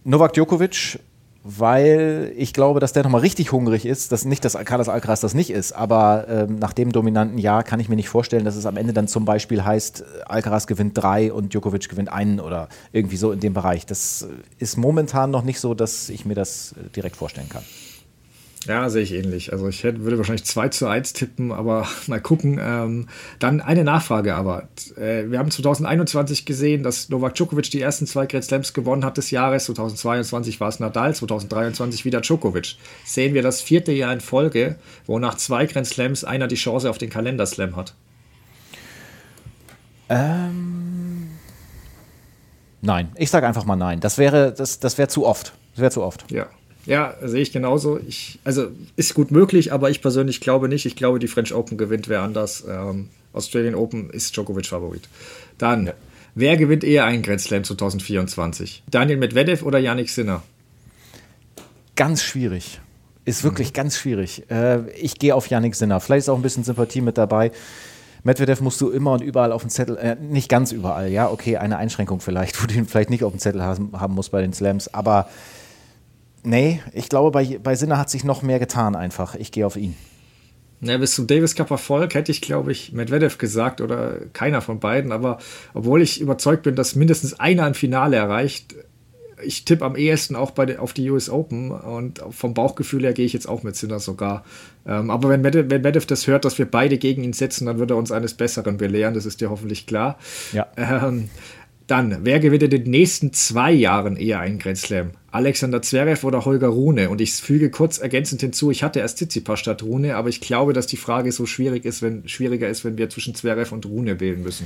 [0.06, 1.02] Novak Djokovic,
[1.44, 4.14] weil ich glaube, dass der nochmal richtig hungrig ist.
[4.14, 7.82] Das, nicht, dass Carlos Alcaraz das nicht ist, aber ähm, nach dem dominanten Jahr kann
[7.82, 11.34] ich mir nicht vorstellen, dass es am Ende dann zum Beispiel heißt, Alcaraz gewinnt drei
[11.34, 13.86] und Djokovic gewinnt einen oder irgendwie so in dem Bereich.
[13.86, 14.30] Das
[14.60, 17.64] ist momentan noch nicht so, dass ich mir das direkt vorstellen kann.
[18.68, 19.54] Ja, sehe ich ähnlich.
[19.54, 22.60] Also ich hätte, würde wahrscheinlich 2 zu 1 tippen, aber mal gucken.
[22.62, 23.08] Ähm,
[23.40, 24.68] dann eine Nachfrage aber.
[24.98, 29.18] Äh, wir haben 2021 gesehen, dass Novak Djokovic die ersten zwei Grand Slams gewonnen hat
[29.18, 29.66] des Jahres.
[29.66, 32.76] 2022 war es Nadal, 2023 wieder Djokovic.
[33.04, 36.90] Sehen wir das vierte Jahr in Folge, wo nach zwei Grand Slams einer die Chance
[36.90, 37.94] auf den Kalenderslam hat?
[40.10, 41.30] Ähm,
[42.82, 44.00] nein, ich sage einfach mal nein.
[44.00, 45.54] Das wäre, das, das wäre zu oft.
[45.74, 46.32] Das wäre zu oft.
[46.32, 46.48] Ja,
[46.86, 48.00] ja, sehe ich genauso.
[48.08, 50.86] Ich, also ist gut möglich, aber ich persönlich glaube nicht.
[50.86, 52.64] Ich glaube, die French Open gewinnt wer anders.
[52.68, 55.10] Ähm, Australian Open ist Djokovic Favorit.
[55.58, 55.94] Dann, ja.
[56.36, 58.84] wer gewinnt eher einen Grand Slam 2024?
[58.90, 60.44] Daniel Medvedev oder Yannick Sinner?
[61.96, 62.80] Ganz schwierig.
[63.26, 63.74] Ist wirklich mhm.
[63.74, 64.44] ganz schwierig.
[64.52, 66.00] Äh, ich gehe auf Yannick Sinner.
[66.00, 67.52] Vielleicht ist auch ein bisschen Sympathie mit dabei.
[68.24, 71.58] Medvedev musst du immer und überall auf dem Zettel, äh, nicht ganz überall, ja, okay,
[71.58, 74.42] eine Einschränkung vielleicht, wo du ihn vielleicht nicht auf dem Zettel haben, haben musst bei
[74.42, 75.30] den Slams, aber
[76.46, 79.36] Nee, ich glaube, bei, bei Sinner hat sich noch mehr getan einfach.
[79.36, 79.96] Ich gehe auf ihn.
[80.82, 84.80] Ja, bis zum Davis Cup Erfolg hätte ich, glaube ich, Medvedev gesagt oder keiner von
[84.80, 85.12] beiden.
[85.12, 85.40] Aber
[85.74, 88.76] obwohl ich überzeugt bin, dass mindestens einer ein Finale erreicht,
[89.44, 93.26] ich tippe am ehesten auch bei, auf die US Open und vom Bauchgefühl her gehe
[93.26, 94.46] ich jetzt auch mit Sinner sogar.
[94.88, 97.80] Ähm, aber wenn Medvedev, wenn Medvedev das hört, dass wir beide gegen ihn setzen, dann
[97.80, 100.18] wird er uns eines Besseren belehren, das ist dir hoffentlich klar.
[100.54, 100.68] Ja.
[100.78, 101.30] Ähm,
[101.88, 105.12] dann, wer gewinnt in den nächsten zwei Jahren eher einen Grand Slam?
[105.32, 107.10] Alexander Zverev oder Holger Rune?
[107.10, 110.74] Und ich füge kurz ergänzend hinzu, ich hatte erst Tsitsipas statt Rune, aber ich glaube,
[110.74, 114.20] dass die Frage so schwierig ist, wenn, schwieriger ist, wenn wir zwischen Zverev und Rune
[114.20, 114.66] wählen müssen.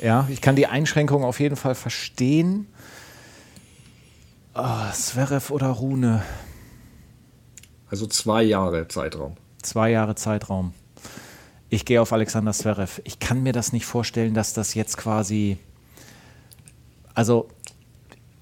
[0.00, 2.66] Ja, ich kann die Einschränkung auf jeden Fall verstehen.
[4.54, 6.22] Oh, Zverev oder Rune?
[7.88, 9.36] Also zwei Jahre Zeitraum.
[9.62, 10.74] Zwei Jahre Zeitraum.
[11.70, 13.00] Ich gehe auf Alexander Zverev.
[13.04, 15.58] Ich kann mir das nicht vorstellen, dass das jetzt quasi
[17.14, 17.48] also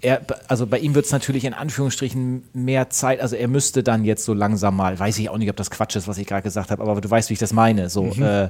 [0.01, 4.05] er, also bei ihm wird es natürlich in Anführungsstrichen mehr Zeit, also er müsste dann
[4.05, 6.42] jetzt so langsam mal, weiß ich auch nicht, ob das Quatsch ist, was ich gerade
[6.42, 7.90] gesagt habe, aber du weißt, wie ich das meine.
[7.90, 8.22] So, mhm.
[8.22, 8.48] äh,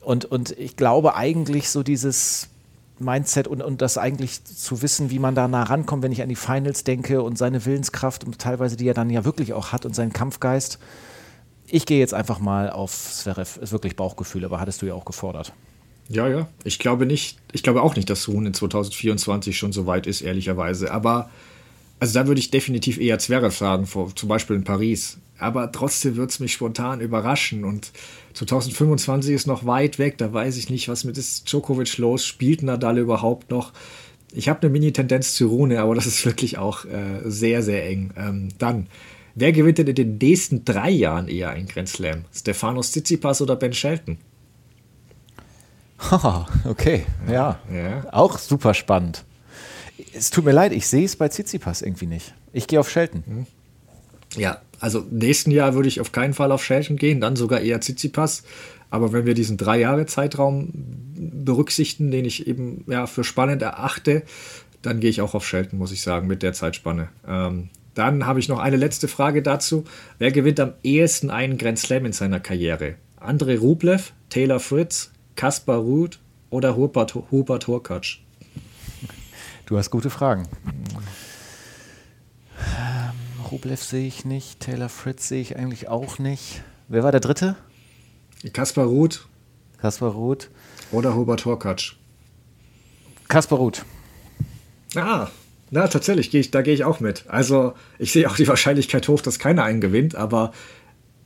[0.00, 2.48] und, und ich glaube eigentlich so dieses
[2.98, 6.28] Mindset und, und das eigentlich zu wissen, wie man da nah rankommt, wenn ich an
[6.28, 9.86] die Finals denke und seine Willenskraft und teilweise, die er dann ja wirklich auch hat
[9.86, 10.78] und seinen Kampfgeist.
[11.66, 15.04] Ich gehe jetzt einfach mal auf Zverev, ist wirklich Bauchgefühl, aber hattest du ja auch
[15.04, 15.52] gefordert.
[16.08, 16.48] Ja, ja.
[16.64, 20.22] Ich glaube nicht, ich glaube auch nicht, dass Rune in 2024 schon so weit ist,
[20.22, 20.90] ehrlicherweise.
[20.90, 21.30] Aber
[22.00, 25.18] also da würde ich definitiv eher Zverev sagen, vor, zum Beispiel in Paris.
[25.38, 27.64] Aber trotzdem wird es mich spontan überraschen.
[27.64, 27.92] Und
[28.34, 30.18] 2025 ist noch weit weg.
[30.18, 32.24] Da weiß ich nicht, was mit Djokovic los.
[32.24, 33.72] Spielt Nadal überhaupt noch?
[34.32, 38.12] Ich habe eine Mini-Tendenz zu Rune, aber das ist wirklich auch äh, sehr, sehr eng.
[38.16, 38.88] Ähm, dann,
[39.34, 42.24] wer gewinnt denn in den nächsten drei Jahren eher ein Grand Slam?
[42.34, 44.18] Stefanos Tsitsipas oder Ben Shelton?
[45.98, 47.58] Haha, okay, ja.
[47.72, 48.06] ja.
[48.12, 49.24] Auch super spannend.
[50.14, 52.34] Es tut mir leid, ich sehe es bei Tsitsipas irgendwie nicht.
[52.52, 53.24] Ich gehe auf Shelton.
[53.26, 53.46] Hm.
[54.36, 57.80] Ja, also nächsten Jahr würde ich auf keinen Fall auf Shelton gehen, dann sogar eher
[57.80, 58.44] Tsitsipas.
[58.90, 64.22] Aber wenn wir diesen drei Jahre Zeitraum berücksichtigen, den ich eben ja, für spannend erachte,
[64.82, 67.08] dann gehe ich auch auf Shelton, muss ich sagen, mit der Zeitspanne.
[67.26, 69.84] Ähm, dann habe ich noch eine letzte Frage dazu.
[70.18, 72.94] Wer gewinnt am ehesten einen Grand Slam in seiner Karriere?
[73.20, 76.18] André Rublev, Taylor Fritz, Kaspar Ruth
[76.50, 78.16] oder Hubert, Hubert Hurkacz?
[79.66, 80.48] Du hast gute Fragen.
[82.58, 86.64] Ähm, Rublev sehe ich nicht, Taylor Fritz sehe ich eigentlich auch nicht.
[86.88, 87.54] Wer war der dritte?
[88.52, 89.28] Kaspar Ruth.
[89.76, 90.50] Kaspar Ruth.
[90.90, 91.94] Oder Hubert Horkatsch.
[93.28, 93.84] Kaspar Ruth.
[94.96, 95.28] Ah,
[95.70, 97.26] na, tatsächlich, geh ich, da gehe ich auch mit.
[97.28, 100.52] Also, ich sehe auch die Wahrscheinlichkeit hoch, dass keiner einen gewinnt, aber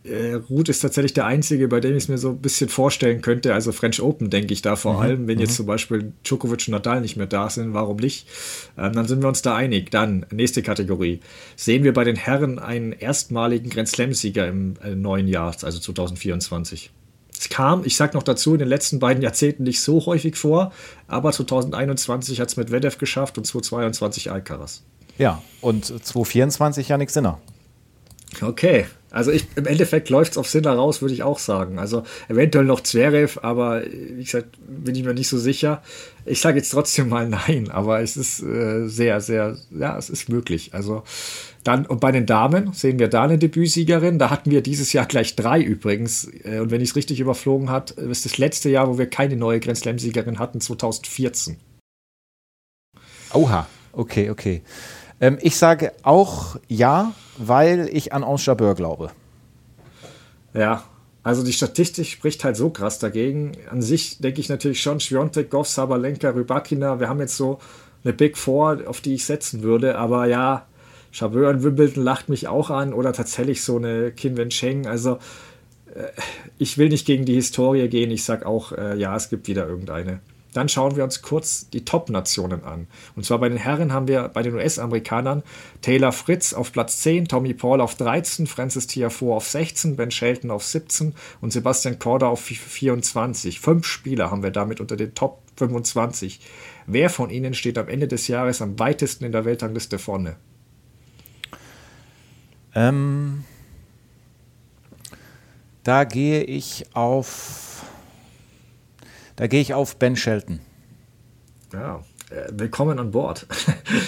[0.04, 3.22] äh, Ruth ist tatsächlich der einzige, bei dem ich es mir so ein bisschen vorstellen
[3.22, 3.54] könnte.
[3.54, 5.00] Also French Open denke ich da vor mhm.
[5.00, 5.42] allem, wenn mhm.
[5.42, 8.26] jetzt zum Beispiel Djokovic und Nadal nicht mehr da sind, warum nicht?
[8.76, 9.90] Ähm, dann sind wir uns da einig.
[9.90, 11.20] Dann nächste Kategorie.
[11.56, 16.90] Sehen wir bei den Herren einen erstmaligen Grand Slam-Sieger im äh, neuen Jahr, also 2024.
[17.38, 20.72] Es kam, ich sage noch dazu, in den letzten beiden Jahrzehnten nicht so häufig vor,
[21.08, 24.82] aber 2021 hat es mit Vedev geschafft und 2022 Alcaraz.
[25.18, 27.40] Ja, und 2024 Janik Sinner.
[28.40, 31.78] Okay, also ich, im Endeffekt läuft es auf Sinner raus, würde ich auch sagen.
[31.78, 35.82] Also eventuell noch Zverev, aber wie gesagt, bin ich mir nicht so sicher.
[36.24, 40.30] Ich sage jetzt trotzdem mal nein, aber es ist äh, sehr, sehr, ja, es ist
[40.30, 40.72] möglich.
[40.72, 41.02] Also
[41.62, 44.18] dann, und bei den Damen sehen wir da eine Debütsiegerin.
[44.18, 46.28] Da hatten wir dieses Jahr gleich drei übrigens.
[46.44, 49.36] Äh, und wenn ich es richtig überflogen habe, ist das letzte Jahr, wo wir keine
[49.36, 51.56] neue Grand Slam-Siegerin hatten, 2014.
[53.34, 54.62] Oha, okay, okay.
[55.22, 59.10] Ähm, ich sage auch ja, weil ich an Ange Jabeur glaube.
[60.52, 60.82] Ja,
[61.22, 63.52] also die Statistik spricht halt so krass dagegen.
[63.70, 66.98] An sich denke ich natürlich schon Schwiontek, Goff, Sabalenka, Rybakina.
[66.98, 67.60] Wir haben jetzt so
[68.04, 69.96] eine Big Four, auf die ich setzen würde.
[69.96, 70.66] Aber ja,
[71.12, 72.92] Jabeur in Wimbledon lacht mich auch an.
[72.92, 74.86] Oder tatsächlich so eine Kim Wen.
[74.88, 75.18] Also
[75.94, 76.08] äh,
[76.58, 78.10] ich will nicht gegen die Historie gehen.
[78.10, 80.18] Ich sage auch, äh, ja, es gibt wieder irgendeine.
[80.52, 82.86] Dann schauen wir uns kurz die Top-Nationen an.
[83.16, 85.42] Und zwar bei den Herren haben wir bei den US-Amerikanern
[85.80, 90.50] Taylor Fritz auf Platz 10, Tommy Paul auf 13, Francis Tiafoe auf 16, Ben Shelton
[90.50, 93.60] auf 17 und Sebastian Korda auf 24.
[93.60, 96.40] Fünf Spieler haben wir damit unter den Top 25.
[96.86, 100.36] Wer von ihnen steht am Ende des Jahres am weitesten in der Weltrangliste vorne?
[102.74, 103.44] Ähm,
[105.84, 107.71] da gehe ich auf
[109.36, 110.60] da gehe ich auf Ben Shelton.
[111.72, 112.02] Ja,
[112.32, 113.46] äh, willkommen an Bord.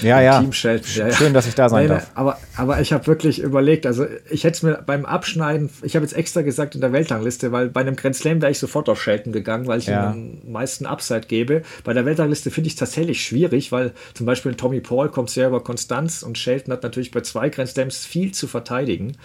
[0.02, 0.40] Ja, ja.
[0.40, 0.90] Team Shelton.
[0.94, 1.14] Ja, ja.
[1.14, 2.10] Schön, dass ich da sein Nein, darf.
[2.14, 6.04] Aber, aber ich habe wirklich überlegt, also ich hätte es mir beim Abschneiden, ich habe
[6.04, 9.02] jetzt extra gesagt in der Weltrangliste, weil bei einem Grand Slam wäre ich sofort auf
[9.02, 10.12] Shelton gegangen, weil ich ja.
[10.12, 11.62] ihm am meisten Upside gebe.
[11.84, 15.48] Bei der Weltrangliste finde ich es tatsächlich schwierig, weil zum Beispiel Tommy Paul kommt sehr
[15.48, 19.16] über Konstanz und Shelton hat natürlich bei zwei Grand Slams viel zu verteidigen.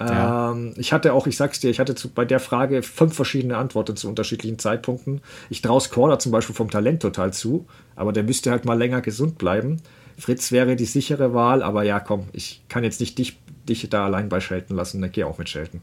[0.00, 0.52] Ja.
[0.52, 3.56] Ähm, ich hatte auch, ich sag's dir, ich hatte zu, bei der Frage fünf verschiedene
[3.56, 5.20] Antworten zu unterschiedlichen Zeitpunkten.
[5.50, 7.66] Ich traue Scorder zum Beispiel vom Talent total zu,
[7.96, 9.82] aber der müsste halt mal länger gesund bleiben.
[10.18, 14.06] Fritz wäre die sichere Wahl, aber ja, komm, ich kann jetzt nicht dich, dich da
[14.06, 15.82] allein bei Schelten lassen, dann geh auch mit Schelten.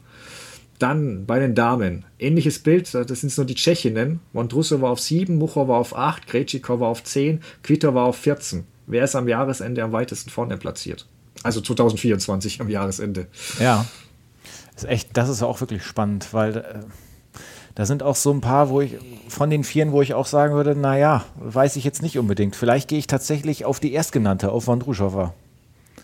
[0.78, 2.04] Dann bei den Damen.
[2.20, 4.20] Ähnliches Bild, das sind nur die Tschechinnen.
[4.32, 8.16] Mondrusso war auf 7, Mucho war auf 8, Krejcikov war auf 10, Kvito war auf
[8.16, 8.64] 14.
[8.86, 11.06] Wer ist am Jahresende am weitesten vorne platziert?
[11.42, 13.26] Also 2024 am Jahresende.
[13.60, 13.86] Ja,
[14.78, 16.62] ist echt, das ist auch wirklich spannend, weil äh,
[17.74, 18.96] da sind auch so ein paar, wo ich,
[19.28, 22.56] von den Vieren, wo ich auch sagen würde, naja, weiß ich jetzt nicht unbedingt.
[22.56, 25.34] Vielleicht gehe ich tatsächlich auf die erstgenannte, auf Wondruschova.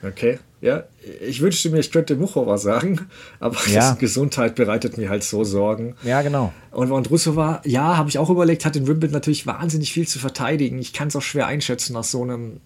[0.06, 0.84] Okay, ja,
[1.26, 3.08] ich wünschte mir, ich könnte Muchova sagen,
[3.40, 3.94] aber ja.
[3.98, 5.96] Gesundheit bereitet mir halt so Sorgen.
[6.02, 6.52] Ja, genau.
[6.70, 10.78] Und Wondruschova, ja, habe ich auch überlegt, hat in Wimbledon natürlich wahnsinnig viel zu verteidigen.
[10.78, 12.60] Ich kann es auch schwer einschätzen nach so einem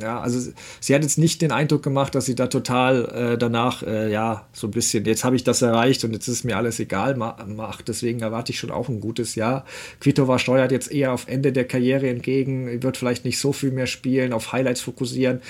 [0.00, 3.04] ja, also sie hat jetzt nicht den Eindruck gemacht, dass sie da total
[3.34, 6.44] äh, danach, äh, ja, so ein bisschen, jetzt habe ich das erreicht und jetzt ist
[6.44, 7.88] mir alles egal ma macht.
[7.88, 9.64] Deswegen erwarte ich schon auch ein gutes Jahr.
[10.00, 13.86] Kvitova steuert jetzt eher auf Ende der Karriere entgegen, wird vielleicht nicht so viel mehr
[13.86, 15.40] spielen, auf Highlights fokussieren.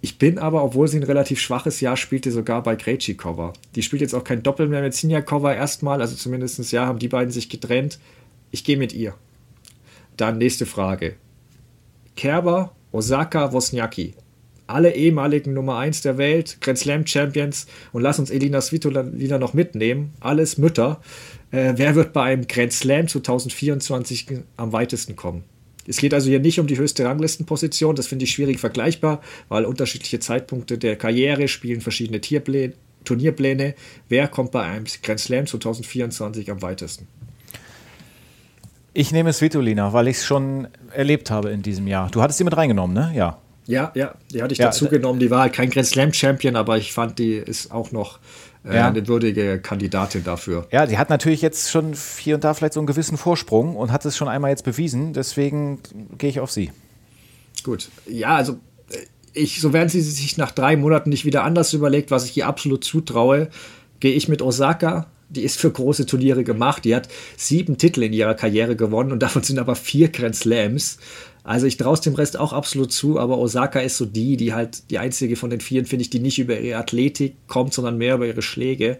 [0.00, 3.52] Ich bin aber, obwohl sie ein relativ schwaches Jahr spielte, sogar bei Krejcikova.
[3.74, 7.08] Die spielt jetzt auch kein Doppel mehr mit Sinjakova erstmal, also zumindest ja, haben die
[7.08, 7.98] beiden sich getrennt.
[8.50, 9.14] Ich gehe mit ihr.
[10.16, 11.16] Dann nächste Frage.
[12.14, 14.14] Kerber, Osaka, Wozniacki.
[14.66, 19.54] Alle ehemaligen Nummer 1 der Welt, Grand Slam Champions und lass uns Elina Svitolina noch
[19.54, 20.12] mitnehmen.
[20.20, 21.00] Alles Mütter.
[21.50, 25.44] Äh, wer wird bei einem Grand Slam 2024 am weitesten kommen?
[25.86, 29.64] Es geht also hier nicht um die höchste Ranglistenposition, das finde ich schwierig vergleichbar, weil
[29.64, 32.74] unterschiedliche Zeitpunkte der Karriere spielen verschiedene Tierpläne,
[33.04, 33.74] Turnierpläne.
[34.10, 37.08] Wer kommt bei einem Grand Slam 2024 am weitesten?
[38.98, 42.10] Ich nehme Svitolina, weil ich es schon erlebt habe in diesem Jahr.
[42.10, 43.12] Du hattest sie mit reingenommen, ne?
[43.14, 43.38] Ja.
[43.64, 45.20] Ja, ja, die hatte ich ja, dazu genommen.
[45.20, 48.18] Die war halt kein Grand Slam Champion, aber ich fand, die ist auch noch
[48.64, 48.88] äh, ja.
[48.88, 50.66] eine würdige Kandidatin dafür.
[50.72, 53.92] Ja, sie hat natürlich jetzt schon hier und da vielleicht so einen gewissen Vorsprung und
[53.92, 55.12] hat es schon einmal jetzt bewiesen.
[55.12, 55.78] Deswegen
[56.18, 56.72] gehe ich auf sie.
[57.62, 57.90] Gut.
[58.08, 58.54] Ja, also
[58.90, 58.96] äh,
[59.32, 62.48] ich, so werden sie sich nach drei Monaten nicht wieder anders überlegt, was ich ihr
[62.48, 63.48] absolut zutraue,
[64.00, 65.06] gehe ich mit Osaka.
[65.30, 66.84] Die ist für große Turniere gemacht.
[66.84, 70.98] Die hat sieben Titel in ihrer Karriere gewonnen und davon sind aber vier Grand Slams.
[71.44, 74.90] Also ich traue dem Rest auch absolut zu, aber Osaka ist so die, die halt
[74.90, 78.16] die einzige von den Vieren, finde ich, die nicht über ihre Athletik kommt, sondern mehr
[78.16, 78.98] über ihre Schläge.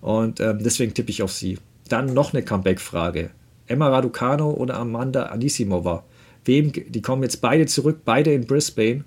[0.00, 1.58] Und ähm, deswegen tippe ich auf sie.
[1.88, 3.30] Dann noch eine Comeback-Frage.
[3.66, 6.04] Emma Raducano oder Amanda Anisimova?
[6.44, 9.04] Wem, die kommen jetzt beide zurück, beide in Brisbane.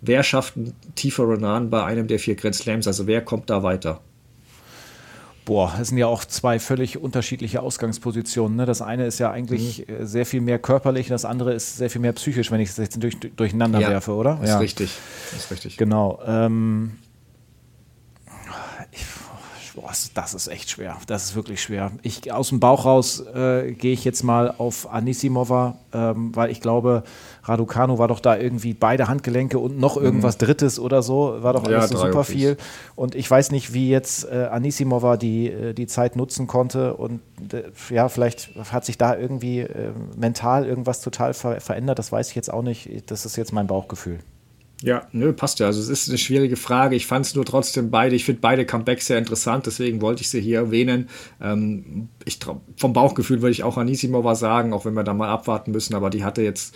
[0.00, 2.88] Wer schafft einen tieferen Run bei einem der vier Grand Slams?
[2.88, 4.00] Also wer kommt da weiter?
[5.52, 8.56] Boah, das sind ja auch zwei völlig unterschiedliche Ausgangspositionen.
[8.56, 8.64] Ne?
[8.64, 9.94] Das eine ist ja eigentlich mhm.
[9.96, 12.78] Äh, sehr viel mehr körperlich, das andere ist sehr viel mehr psychisch, wenn ich es
[12.78, 14.40] jetzt durch, durcheinander ja, werfe, oder?
[14.42, 14.96] Ist ja, richtig.
[15.36, 15.76] Ist richtig.
[15.76, 16.18] Genau.
[16.26, 16.92] Ähm,
[19.74, 20.96] boah, das ist echt schwer.
[21.06, 21.92] Das ist wirklich schwer.
[22.02, 26.60] Ich, aus dem Bauch raus äh, gehe ich jetzt mal auf Anisimova, ähm, weil ich
[26.60, 27.02] glaube,
[27.44, 30.04] Raducanu war doch da irgendwie beide Handgelenke und noch mhm.
[30.04, 30.46] irgendwas mhm.
[30.46, 31.42] Drittes oder so.
[31.42, 32.56] War doch alles ja, so super viel.
[32.96, 36.94] Und ich weiß nicht, wie jetzt äh, Anisimova die, äh, die Zeit nutzen konnte.
[36.94, 37.20] Und
[37.52, 41.98] äh, ja, vielleicht hat sich da irgendwie äh, mental irgendwas total ver verändert.
[41.98, 43.10] Das weiß ich jetzt auch nicht.
[43.10, 44.18] Das ist jetzt mein Bauchgefühl.
[44.82, 45.66] Ja, nö, passt ja.
[45.66, 46.96] Also es ist eine schwierige Frage.
[46.96, 50.28] Ich fand es nur trotzdem beide, ich finde beide Comebacks sehr interessant, deswegen wollte ich
[50.28, 51.08] sie hier erwähnen.
[51.40, 52.40] Ähm, ich,
[52.76, 56.10] vom Bauchgefühl würde ich auch Anisimova sagen, auch wenn wir da mal abwarten müssen, aber
[56.10, 56.74] die hatte jetzt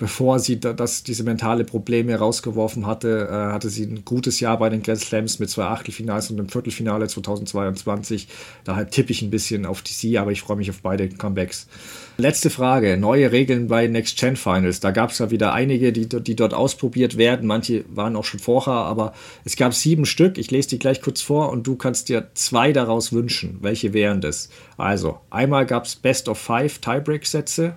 [0.00, 4.70] bevor sie das, diese mentale Probleme rausgeworfen hatte, äh, hatte sie ein gutes Jahr bei
[4.70, 8.26] den Grand Slams mit zwei Achtelfinals und einem Viertelfinale 2022.
[8.64, 11.68] Daher tippe ich ein bisschen auf sie, aber ich freue mich auf beide Comebacks.
[12.16, 14.80] Letzte Frage: Neue Regeln bei Next Gen Finals.
[14.80, 17.46] Da gab es ja wieder einige, die, die dort ausprobiert werden.
[17.46, 19.12] Manche waren auch schon vorher, aber
[19.44, 20.38] es gab sieben Stück.
[20.38, 23.58] Ich lese die gleich kurz vor und du kannst dir zwei daraus wünschen.
[23.60, 24.48] Welche wären das?
[24.78, 27.76] Also, einmal gab es Best of Five Tiebreak-Sätze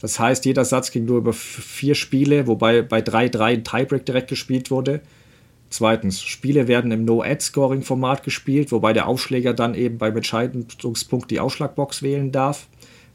[0.00, 4.28] das heißt, jeder Satz ging nur über vier Spiele, wobei bei 3-3 ein Tiebreak direkt
[4.28, 5.00] gespielt wurde.
[5.70, 12.02] Zweitens, Spiele werden im No-Ad-Scoring-Format gespielt, wobei der Aufschläger dann eben beim Entscheidungspunkt die Ausschlagbox
[12.02, 12.68] wählen darf.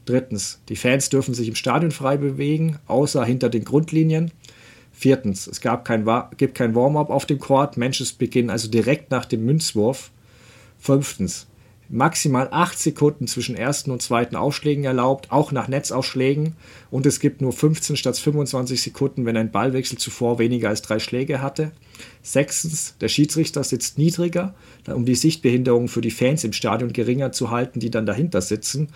[0.04, 4.32] Drittens, die Fans dürfen sich im Stadion frei bewegen, außer hinter den Grundlinien.
[4.92, 6.04] Viertens, es gab kein,
[6.36, 10.10] gibt kein Warm-up auf dem Court, Matches beginnen also direkt nach dem Münzwurf.
[10.78, 11.46] Fünftens,
[11.92, 16.56] maximal 8 Sekunden zwischen ersten und zweiten Aufschlägen erlaubt, auch nach Netzaufschlägen.
[16.90, 20.98] Und es gibt nur 15 statt 25 Sekunden, wenn ein Ballwechsel zuvor weniger als drei
[20.98, 21.70] Schläge hatte.
[22.22, 24.54] Sechstens, der Schiedsrichter sitzt niedriger,
[24.86, 28.88] um die Sichtbehinderung für die Fans im Stadion geringer zu halten, die dann dahinter sitzen.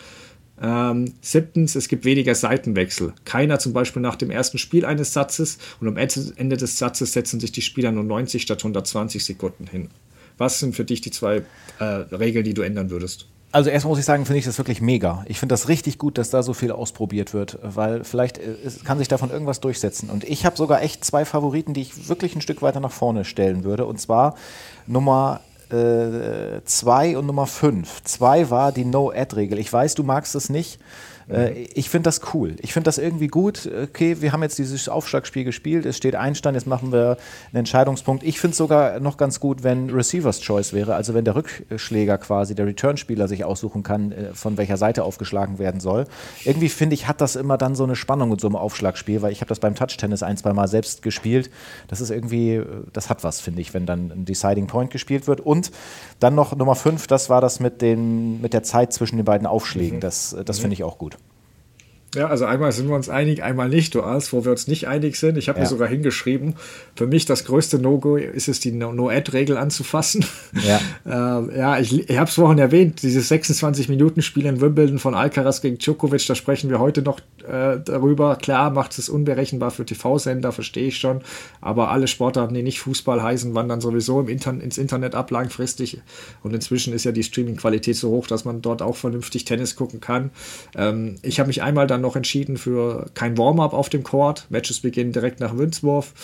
[0.60, 3.12] Ähm, siebtens, es gibt weniger Seitenwechsel.
[3.26, 7.40] Keiner zum Beispiel nach dem ersten Spiel eines Satzes und am Ende des Satzes setzen
[7.40, 9.90] sich die Spieler nur 90 statt 120 Sekunden hin.
[10.38, 11.42] Was sind für dich die zwei
[11.78, 13.26] äh, Regeln, die du ändern würdest?
[13.52, 15.24] Also erstmal muss ich sagen, finde ich das wirklich mega.
[15.28, 18.54] Ich finde das richtig gut, dass da so viel ausprobiert wird, weil vielleicht äh,
[18.84, 20.10] kann sich davon irgendwas durchsetzen.
[20.10, 23.24] Und ich habe sogar echt zwei Favoriten, die ich wirklich ein Stück weiter nach vorne
[23.24, 23.86] stellen würde.
[23.86, 24.34] Und zwar
[24.86, 28.04] Nummer 2 äh, und Nummer 5.
[28.04, 29.58] 2 war die No-Ad-Regel.
[29.58, 30.78] Ich weiß, du magst es nicht.
[31.28, 32.56] Äh, ich finde das cool.
[32.60, 33.68] Ich finde das irgendwie gut.
[33.84, 37.16] Okay, wir haben jetzt dieses Aufschlagspiel gespielt, es steht Einstand, jetzt machen wir
[37.50, 38.22] einen Entscheidungspunkt.
[38.22, 42.18] Ich finde es sogar noch ganz gut, wenn Receivers Choice wäre, also wenn der Rückschläger
[42.18, 46.06] quasi, der Return-Spieler sich aussuchen kann, äh, von welcher Seite aufgeschlagen werden soll.
[46.44, 49.32] Irgendwie finde ich, hat das immer dann so eine Spannung in so einem Aufschlagspiel, weil
[49.32, 51.50] ich habe das beim Touch-Tennis ein, zwei Mal selbst gespielt.
[51.88, 55.26] Das ist irgendwie, äh, das hat was, finde ich, wenn dann ein Deciding Point gespielt
[55.26, 55.40] wird.
[55.40, 55.70] Und
[56.20, 59.46] dann noch Nummer 5, das war das mit, den, mit der Zeit zwischen den beiden
[59.46, 59.98] Aufschlägen.
[59.98, 60.00] Mhm.
[60.00, 61.15] Das, das finde ich auch gut.
[62.16, 63.94] Ja, also einmal sind wir uns einig, einmal nicht.
[63.94, 65.36] Du ahnst, wo wir uns nicht einig sind.
[65.36, 65.64] Ich habe ja.
[65.64, 66.54] mir sogar hingeschrieben,
[66.94, 70.24] für mich das größte No-Go ist es, die No-Ad-Regel anzufassen.
[70.66, 70.80] Ja,
[71.38, 75.76] ähm, ja ich, ich habe es vorhin erwähnt, dieses 26-Minuten-Spiel in Wimbledon von Alcaraz gegen
[75.76, 78.36] Djokovic, da sprechen wir heute noch äh, darüber.
[78.36, 81.20] Klar macht es unberechenbar für TV-Sender, verstehe ich schon.
[81.60, 86.00] Aber alle Sportarten, die nicht Fußball heißen, wandern sowieso im Inter ins Internet ab langfristig.
[86.42, 90.00] Und inzwischen ist ja die Streaming-Qualität so hoch, dass man dort auch vernünftig Tennis gucken
[90.00, 90.30] kann.
[90.74, 94.46] Ähm, ich habe mich einmal dann noch entschieden für kein Warm-up auf dem Court.
[94.48, 96.14] Matches beginnen direkt nach Wünzwurf.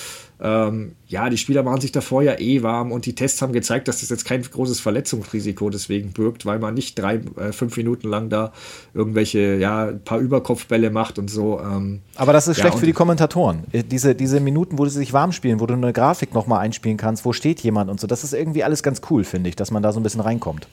[0.41, 3.87] Ähm, ja, die Spieler machen sich davor ja eh warm und die Tests haben gezeigt,
[3.87, 8.09] dass das jetzt kein großes Verletzungsrisiko deswegen birgt, weil man nicht drei, äh, fünf Minuten
[8.09, 8.53] lang da
[8.93, 11.61] irgendwelche, ja, ein paar Überkopfbälle macht und so.
[11.61, 13.65] Ähm, Aber das ist ja, schlecht für die Kommentatoren.
[13.73, 16.97] Äh, diese, diese Minuten, wo sie sich warm spielen, wo du eine Grafik nochmal einspielen
[16.97, 19.71] kannst, wo steht jemand und so, das ist irgendwie alles ganz cool, finde ich, dass
[19.71, 20.67] man da so ein bisschen reinkommt.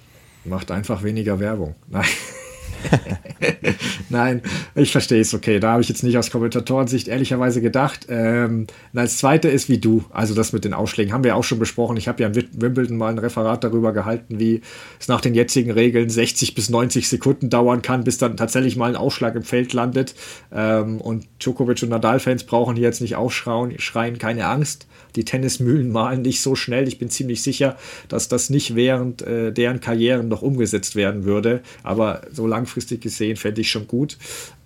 [0.45, 1.76] Macht einfach weniger Werbung.
[1.90, 2.06] Nein.
[4.10, 4.41] Nein,
[4.76, 5.60] ich verstehe es, okay.
[5.60, 8.07] Da habe ich jetzt nicht aus Kommentatorensicht ehrlicherweise gedacht.
[8.10, 11.60] Ähm, das zweite ist wie du, also das mit den Ausschlägen, haben wir auch schon
[11.60, 11.97] besprochen.
[11.97, 14.61] Ich habe ja in Wimbledon mal ein Referat darüber gehalten, wie
[14.99, 18.89] es nach den jetzigen Regeln 60 bis 90 Sekunden dauern kann, bis dann tatsächlich mal
[18.89, 20.15] ein Ausschlag im Feld landet.
[20.51, 25.91] Ähm, und Djokovic und Nadal-Fans brauchen hier jetzt nicht aufschreien, schreien, keine Angst die Tennismühlen
[25.91, 26.88] malen nicht so schnell.
[26.88, 27.77] Ich bin ziemlich sicher,
[28.07, 31.61] dass das nicht während äh, deren Karrieren noch umgesetzt werden würde.
[31.84, 34.18] Aber so langfristig gesehen fände ich schon gut.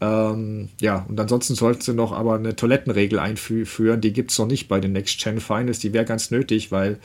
[0.01, 4.01] Ähm, ja, und ansonsten sollten sie noch aber eine Toilettenregel einführen.
[4.01, 5.79] Die gibt es noch nicht bei den Next Gen Finals.
[5.79, 6.97] Die wäre ganz nötig, weil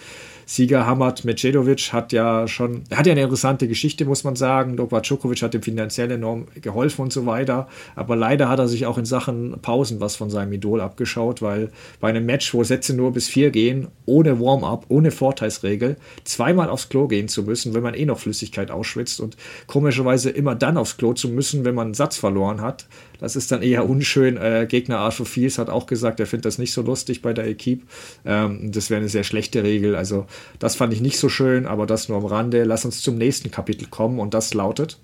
[0.51, 4.77] Sieger Hamad Medjedovic hat ja schon, hat ja eine interessante Geschichte, muss man sagen.
[4.77, 7.69] Novak Djokovic hat ihm finanziell enorm geholfen und so weiter.
[7.95, 11.71] Aber leider hat er sich auch in Sachen Pausen was von seinem Idol abgeschaut, weil
[12.01, 16.89] bei einem Match, wo Sätze nur bis vier gehen, ohne Warm-up, ohne Vorteilsregel, zweimal aufs
[16.89, 20.97] Klo gehen zu müssen, wenn man eh noch Flüssigkeit ausschwitzt und komischerweise immer dann aufs
[20.97, 22.87] Klo zu müssen, wenn man einen Satz verloren hat,
[23.19, 24.37] das ist dann eher unschön.
[24.37, 27.47] Äh, Gegner Arthur Fields hat auch gesagt, er findet das nicht so lustig bei der
[27.47, 27.87] Equipe.
[28.25, 29.97] Ähm, das wäre eine sehr schlechte Regel.
[29.97, 30.27] Also
[30.59, 32.65] das fand ich nicht so schön, aber das nur am Rande.
[32.65, 34.99] Lass uns zum nächsten Kapitel kommen und das lautet.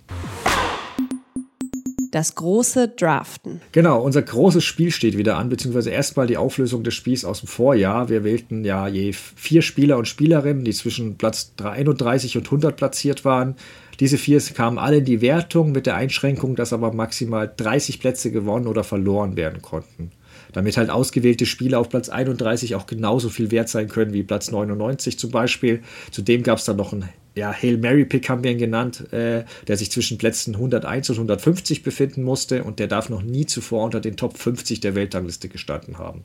[2.15, 3.61] Das große Draften.
[3.73, 7.49] Genau, unser großes Spiel steht wieder an, beziehungsweise erstmal die Auflösung des Spiels aus dem
[7.49, 8.09] Vorjahr.
[8.09, 13.25] Wir wählten ja je vier Spieler und Spielerinnen, die zwischen Platz 31 und 100 platziert
[13.25, 13.57] waren.
[14.01, 18.31] Diese vier kamen alle in die Wertung mit der Einschränkung, dass aber maximal 30 Plätze
[18.31, 20.11] gewonnen oder verloren werden konnten.
[20.53, 24.51] Damit halt ausgewählte Spieler auf Platz 31 auch genauso viel wert sein können wie Platz
[24.51, 25.83] 99 zum Beispiel.
[26.11, 29.45] Zudem gab es dann noch einen ja, Hail Mary Pick haben wir ihn genannt, äh,
[29.67, 33.85] der sich zwischen Plätzen 101 und 150 befinden musste und der darf noch nie zuvor
[33.85, 36.23] unter den Top 50 der Weltrangliste gestanden haben.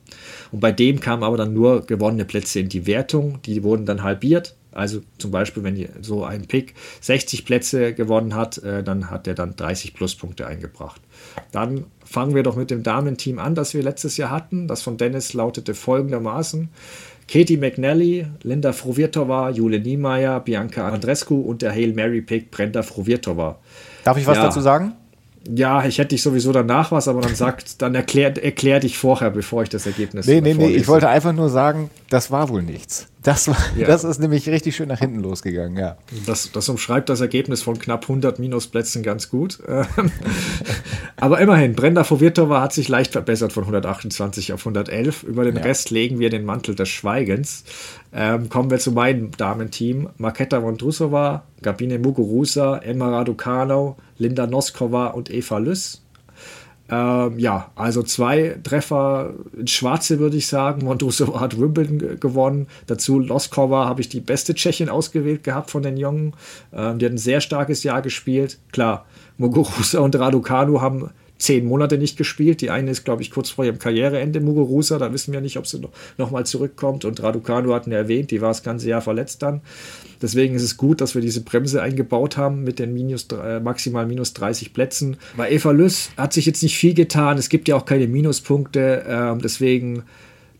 [0.52, 4.02] Und bei dem kamen aber dann nur gewonnene Plätze in die Wertung, die wurden dann
[4.02, 9.26] halbiert also zum Beispiel, wenn so ein Pick 60 Plätze gewonnen hat, äh, dann hat
[9.26, 11.00] er dann 30 Pluspunkte eingebracht.
[11.52, 14.68] Dann fangen wir doch mit dem Damenteam an, das wir letztes Jahr hatten.
[14.68, 16.68] Das von Dennis lautete folgendermaßen.
[17.30, 23.58] Katie McNally, Linda Frovirtova, Jule Niemeyer, Bianca Andrescu und der Hail Mary Pick Brenda Frovirtova.
[24.02, 24.44] Darf ich was ja.
[24.44, 24.94] dazu sagen?
[25.48, 29.30] Ja, ich hätte dich sowieso danach was, aber dann sagt, dann erklär, erklär dich vorher,
[29.30, 30.26] bevor ich das Ergebnis.
[30.26, 33.06] Nee, nee, nee, ich wollte einfach nur sagen, das war wohl nichts.
[33.22, 33.86] Das, war, ja.
[33.86, 35.98] das ist nämlich richtig schön nach hinten losgegangen, ja.
[36.24, 39.58] Das, das umschreibt das Ergebnis von knapp 100 Minusplätzen ganz gut.
[41.16, 45.24] aber immerhin, Brenda Fovirtova hat sich leicht verbessert von 128 auf 111.
[45.24, 45.62] Über den ja.
[45.62, 47.64] Rest legen wir den Mantel des Schweigens.
[48.12, 50.08] Ähm, kommen wir zu meinem Damenteam.
[50.16, 56.02] Marketa Vondrusova, Gabine Muguruza, Emma Raducano, Linda Noskova und Eva Lüss.
[56.90, 60.84] Ähm, ja, also zwei Treffer in Schwarze, würde ich sagen.
[60.84, 62.66] Montrusova hat Wimbledon gewonnen.
[62.86, 66.34] Dazu Loskova habe ich die beste Tschechin ausgewählt gehabt von den Jungen.
[66.72, 68.58] Ähm, die hat ein sehr starkes Jahr gespielt.
[68.72, 69.06] Klar,
[69.38, 71.10] Muguruza und Raducanu haben
[71.40, 72.60] zehn Monate nicht gespielt.
[72.60, 74.98] Die eine ist, glaube ich, kurz vor ihrem Karriereende, Muguruza.
[74.98, 75.80] Da wissen wir nicht, ob sie
[76.18, 77.04] noch, mal zurückkommt.
[77.04, 79.60] Und Raducanu hatten erwähnt, die war das ganze Jahr verletzt dann.
[80.22, 84.06] Deswegen ist es gut, dass wir diese Bremse eingebaut haben mit den minus, äh, maximal
[84.06, 85.16] minus 30 Plätzen.
[85.36, 87.38] Bei Eva Lüss hat sich jetzt nicht viel getan.
[87.38, 89.04] Es gibt ja auch keine Minuspunkte.
[89.08, 90.02] Ähm, deswegen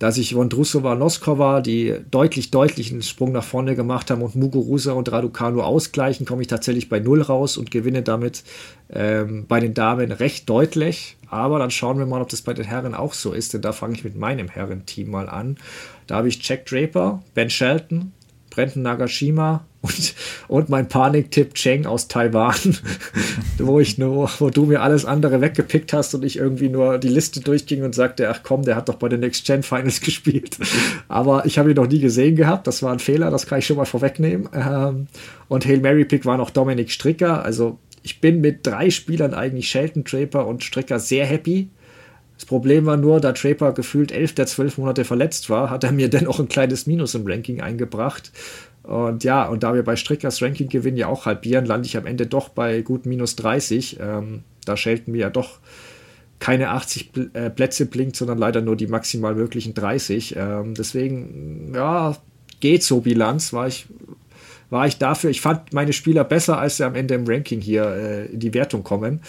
[0.00, 4.92] da sich Vondrusova Noskova, die deutlich, deutlich einen Sprung nach vorne gemacht haben und Muguruza
[4.92, 8.42] und Raducanu ausgleichen, komme ich tatsächlich bei Null raus und gewinne damit
[8.90, 11.18] ähm, bei den Damen recht deutlich.
[11.28, 13.72] Aber dann schauen wir mal, ob das bei den Herren auch so ist, denn da
[13.72, 15.58] fange ich mit meinem Herrenteam mal an.
[16.06, 18.12] Da habe ich Jack Draper, Ben Shelton,
[18.60, 20.14] Brenton Nagashima und,
[20.48, 22.76] und mein Paniktipp Cheng aus Taiwan,
[23.58, 27.08] wo ich nur, wo du mir alles andere weggepickt hast und ich irgendwie nur die
[27.08, 30.58] Liste durchging und sagte, ach komm, der hat doch bei den Next Gen Finals gespielt.
[31.08, 33.66] Aber ich habe ihn noch nie gesehen gehabt, das war ein Fehler, das kann ich
[33.66, 34.50] schon mal vorwegnehmen.
[34.52, 35.06] Ähm,
[35.48, 39.70] und Hail Mary Pick war noch Dominik Stricker, also ich bin mit drei Spielern eigentlich
[39.70, 41.70] Shelton, Draper und Stricker sehr happy.
[42.40, 45.92] Das Problem war nur, da Draper gefühlt elf der zwölf Monate verletzt war, hat er
[45.92, 48.32] mir dennoch ein kleines Minus im Ranking eingebracht.
[48.82, 52.26] Und ja, und da wir bei Strickers Ranking-Gewinn ja auch halbieren, lande ich am Ende
[52.26, 53.98] doch bei gut minus 30.
[54.00, 55.58] Ähm, da schelten wir ja doch
[56.38, 60.36] keine 80 äh, Plätze blinkt, sondern leider nur die maximal möglichen 30.
[60.38, 62.16] Ähm, deswegen, ja,
[62.60, 63.84] geht so Bilanz, war ich,
[64.70, 65.28] war ich dafür.
[65.28, 68.54] Ich fand meine Spieler besser, als sie am Ende im Ranking hier äh, in die
[68.54, 69.20] Wertung kommen.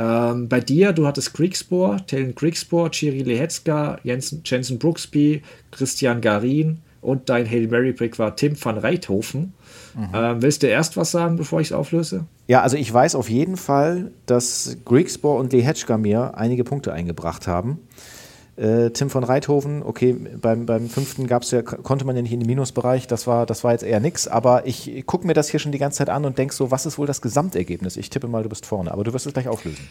[0.00, 6.78] Ähm, bei dir, du hattest Kriegspor, Telen Kriegspor, Chiri Lehetzka, Jensen, Jensen Brooksby, Christian Garin
[7.02, 9.52] und dein Hail Mary Pick war Tim van Reithofen.
[9.94, 10.08] Mhm.
[10.14, 12.24] Ähm, willst du erst was sagen, bevor ich es auflöse?
[12.46, 17.46] Ja, also ich weiß auf jeden Fall, dass Griegspor und Lehetschka mir einige Punkte eingebracht
[17.46, 17.78] haben.
[18.60, 22.40] Äh, Tim von Reithofen, okay, beim, beim fünften gab's ja, konnte man ja nicht in
[22.40, 25.58] den Minusbereich, das war, das war jetzt eher nix, aber ich gucke mir das hier
[25.58, 27.96] schon die ganze Zeit an und denke so, was ist wohl das Gesamtergebnis?
[27.96, 29.88] Ich tippe mal, du bist vorne, aber du wirst es gleich auflösen.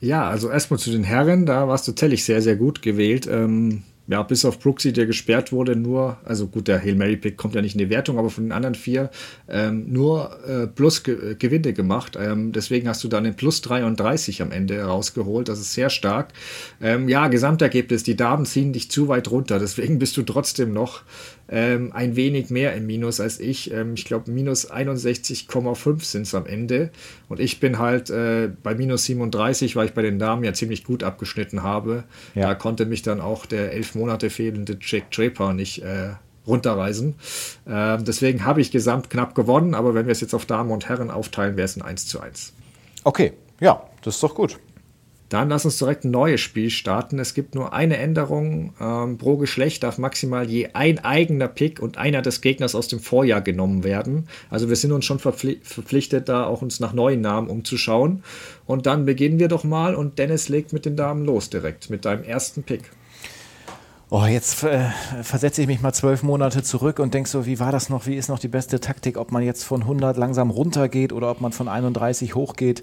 [0.00, 3.26] Ja, also erstmal zu den Herren, da warst du tatsächlich sehr, sehr gut gewählt.
[3.26, 3.82] Ähm,
[4.12, 7.54] ja, bis auf Brooksy, der gesperrt wurde, nur, also gut, der Hail Mary Pick kommt
[7.54, 9.10] ja nicht in die Wertung, aber von den anderen vier
[9.48, 12.18] ähm, nur äh, Plus -Ge Gewinne gemacht.
[12.20, 15.48] Ähm, deswegen hast du dann den Plus 33 am Ende rausgeholt.
[15.48, 16.34] Das ist sehr stark.
[16.82, 19.58] Ähm, ja, Gesamtergebnis, die Damen ziehen dich zu weit runter.
[19.58, 21.04] Deswegen bist du trotzdem noch
[21.52, 23.70] ähm, ein wenig mehr im Minus als ich.
[23.70, 26.90] Ähm, ich glaube, minus 61,5 sind es am Ende.
[27.28, 30.82] Und ich bin halt äh, bei minus 37, weil ich bei den Damen ja ziemlich
[30.82, 32.04] gut abgeschnitten habe.
[32.34, 32.48] Ja.
[32.48, 36.14] Da konnte mich dann auch der elf Monate fehlende Jack Draper nicht äh,
[36.46, 37.16] runterreisen.
[37.66, 40.88] Äh, deswegen habe ich gesamt knapp gewonnen, aber wenn wir es jetzt auf Damen und
[40.88, 42.54] Herren aufteilen, wäre es ein 1 zu 1.
[43.04, 44.58] Okay, ja, das ist doch gut.
[45.32, 47.18] Dann lass uns direkt ein neues Spiel starten.
[47.18, 48.74] Es gibt nur eine Änderung.
[48.78, 53.00] Ähm, pro Geschlecht darf maximal je ein eigener Pick und einer des Gegners aus dem
[53.00, 54.28] Vorjahr genommen werden.
[54.50, 58.24] Also wir sind uns schon verpfli verpflichtet, da auch uns nach neuen Namen umzuschauen.
[58.66, 62.04] Und dann beginnen wir doch mal und Dennis legt mit den Damen los direkt, mit
[62.04, 62.90] deinem ersten Pick.
[64.10, 64.90] Oh, jetzt äh,
[65.22, 68.06] versetze ich mich mal zwölf Monate zurück und denke so, wie war das noch?
[68.06, 69.16] Wie ist noch die beste Taktik?
[69.16, 72.82] Ob man jetzt von 100 langsam runtergeht oder ob man von 31 hochgeht?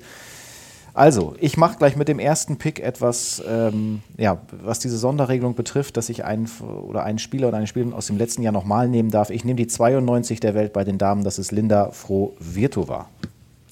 [0.94, 5.98] Also, ich mache gleich mit dem ersten Pick etwas, ähm, ja, was diese Sonderregelung betrifft,
[5.98, 9.12] dass ich einen oder einen Spieler oder eine Spielerin aus dem letzten Jahr nochmal nehmen
[9.12, 9.30] darf.
[9.30, 13.08] Ich nehme die 92 der Welt bei den Damen, das ist Linda Froh-Virtova.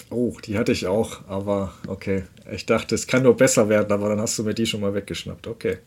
[0.10, 2.23] Oh, die hatte ich auch, aber okay.
[2.52, 4.94] Ich dachte, es kann nur besser werden, aber dann hast du mir die schon mal
[4.94, 5.48] weggeschnappt.
[5.48, 5.77] Okay.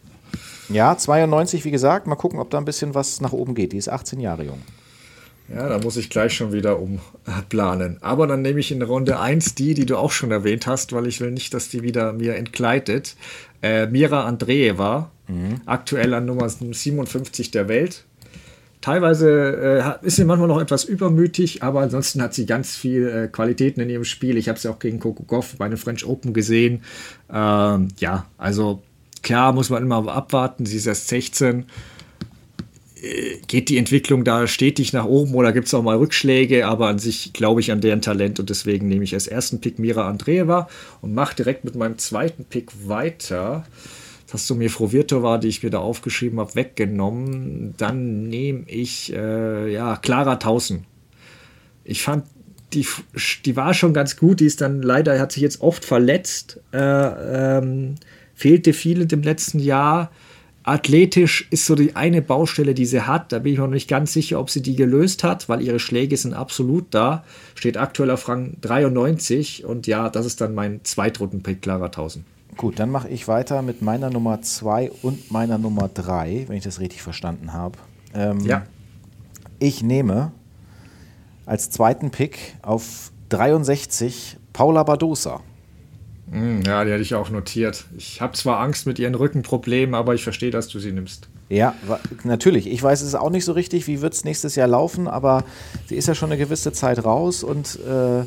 [0.68, 2.06] Ja, 92, wie gesagt.
[2.06, 3.72] Mal gucken, ob da ein bisschen was nach oben geht.
[3.72, 4.60] Die ist 18 Jahre jung.
[5.52, 7.96] Ja, da muss ich gleich schon wieder umplanen.
[8.00, 11.08] Aber dann nehme ich in Runde 1 die, die du auch schon erwähnt hast, weil
[11.08, 13.16] ich will nicht, dass die wieder mir entgleitet.
[13.60, 15.60] Äh, Mira Andreeva, mhm.
[15.66, 18.04] aktuell an Nummer 57 der Welt.
[18.80, 23.28] Teilweise äh, ist sie manchmal noch etwas übermütig, aber ansonsten hat sie ganz viel äh,
[23.28, 24.38] Qualitäten in ihrem Spiel.
[24.38, 26.82] Ich habe sie auch gegen Coco Goff bei den French Open gesehen.
[27.30, 28.82] Ähm, ja, also
[29.22, 30.64] klar muss man immer abwarten.
[30.64, 31.66] Sie ist erst 16
[33.46, 36.98] geht die Entwicklung da stetig nach oben oder gibt es auch mal Rückschläge, aber an
[36.98, 40.68] sich glaube ich an deren Talent und deswegen nehme ich als ersten Pick Mira Andreeva
[41.00, 43.64] und mache direkt mit meinem zweiten Pick weiter.
[44.26, 47.74] Das hast du mir Frovirtova, die ich mir da aufgeschrieben habe, weggenommen.
[47.76, 50.84] Dann nehme ich, äh, ja, Clara Tausen.
[51.84, 52.26] Ich fand,
[52.72, 52.86] die,
[53.44, 56.78] die war schon ganz gut, die ist dann leider, hat sich jetzt oft verletzt, äh,
[57.58, 57.96] ähm,
[58.34, 60.12] fehlte viel in dem letzten Jahr
[60.62, 63.32] Athletisch ist so die eine Baustelle, die sie hat.
[63.32, 65.78] Da bin ich mir noch nicht ganz sicher, ob sie die gelöst hat, weil ihre
[65.78, 67.24] Schläge sind absolut da.
[67.54, 72.24] Steht aktuell auf Rang 93 und ja, das ist dann mein Zweitrunden-Pick, Clara 1000.
[72.56, 76.64] Gut, dann mache ich weiter mit meiner Nummer 2 und meiner Nummer 3, wenn ich
[76.64, 77.78] das richtig verstanden habe.
[78.12, 78.66] Ähm, ja.
[79.58, 80.32] Ich nehme
[81.46, 85.40] als zweiten Pick auf 63 Paula Badosa.
[86.30, 87.84] Hm, ja, die hatte ich auch notiert.
[87.96, 91.28] Ich habe zwar Angst mit ihren Rückenproblemen, aber ich verstehe, dass du sie nimmst.
[91.48, 91.74] Ja,
[92.22, 92.68] natürlich.
[92.68, 95.44] Ich weiß es auch nicht so richtig, wie wird es nächstes Jahr laufen, aber
[95.86, 98.24] sie ist ja schon eine gewisse Zeit raus und äh,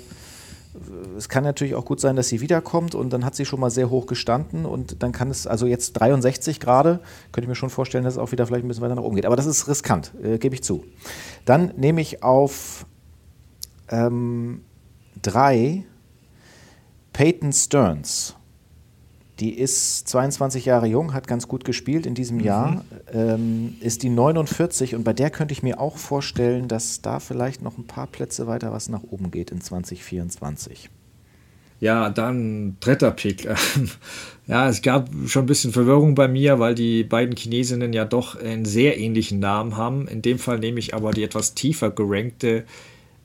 [1.17, 3.69] es kann natürlich auch gut sein, dass sie wiederkommt und dann hat sie schon mal
[3.69, 6.99] sehr hoch gestanden und dann kann es, also jetzt 63 gerade,
[7.31, 9.15] könnte ich mir schon vorstellen, dass es auch wieder vielleicht ein bisschen weiter nach oben
[9.15, 9.25] geht.
[9.25, 10.83] Aber das ist riskant, äh, gebe ich zu.
[11.45, 12.85] Dann nehme ich auf
[13.89, 14.61] ähm,
[15.21, 15.85] drei
[17.13, 18.35] Peyton Stearns.
[19.39, 22.43] Die ist 22 Jahre jung, hat ganz gut gespielt in diesem mhm.
[22.43, 27.19] Jahr, ähm, ist die 49 und bei der könnte ich mir auch vorstellen, dass da
[27.19, 30.89] vielleicht noch ein paar Plätze weiter was nach oben geht in 2024.
[31.79, 33.45] Ja, dann dritter Pick.
[34.47, 38.39] ja, es gab schon ein bisschen Verwirrung bei mir, weil die beiden Chinesinnen ja doch
[38.39, 40.07] einen sehr ähnlichen Namen haben.
[40.07, 42.63] In dem Fall nehme ich aber die etwas tiefer gerankte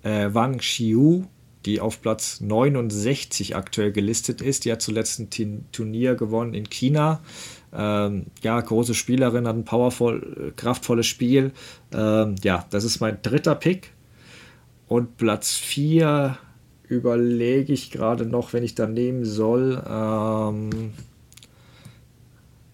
[0.02, 1.27] äh, Wang Xiu
[1.66, 4.64] die auf Platz 69 aktuell gelistet ist.
[4.64, 7.20] Die hat zuletzt ein Turnier gewonnen in China.
[7.72, 11.52] Ähm, ja, große Spielerin, hat ein powervoll, kraftvolles Spiel.
[11.93, 13.93] Ähm, ja, das ist mein dritter Pick.
[14.86, 16.39] Und Platz 4
[16.89, 19.82] überlege ich gerade noch, wenn ich da nehmen soll.
[19.86, 20.93] Ähm,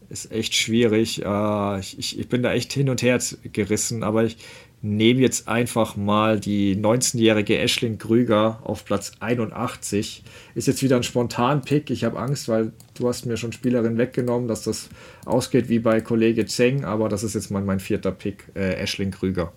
[0.09, 1.24] ist echt schwierig.
[1.24, 3.19] Äh, ich, ich, bin da echt hin und her
[3.52, 4.36] gerissen, aber ich
[4.85, 10.23] nehme jetzt einfach mal die 19-jährige Ashlyn Krüger auf Platz 81.
[10.55, 11.90] Ist jetzt wieder ein spontan Pick.
[11.90, 14.90] Ich habe Angst, weil du hast mir schon Spielerin weggenommen, dass das
[15.24, 19.11] ausgeht wie bei Kollege Zeng, aber das ist jetzt mal mein vierter Pick, äh, Ashlyn
[19.11, 19.52] Krüger.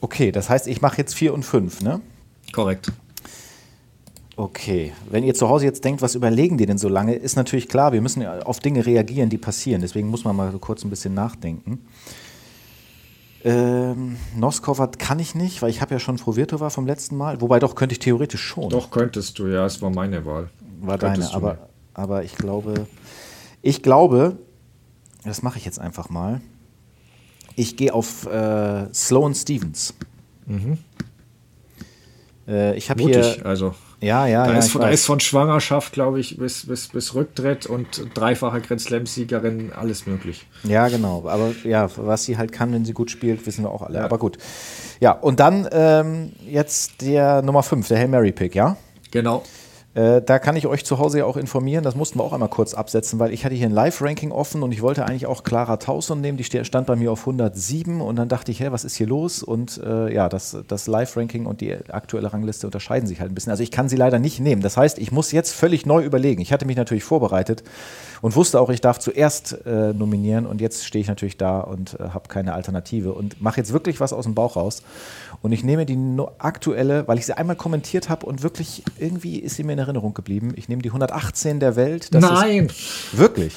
[0.00, 2.00] Okay, das heißt, ich mache jetzt 4 und 5, ne?
[2.52, 2.90] Korrekt.
[4.36, 7.68] Okay, wenn ihr zu Hause jetzt denkt, was überlegen die denn so lange, ist natürlich
[7.68, 9.82] klar, wir müssen auf Dinge reagieren, die passieren.
[9.82, 11.80] Deswegen muss man mal so kurz ein bisschen nachdenken.
[13.46, 17.40] Ähm, Noskovat kann ich nicht, weil ich habe ja schon Frovirtova vom letzten Mal.
[17.40, 18.70] Wobei doch könnte ich theoretisch schon.
[18.70, 20.50] Doch könntest du, ja, es war meine Wahl.
[20.80, 22.88] War deine, aber, aber ich glaube,
[23.62, 24.36] ich glaube,
[25.24, 26.40] das mache ich jetzt einfach mal.
[27.54, 29.94] Ich gehe auf äh, Sloan Stevens.
[30.46, 30.78] Mhm.
[32.48, 33.46] Äh, ich habe hier.
[33.46, 33.76] also.
[34.00, 34.58] Ja, ja, da ja.
[34.58, 38.80] Ist von, da ist von Schwangerschaft, glaube ich, bis, bis, bis Rücktritt und dreifache Grand
[38.80, 40.46] Slam-Siegerin alles möglich.
[40.64, 41.26] Ja, genau.
[41.26, 43.98] Aber ja, was sie halt kann, wenn sie gut spielt, wissen wir auch alle.
[43.98, 44.04] Ja.
[44.04, 44.36] Aber gut.
[45.00, 48.76] Ja, und dann ähm, jetzt der Nummer 5, der Hail Mary Pick, ja?
[49.10, 49.44] Genau.
[49.96, 51.82] Äh, da kann ich euch zu Hause ja auch informieren.
[51.82, 54.70] Das mussten wir auch einmal kurz absetzen, weil ich hatte hier ein Live-Ranking offen und
[54.70, 56.36] ich wollte eigentlich auch Clara Tauson nehmen.
[56.36, 59.42] Die stand bei mir auf 107 und dann dachte ich, hä, was ist hier los?
[59.42, 63.50] Und äh, ja, das, das Live-Ranking und die aktuelle Rangliste unterscheiden sich halt ein bisschen.
[63.50, 64.60] Also ich kann sie leider nicht nehmen.
[64.60, 66.42] Das heißt, ich muss jetzt völlig neu überlegen.
[66.42, 67.64] Ich hatte mich natürlich vorbereitet
[68.20, 71.98] und wusste auch, ich darf zuerst äh, nominieren und jetzt stehe ich natürlich da und
[71.98, 74.82] äh, habe keine Alternative und mache jetzt wirklich was aus dem Bauch raus.
[75.46, 75.96] Und ich nehme die
[76.38, 80.12] aktuelle, weil ich sie einmal kommentiert habe und wirklich irgendwie ist sie mir in Erinnerung
[80.12, 80.52] geblieben.
[80.56, 82.12] Ich nehme die 118 der Welt.
[82.12, 82.66] Das Nein!
[82.66, 83.54] Ist, wirklich.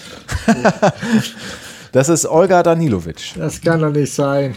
[1.91, 3.33] das ist Olga Danilovic.
[3.35, 4.55] Das kann doch nicht sein.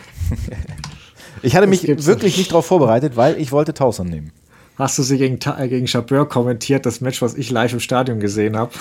[1.42, 4.30] ich hatte mich wirklich nicht darauf vorbereitet, weil ich wollte Tauson nehmen.
[4.76, 8.58] Hast du sie gegen, gegen Chabert kommentiert, das Match, was ich live im Stadion gesehen
[8.58, 8.72] habe?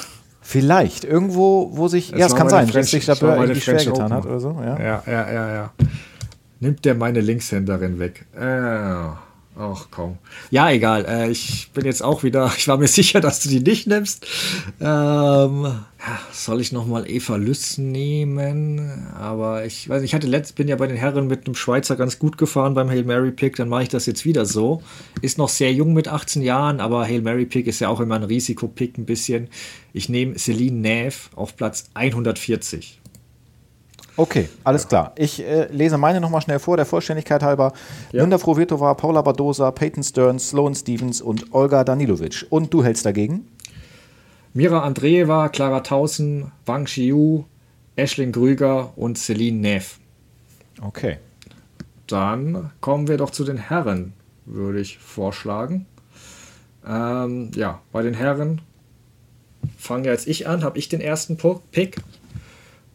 [0.41, 1.06] Vielleicht.
[1.06, 2.11] Irgendwo, wo sich.
[2.11, 4.14] Es ja, es kann sein, dass sich Chabert irgendwie schwer getan Open.
[4.14, 4.60] hat oder so.
[4.61, 5.53] Ja, ja, ja, ja.
[5.53, 5.73] ja.
[6.61, 8.25] Nimmt der meine Linkshänderin weg?
[8.33, 9.31] Äh.
[9.57, 10.17] Ach komm.
[10.49, 11.05] Ja, egal.
[11.05, 12.51] Äh, ich bin jetzt auch wieder.
[12.57, 14.25] Ich war mir sicher, dass du die nicht nimmst.
[14.79, 15.79] Ähm,
[16.31, 19.07] soll ich nochmal Eva Lüss nehmen?
[19.19, 21.95] Aber ich weiß nicht, ich hatte letzt, bin ja bei den Herren mit einem Schweizer
[21.95, 23.57] ganz gut gefahren beim Hail Mary Pick.
[23.57, 24.83] Dann mache ich das jetzt wieder so.
[25.21, 28.15] Ist noch sehr jung mit 18 Jahren, aber Hail Mary Pick ist ja auch immer
[28.15, 29.49] ein Risikopick ein bisschen.
[29.91, 33.01] Ich nehme Celine Neff auf Platz 140.
[34.17, 35.13] Okay, alles klar.
[35.15, 37.73] Ich äh, lese meine nochmal schnell vor, der Vollständigkeit halber.
[38.11, 38.21] Ja.
[38.21, 42.45] Linda Frovirtova, Paula Badosa, Peyton Stearns, Sloan Stevens und Olga Danilovic.
[42.49, 43.47] Und du hältst dagegen?
[44.53, 47.45] Mira Andreeva, Clara Tausen, Wang Xiu,
[47.95, 49.99] Ashlyn Grüger und Celine Neff.
[50.81, 51.17] Okay.
[52.07, 54.11] Dann kommen wir doch zu den Herren,
[54.45, 55.85] würde ich vorschlagen.
[56.85, 58.61] Ähm, ja, bei den Herren
[59.77, 61.38] fange jetzt ich an, habe ich den ersten
[61.71, 61.97] Pick.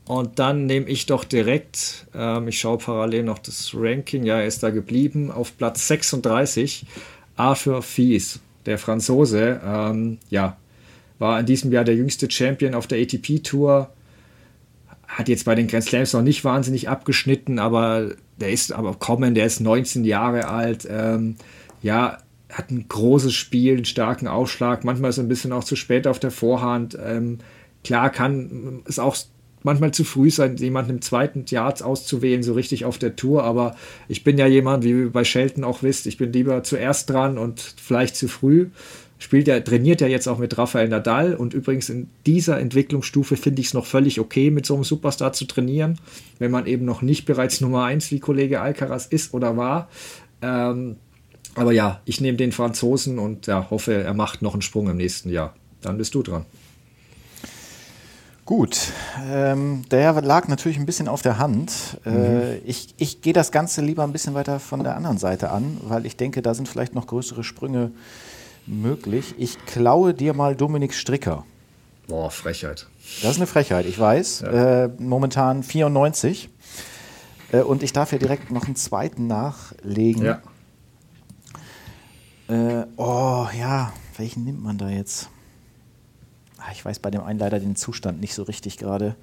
[0.06, 4.46] Und dann nehme ich doch direkt, ähm, ich schaue parallel noch das Ranking, ja, er
[4.46, 6.86] ist da geblieben, auf Platz 36,
[7.34, 9.60] Arthur Fies, der Franzose.
[9.64, 10.56] Ähm, ja,
[11.18, 13.90] war in diesem Jahr der jüngste Champion auf der ATP-Tour.
[15.08, 19.34] Hat jetzt bei den Grand Slams noch nicht wahnsinnig abgeschnitten, aber der ist aber kommen,
[19.34, 20.86] der ist 19 Jahre alt.
[20.88, 21.36] Ähm,
[21.82, 22.18] ja,
[22.52, 26.06] hat ein großes Spiel, einen starken Aufschlag, manchmal ist er ein bisschen auch zu spät
[26.06, 26.96] auf der Vorhand.
[27.02, 27.38] Ähm,
[27.82, 29.16] klar kann es auch
[29.66, 33.44] manchmal zu früh sein, jemanden im zweiten Jahr auszuwählen, so richtig auf der Tour.
[33.44, 33.76] Aber
[34.08, 37.36] ich bin ja jemand, wie ihr bei Shelton auch wisst, ich bin lieber zuerst dran
[37.36, 38.68] und vielleicht zu früh.
[39.18, 43.60] Spielt er, trainiert er jetzt auch mit Rafael Nadal und übrigens in dieser Entwicklungsstufe finde
[43.60, 45.98] ich es noch völlig okay, mit so einem Superstar zu trainieren,
[46.38, 49.88] wenn man eben noch nicht bereits Nummer 1 wie Kollege Alcaraz ist oder war.
[50.42, 50.96] Ähm,
[51.54, 54.98] aber ja, ich nehme den Franzosen und ja, hoffe, er macht noch einen Sprung im
[54.98, 55.54] nächsten Jahr.
[55.80, 56.44] Dann bist du dran.
[58.46, 58.92] Gut,
[59.28, 61.98] ähm, der lag natürlich ein bisschen auf der Hand.
[62.06, 62.60] Äh, mhm.
[62.64, 66.06] ich ich gehe das Ganze lieber ein bisschen weiter von der anderen Seite an, weil
[66.06, 67.90] ich denke, da sind vielleicht noch größere Sprünge
[68.64, 69.34] möglich.
[69.36, 71.44] Ich klaue dir mal Dominik Stricker.
[72.06, 72.86] Boah, Frechheit.
[73.20, 74.42] Das ist eine Frechheit, ich weiß.
[74.42, 74.84] Ja.
[74.84, 76.48] Äh, momentan 94.
[77.50, 80.24] Äh, und ich darf ja direkt noch einen zweiten nachlegen.
[80.24, 80.40] Ja.
[82.48, 85.30] Äh, oh, ja, welchen nimmt man da jetzt?
[86.66, 89.14] Ah, ich weiß bei dem einen leider den Zustand nicht so richtig gerade.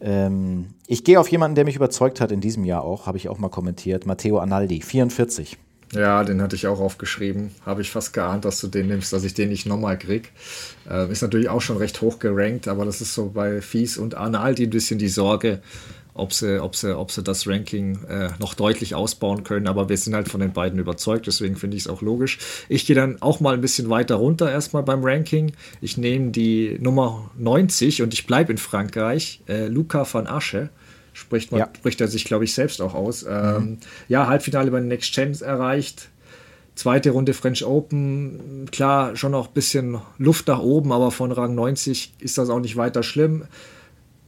[0.00, 3.28] Ähm, ich gehe auf jemanden, der mich überzeugt hat in diesem Jahr auch, habe ich
[3.28, 4.06] auch mal kommentiert.
[4.06, 5.58] Matteo Analdi, 44.
[5.92, 7.50] Ja, den hatte ich auch aufgeschrieben.
[7.66, 10.32] Habe ich fast geahnt, dass du den nimmst, dass ich den nicht nochmal krieg.
[10.88, 14.14] Ähm, ist natürlich auch schon recht hoch gerankt, aber das ist so bei Fies und
[14.14, 15.60] Analdi ein bisschen die Sorge,
[16.14, 19.66] ob sie, ob sie, ob sie das Ranking äh, noch deutlich ausbauen können.
[19.66, 22.38] Aber wir sind halt von den beiden überzeugt, deswegen finde ich es auch logisch.
[22.68, 25.52] Ich gehe dann auch mal ein bisschen weiter runter erstmal beim Ranking.
[25.80, 29.40] Ich nehme die Nummer 90 und ich bleibe in Frankreich.
[29.48, 30.70] Äh, Luca van Asche,
[31.12, 31.68] spricht, man, ja.
[31.74, 33.24] spricht er sich, glaube ich, selbst auch aus.
[33.28, 33.78] Ähm, mhm.
[34.08, 36.08] Ja, Halbfinale bei den Next Gens erreicht.
[36.74, 41.54] Zweite Runde French Open, klar, schon noch ein bisschen Luft nach oben, aber von Rang
[41.54, 43.44] 90 ist das auch nicht weiter schlimm.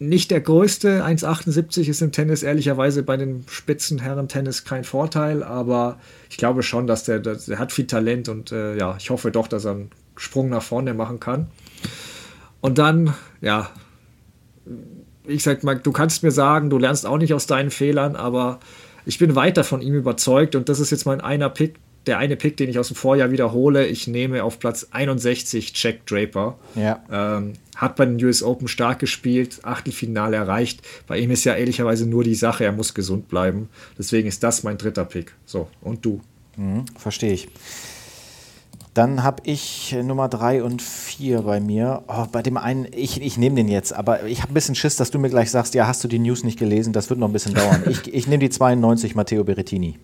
[0.01, 5.99] Nicht der größte, 1,78 ist im Tennis ehrlicherweise bei den Spitzenherren-Tennis kein Vorteil, aber
[6.29, 9.31] ich glaube schon, dass der, der, der hat viel Talent und äh, ja, ich hoffe
[9.31, 11.47] doch, dass er einen Sprung nach vorne machen kann.
[12.61, 13.71] Und dann, ja,
[15.27, 18.59] ich sag mal, du kannst mir sagen, du lernst auch nicht aus deinen Fehlern, aber
[19.07, 22.37] ich bin weiter von ihm überzeugt und das ist jetzt mein einer Pick, der eine
[22.37, 23.87] Pick, den ich aus dem Vorjahr wiederhole.
[23.87, 26.59] Ich nehme auf Platz 61 Jack Draper.
[26.75, 27.03] Ja.
[27.11, 30.83] Ähm, hat bei den US Open stark gespielt, Achtelfinale erreicht.
[31.07, 33.69] Bei ihm ist ja ehrlicherweise nur die Sache, er muss gesund bleiben.
[33.99, 35.35] Deswegen ist das mein dritter Pick.
[35.45, 36.21] So, und du?
[36.57, 37.49] Mhm, verstehe ich.
[38.95, 42.05] Dann habe ich äh, Nummer drei und vier bei mir.
[42.07, 44.95] Oh, bei dem einen, ich, ich nehme den jetzt, aber ich habe ein bisschen Schiss,
[44.95, 46.93] dass du mir gleich sagst, ja, hast du die News nicht gelesen?
[46.93, 47.83] Das wird noch ein bisschen dauern.
[47.91, 49.99] ich ich nehme die 92, Matteo Berrettini.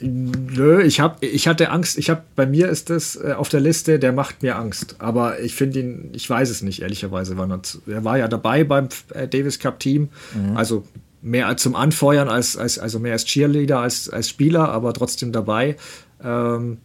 [0.00, 1.98] Nö, ich, hab, ich hatte Angst.
[1.98, 4.96] Ich habe bei mir ist das äh, auf der Liste, der macht mir Angst.
[4.98, 7.36] Aber ich finde ihn, ich weiß es nicht, ehrlicherweise.
[7.38, 10.08] Wann er, er war ja dabei beim äh, Davis Cup Team.
[10.34, 10.56] Mhm.
[10.56, 10.84] Also
[11.22, 15.32] mehr als zum Anfeuern, als, als, also mehr als Cheerleader, als, als Spieler, aber trotzdem
[15.32, 15.76] dabei.
[16.22, 16.78] Ähm,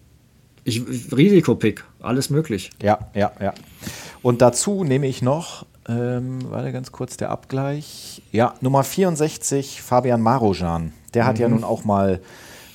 [0.64, 2.70] ich, Risikopick, alles möglich.
[2.82, 3.54] Ja, ja, ja.
[4.22, 8.22] Und dazu nehme ich noch, ähm, warte ganz kurz, der Abgleich.
[8.32, 10.94] Ja, Nummer 64, Fabian Marojan.
[11.14, 11.42] Der hat mhm.
[11.42, 12.22] ja nun auch mal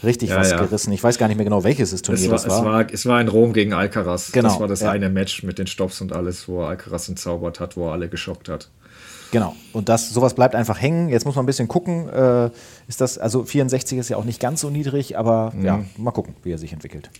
[0.04, 0.58] richtig ja, was ja.
[0.58, 0.92] gerissen.
[0.92, 2.58] Ich weiß gar nicht mehr genau, welches das Turnier es war, das war.
[2.58, 4.32] Es war, es war in Rom gegen Alcaraz.
[4.32, 4.90] Genau, das war das ja.
[4.90, 8.48] eine Match mit den Stops und alles, wo Alcaraz entzaubert hat, wo er alle geschockt
[8.48, 8.68] hat.
[9.34, 9.56] Genau.
[9.72, 11.08] Und das, sowas bleibt einfach hängen.
[11.08, 12.08] Jetzt muss man ein bisschen gucken.
[12.08, 12.50] Äh,
[12.86, 15.64] ist das, also 64 ist ja auch nicht ganz so niedrig, aber mhm.
[15.64, 17.10] ja, mal gucken, wie er sich entwickelt.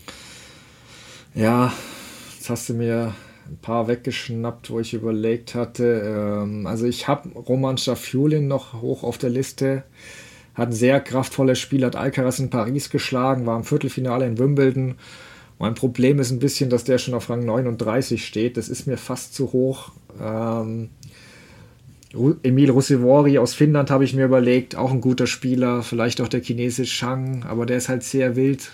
[1.33, 1.73] Ja,
[2.37, 3.13] jetzt hast du mir
[3.49, 6.03] ein paar weggeschnappt, wo ich überlegt hatte.
[6.43, 9.83] Ähm, also ich habe Roman Schafiulin noch hoch auf der Liste.
[10.55, 14.95] Hat ein sehr kraftvolles Spiel, hat Alcaraz in Paris geschlagen, war im Viertelfinale in Wimbledon.
[15.59, 18.57] Mein Problem ist ein bisschen, dass der schon auf Rang 39 steht.
[18.57, 19.91] Das ist mir fast zu hoch.
[20.21, 20.89] Ähm,
[22.43, 26.41] Emil Russivori aus Finnland habe ich mir überlegt, auch ein guter Spieler, vielleicht auch der
[26.41, 28.71] chinesische Shang, aber der ist halt sehr wild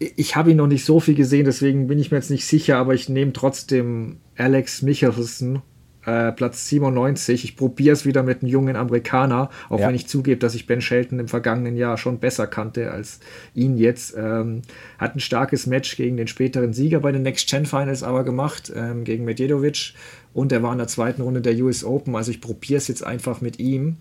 [0.00, 2.78] ich habe ihn noch nicht so viel gesehen, deswegen bin ich mir jetzt nicht sicher,
[2.78, 5.60] aber ich nehme trotzdem Alex Michelsen,
[6.06, 7.44] äh, Platz 97.
[7.44, 9.88] Ich probiere es wieder mit einem jungen Amerikaner, auch ja.
[9.88, 13.20] wenn ich zugebe, dass ich Ben Shelton im vergangenen Jahr schon besser kannte als
[13.54, 14.14] ihn jetzt.
[14.16, 14.62] Ähm,
[14.98, 18.72] hat ein starkes Match gegen den späteren Sieger bei den Next Gen Finals aber gemacht,
[18.74, 19.94] ähm, gegen Medjedovic.
[20.32, 22.14] Und er war in der zweiten Runde der US Open.
[22.16, 23.96] Also ich probiere es jetzt einfach mit ihm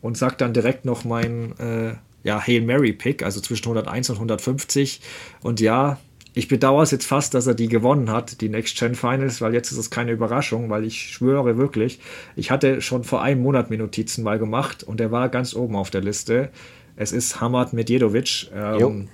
[0.00, 4.16] und sage dann direkt noch mein äh, ja, Hail Mary Pick, also zwischen 101 und
[4.16, 5.00] 150.
[5.42, 5.98] Und ja,
[6.36, 9.54] ich bedauere es jetzt fast, dass er die gewonnen hat, die Next Gen Finals, weil
[9.54, 11.98] jetzt ist es keine Überraschung, weil ich schwöre wirklich,
[12.36, 15.76] ich hatte schon vor einem Monat mir Notizen mal gemacht und er war ganz oben
[15.76, 16.50] auf der Liste.
[16.94, 18.50] Es ist Hamad Medjedovic.
[18.54, 19.08] Ähm,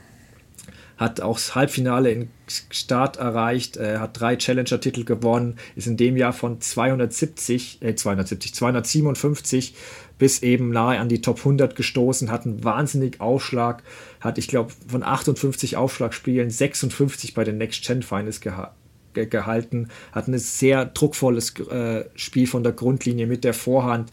[0.97, 6.17] hat auch das Halbfinale in Start erreicht, äh, hat drei Challenger-Titel gewonnen, ist in dem
[6.17, 9.75] Jahr von 270, äh, 270, 257
[10.19, 13.83] bis eben nahe an die Top 100 gestoßen, hat einen wahnsinnig Aufschlag,
[14.21, 18.75] hat, ich glaube, von 58 Aufschlagspielen 56 bei den Next Gen Finals geha
[19.15, 24.11] ge gehalten, hat ein sehr druckvolles äh, Spiel von der Grundlinie mit der Vorhand.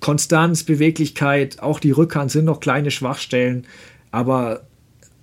[0.00, 3.66] Konstanz, Beweglichkeit, auch die Rückhand sind noch kleine Schwachstellen,
[4.10, 4.62] aber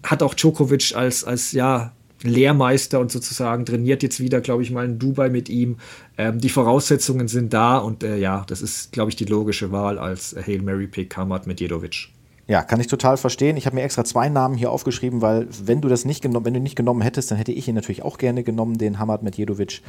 [0.03, 1.91] hat auch Djokovic als, als ja,
[2.23, 5.77] Lehrmeister und sozusagen trainiert jetzt wieder, glaube ich, mal in Dubai mit ihm.
[6.17, 9.99] Ähm, die Voraussetzungen sind da und äh, ja, das ist, glaube ich, die logische Wahl
[9.99, 12.09] als Hail Mary Pick Kamat Medjedovic.
[12.47, 13.57] Ja, kann ich total verstehen.
[13.57, 16.53] Ich habe mir extra zwei Namen hier aufgeschrieben, weil wenn du das nicht genommen, wenn
[16.53, 19.81] du nicht genommen hättest, dann hätte ich ihn natürlich auch gerne genommen, den Hamad Medjedovic.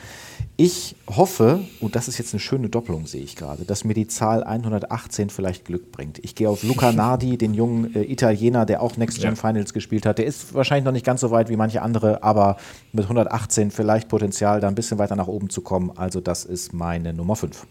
[0.56, 4.06] Ich hoffe, und das ist jetzt eine schöne Doppelung, sehe ich gerade, dass mir die
[4.06, 6.18] Zahl 118 vielleicht Glück bringt.
[6.24, 9.36] Ich gehe auf Luca Nardi, den jungen äh, Italiener, der auch Next Gen ja.
[9.36, 10.16] Finals gespielt hat.
[10.16, 12.56] Der ist wahrscheinlich noch nicht ganz so weit wie manche andere, aber
[12.92, 15.92] mit 118 vielleicht Potenzial, da ein bisschen weiter nach oben zu kommen.
[15.94, 17.66] Also das ist meine Nummer 5.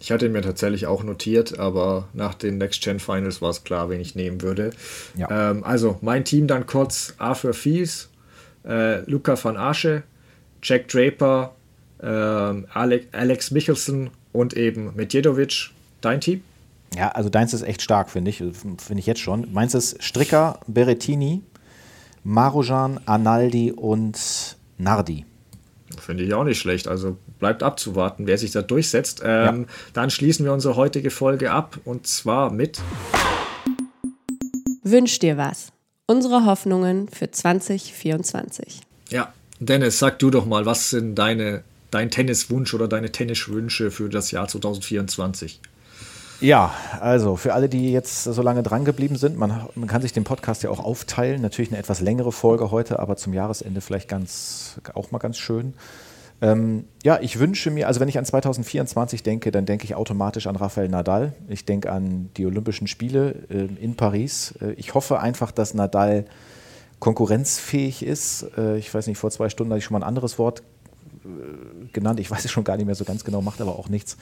[0.00, 3.90] Ich hatte mir tatsächlich auch notiert, aber nach den Next Gen Finals war es klar,
[3.90, 4.70] wen ich nehmen würde.
[5.14, 5.50] Ja.
[5.50, 8.08] Ähm, also mein Team dann kurz Arthur Fies,
[8.64, 10.02] äh, Luca van Asche,
[10.62, 11.54] Jack Draper,
[12.02, 15.70] äh, Alex, Alex Michelson und eben Medjedovic.
[16.00, 16.42] Dein Team?
[16.96, 18.38] Ja, also deins ist echt stark, finde ich.
[18.38, 19.52] Finde ich jetzt schon.
[19.52, 21.42] Meins ist Stricker, Berettini,
[22.24, 25.26] Marujan, Analdi und Nardi.
[25.98, 26.88] Finde ich auch nicht schlecht.
[26.88, 29.22] Also bleibt abzuwarten, wer sich da durchsetzt.
[29.24, 29.74] Ähm, ja.
[29.92, 32.80] Dann schließen wir unsere heutige Folge ab und zwar mit
[34.82, 35.72] Wünsch dir was.
[36.06, 38.80] Unsere Hoffnungen für 2024.
[39.10, 44.08] Ja, Dennis, sag du doch mal, was sind deine, dein Tenniswunsch oder deine Tenniswünsche für
[44.08, 45.60] das Jahr 2024?
[46.40, 50.14] Ja, also für alle, die jetzt so lange dran geblieben sind, man, man, kann sich
[50.14, 51.42] den Podcast ja auch aufteilen.
[51.42, 55.74] Natürlich eine etwas längere Folge heute, aber zum Jahresende vielleicht ganz, auch mal ganz schön.
[56.42, 60.46] Ähm, ja, ich wünsche mir, also wenn ich an 2024 denke, dann denke ich automatisch
[60.46, 61.34] an Rafael Nadal.
[61.48, 64.54] Ich denke an die Olympischen Spiele äh, in Paris.
[64.60, 66.24] Äh, ich hoffe einfach, dass Nadal
[66.98, 68.46] konkurrenzfähig ist.
[68.56, 70.62] Äh, ich weiß nicht, vor zwei Stunden hatte ich schon mal ein anderes Wort
[71.24, 72.20] äh, genannt.
[72.20, 74.16] Ich weiß es schon gar nicht mehr so ganz genau, macht aber auch nichts.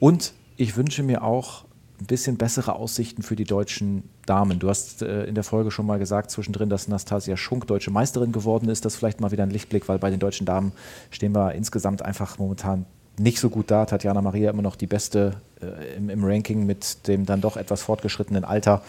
[0.00, 1.64] Und ich wünsche mir auch
[2.00, 4.58] ein bisschen bessere Aussichten für die deutschen Damen.
[4.58, 8.32] Du hast äh, in der Folge schon mal gesagt zwischendrin, dass Nastasia Schunk deutsche Meisterin
[8.32, 8.84] geworden ist.
[8.84, 10.72] Das ist vielleicht mal wieder ein Lichtblick, weil bei den deutschen Damen
[11.10, 12.86] stehen wir insgesamt einfach momentan
[13.18, 13.84] nicht so gut da.
[13.84, 17.82] Tatjana Maria immer noch die beste äh, im, im, Ranking mit dem dann doch etwas
[17.82, 18.82] fortgeschrittenen Alter.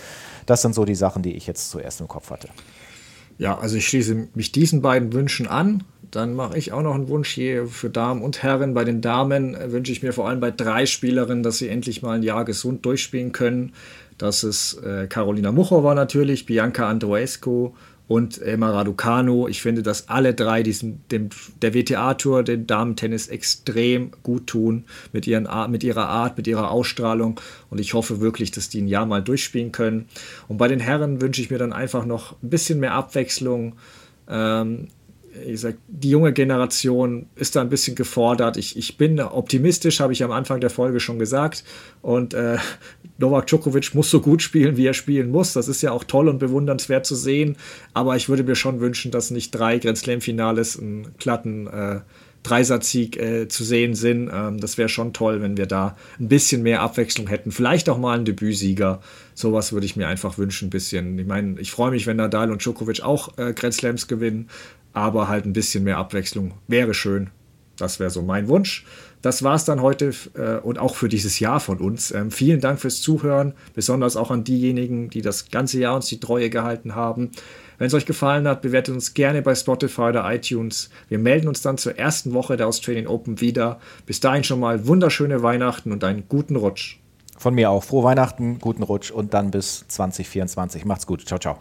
[0.45, 2.49] Das sind so die Sachen, die ich jetzt zuerst im Kopf hatte.
[3.39, 5.83] Ja, also ich schließe mich diesen beiden Wünschen an.
[6.11, 8.73] Dann mache ich auch noch einen Wunsch hier für Damen und Herren.
[8.73, 12.01] Bei den Damen äh, wünsche ich mir vor allem bei drei Spielerinnen, dass sie endlich
[12.01, 13.73] mal ein Jahr gesund durchspielen können.
[14.17, 17.73] Das ist äh, Carolina Muchova natürlich, Bianca Androescu
[18.09, 19.47] und Emma Raducanu.
[19.47, 21.29] Ich finde, dass alle drei diesem, dem,
[21.61, 27.39] der WTA-Tour, dem Damen-Tennis extrem gut tun mit, ihren, mit ihrer Art, mit ihrer Ausstrahlung.
[27.69, 30.07] Und ich hoffe wirklich, dass die ein Jahr mal durchspielen können.
[30.47, 33.75] Und bei den Herren wünsche ich mir dann einfach noch ein bisschen mehr Abwechslung.
[34.27, 34.87] Ähm,
[35.45, 38.57] wie gesagt, die junge Generation ist da ein bisschen gefordert.
[38.57, 41.63] Ich, ich bin optimistisch, habe ich am Anfang der Folge schon gesagt.
[42.01, 42.57] Und äh,
[43.17, 45.53] Novak Djokovic muss so gut spielen, wie er spielen muss.
[45.53, 47.57] Das ist ja auch toll und bewundernswert zu sehen.
[47.93, 51.99] Aber ich würde mir schon wünschen, dass nicht drei Grand Slam-Finales einen glatten äh,
[52.43, 54.29] Dreisatzsieg äh, zu sehen sind.
[54.33, 57.51] Ähm, das wäre schon toll, wenn wir da ein bisschen mehr Abwechslung hätten.
[57.51, 59.01] Vielleicht auch mal einen Debütsieger.
[59.33, 61.17] Sowas würde ich mir einfach wünschen, ein bisschen.
[61.19, 64.49] Ich meine, ich freue mich, wenn Nadal und Djokovic auch äh, Grand Slams gewinnen
[64.93, 67.29] aber halt ein bisschen mehr Abwechslung wäre schön.
[67.77, 68.85] Das wäre so mein Wunsch.
[69.21, 72.11] Das war es dann heute äh, und auch für dieses Jahr von uns.
[72.11, 76.19] Ähm, vielen Dank fürs Zuhören, besonders auch an diejenigen, die das ganze Jahr uns die
[76.19, 77.31] Treue gehalten haben.
[77.77, 80.89] Wenn es euch gefallen hat, bewertet uns gerne bei Spotify oder iTunes.
[81.07, 83.79] Wir melden uns dann zur ersten Woche der Australian Open wieder.
[84.05, 86.99] Bis dahin schon mal wunderschöne Weihnachten und einen guten Rutsch.
[87.37, 87.85] Von mir auch.
[87.85, 90.83] Frohe Weihnachten, guten Rutsch und dann bis 2024.
[90.83, 91.25] Macht's gut.
[91.25, 91.59] Ciao, ciao.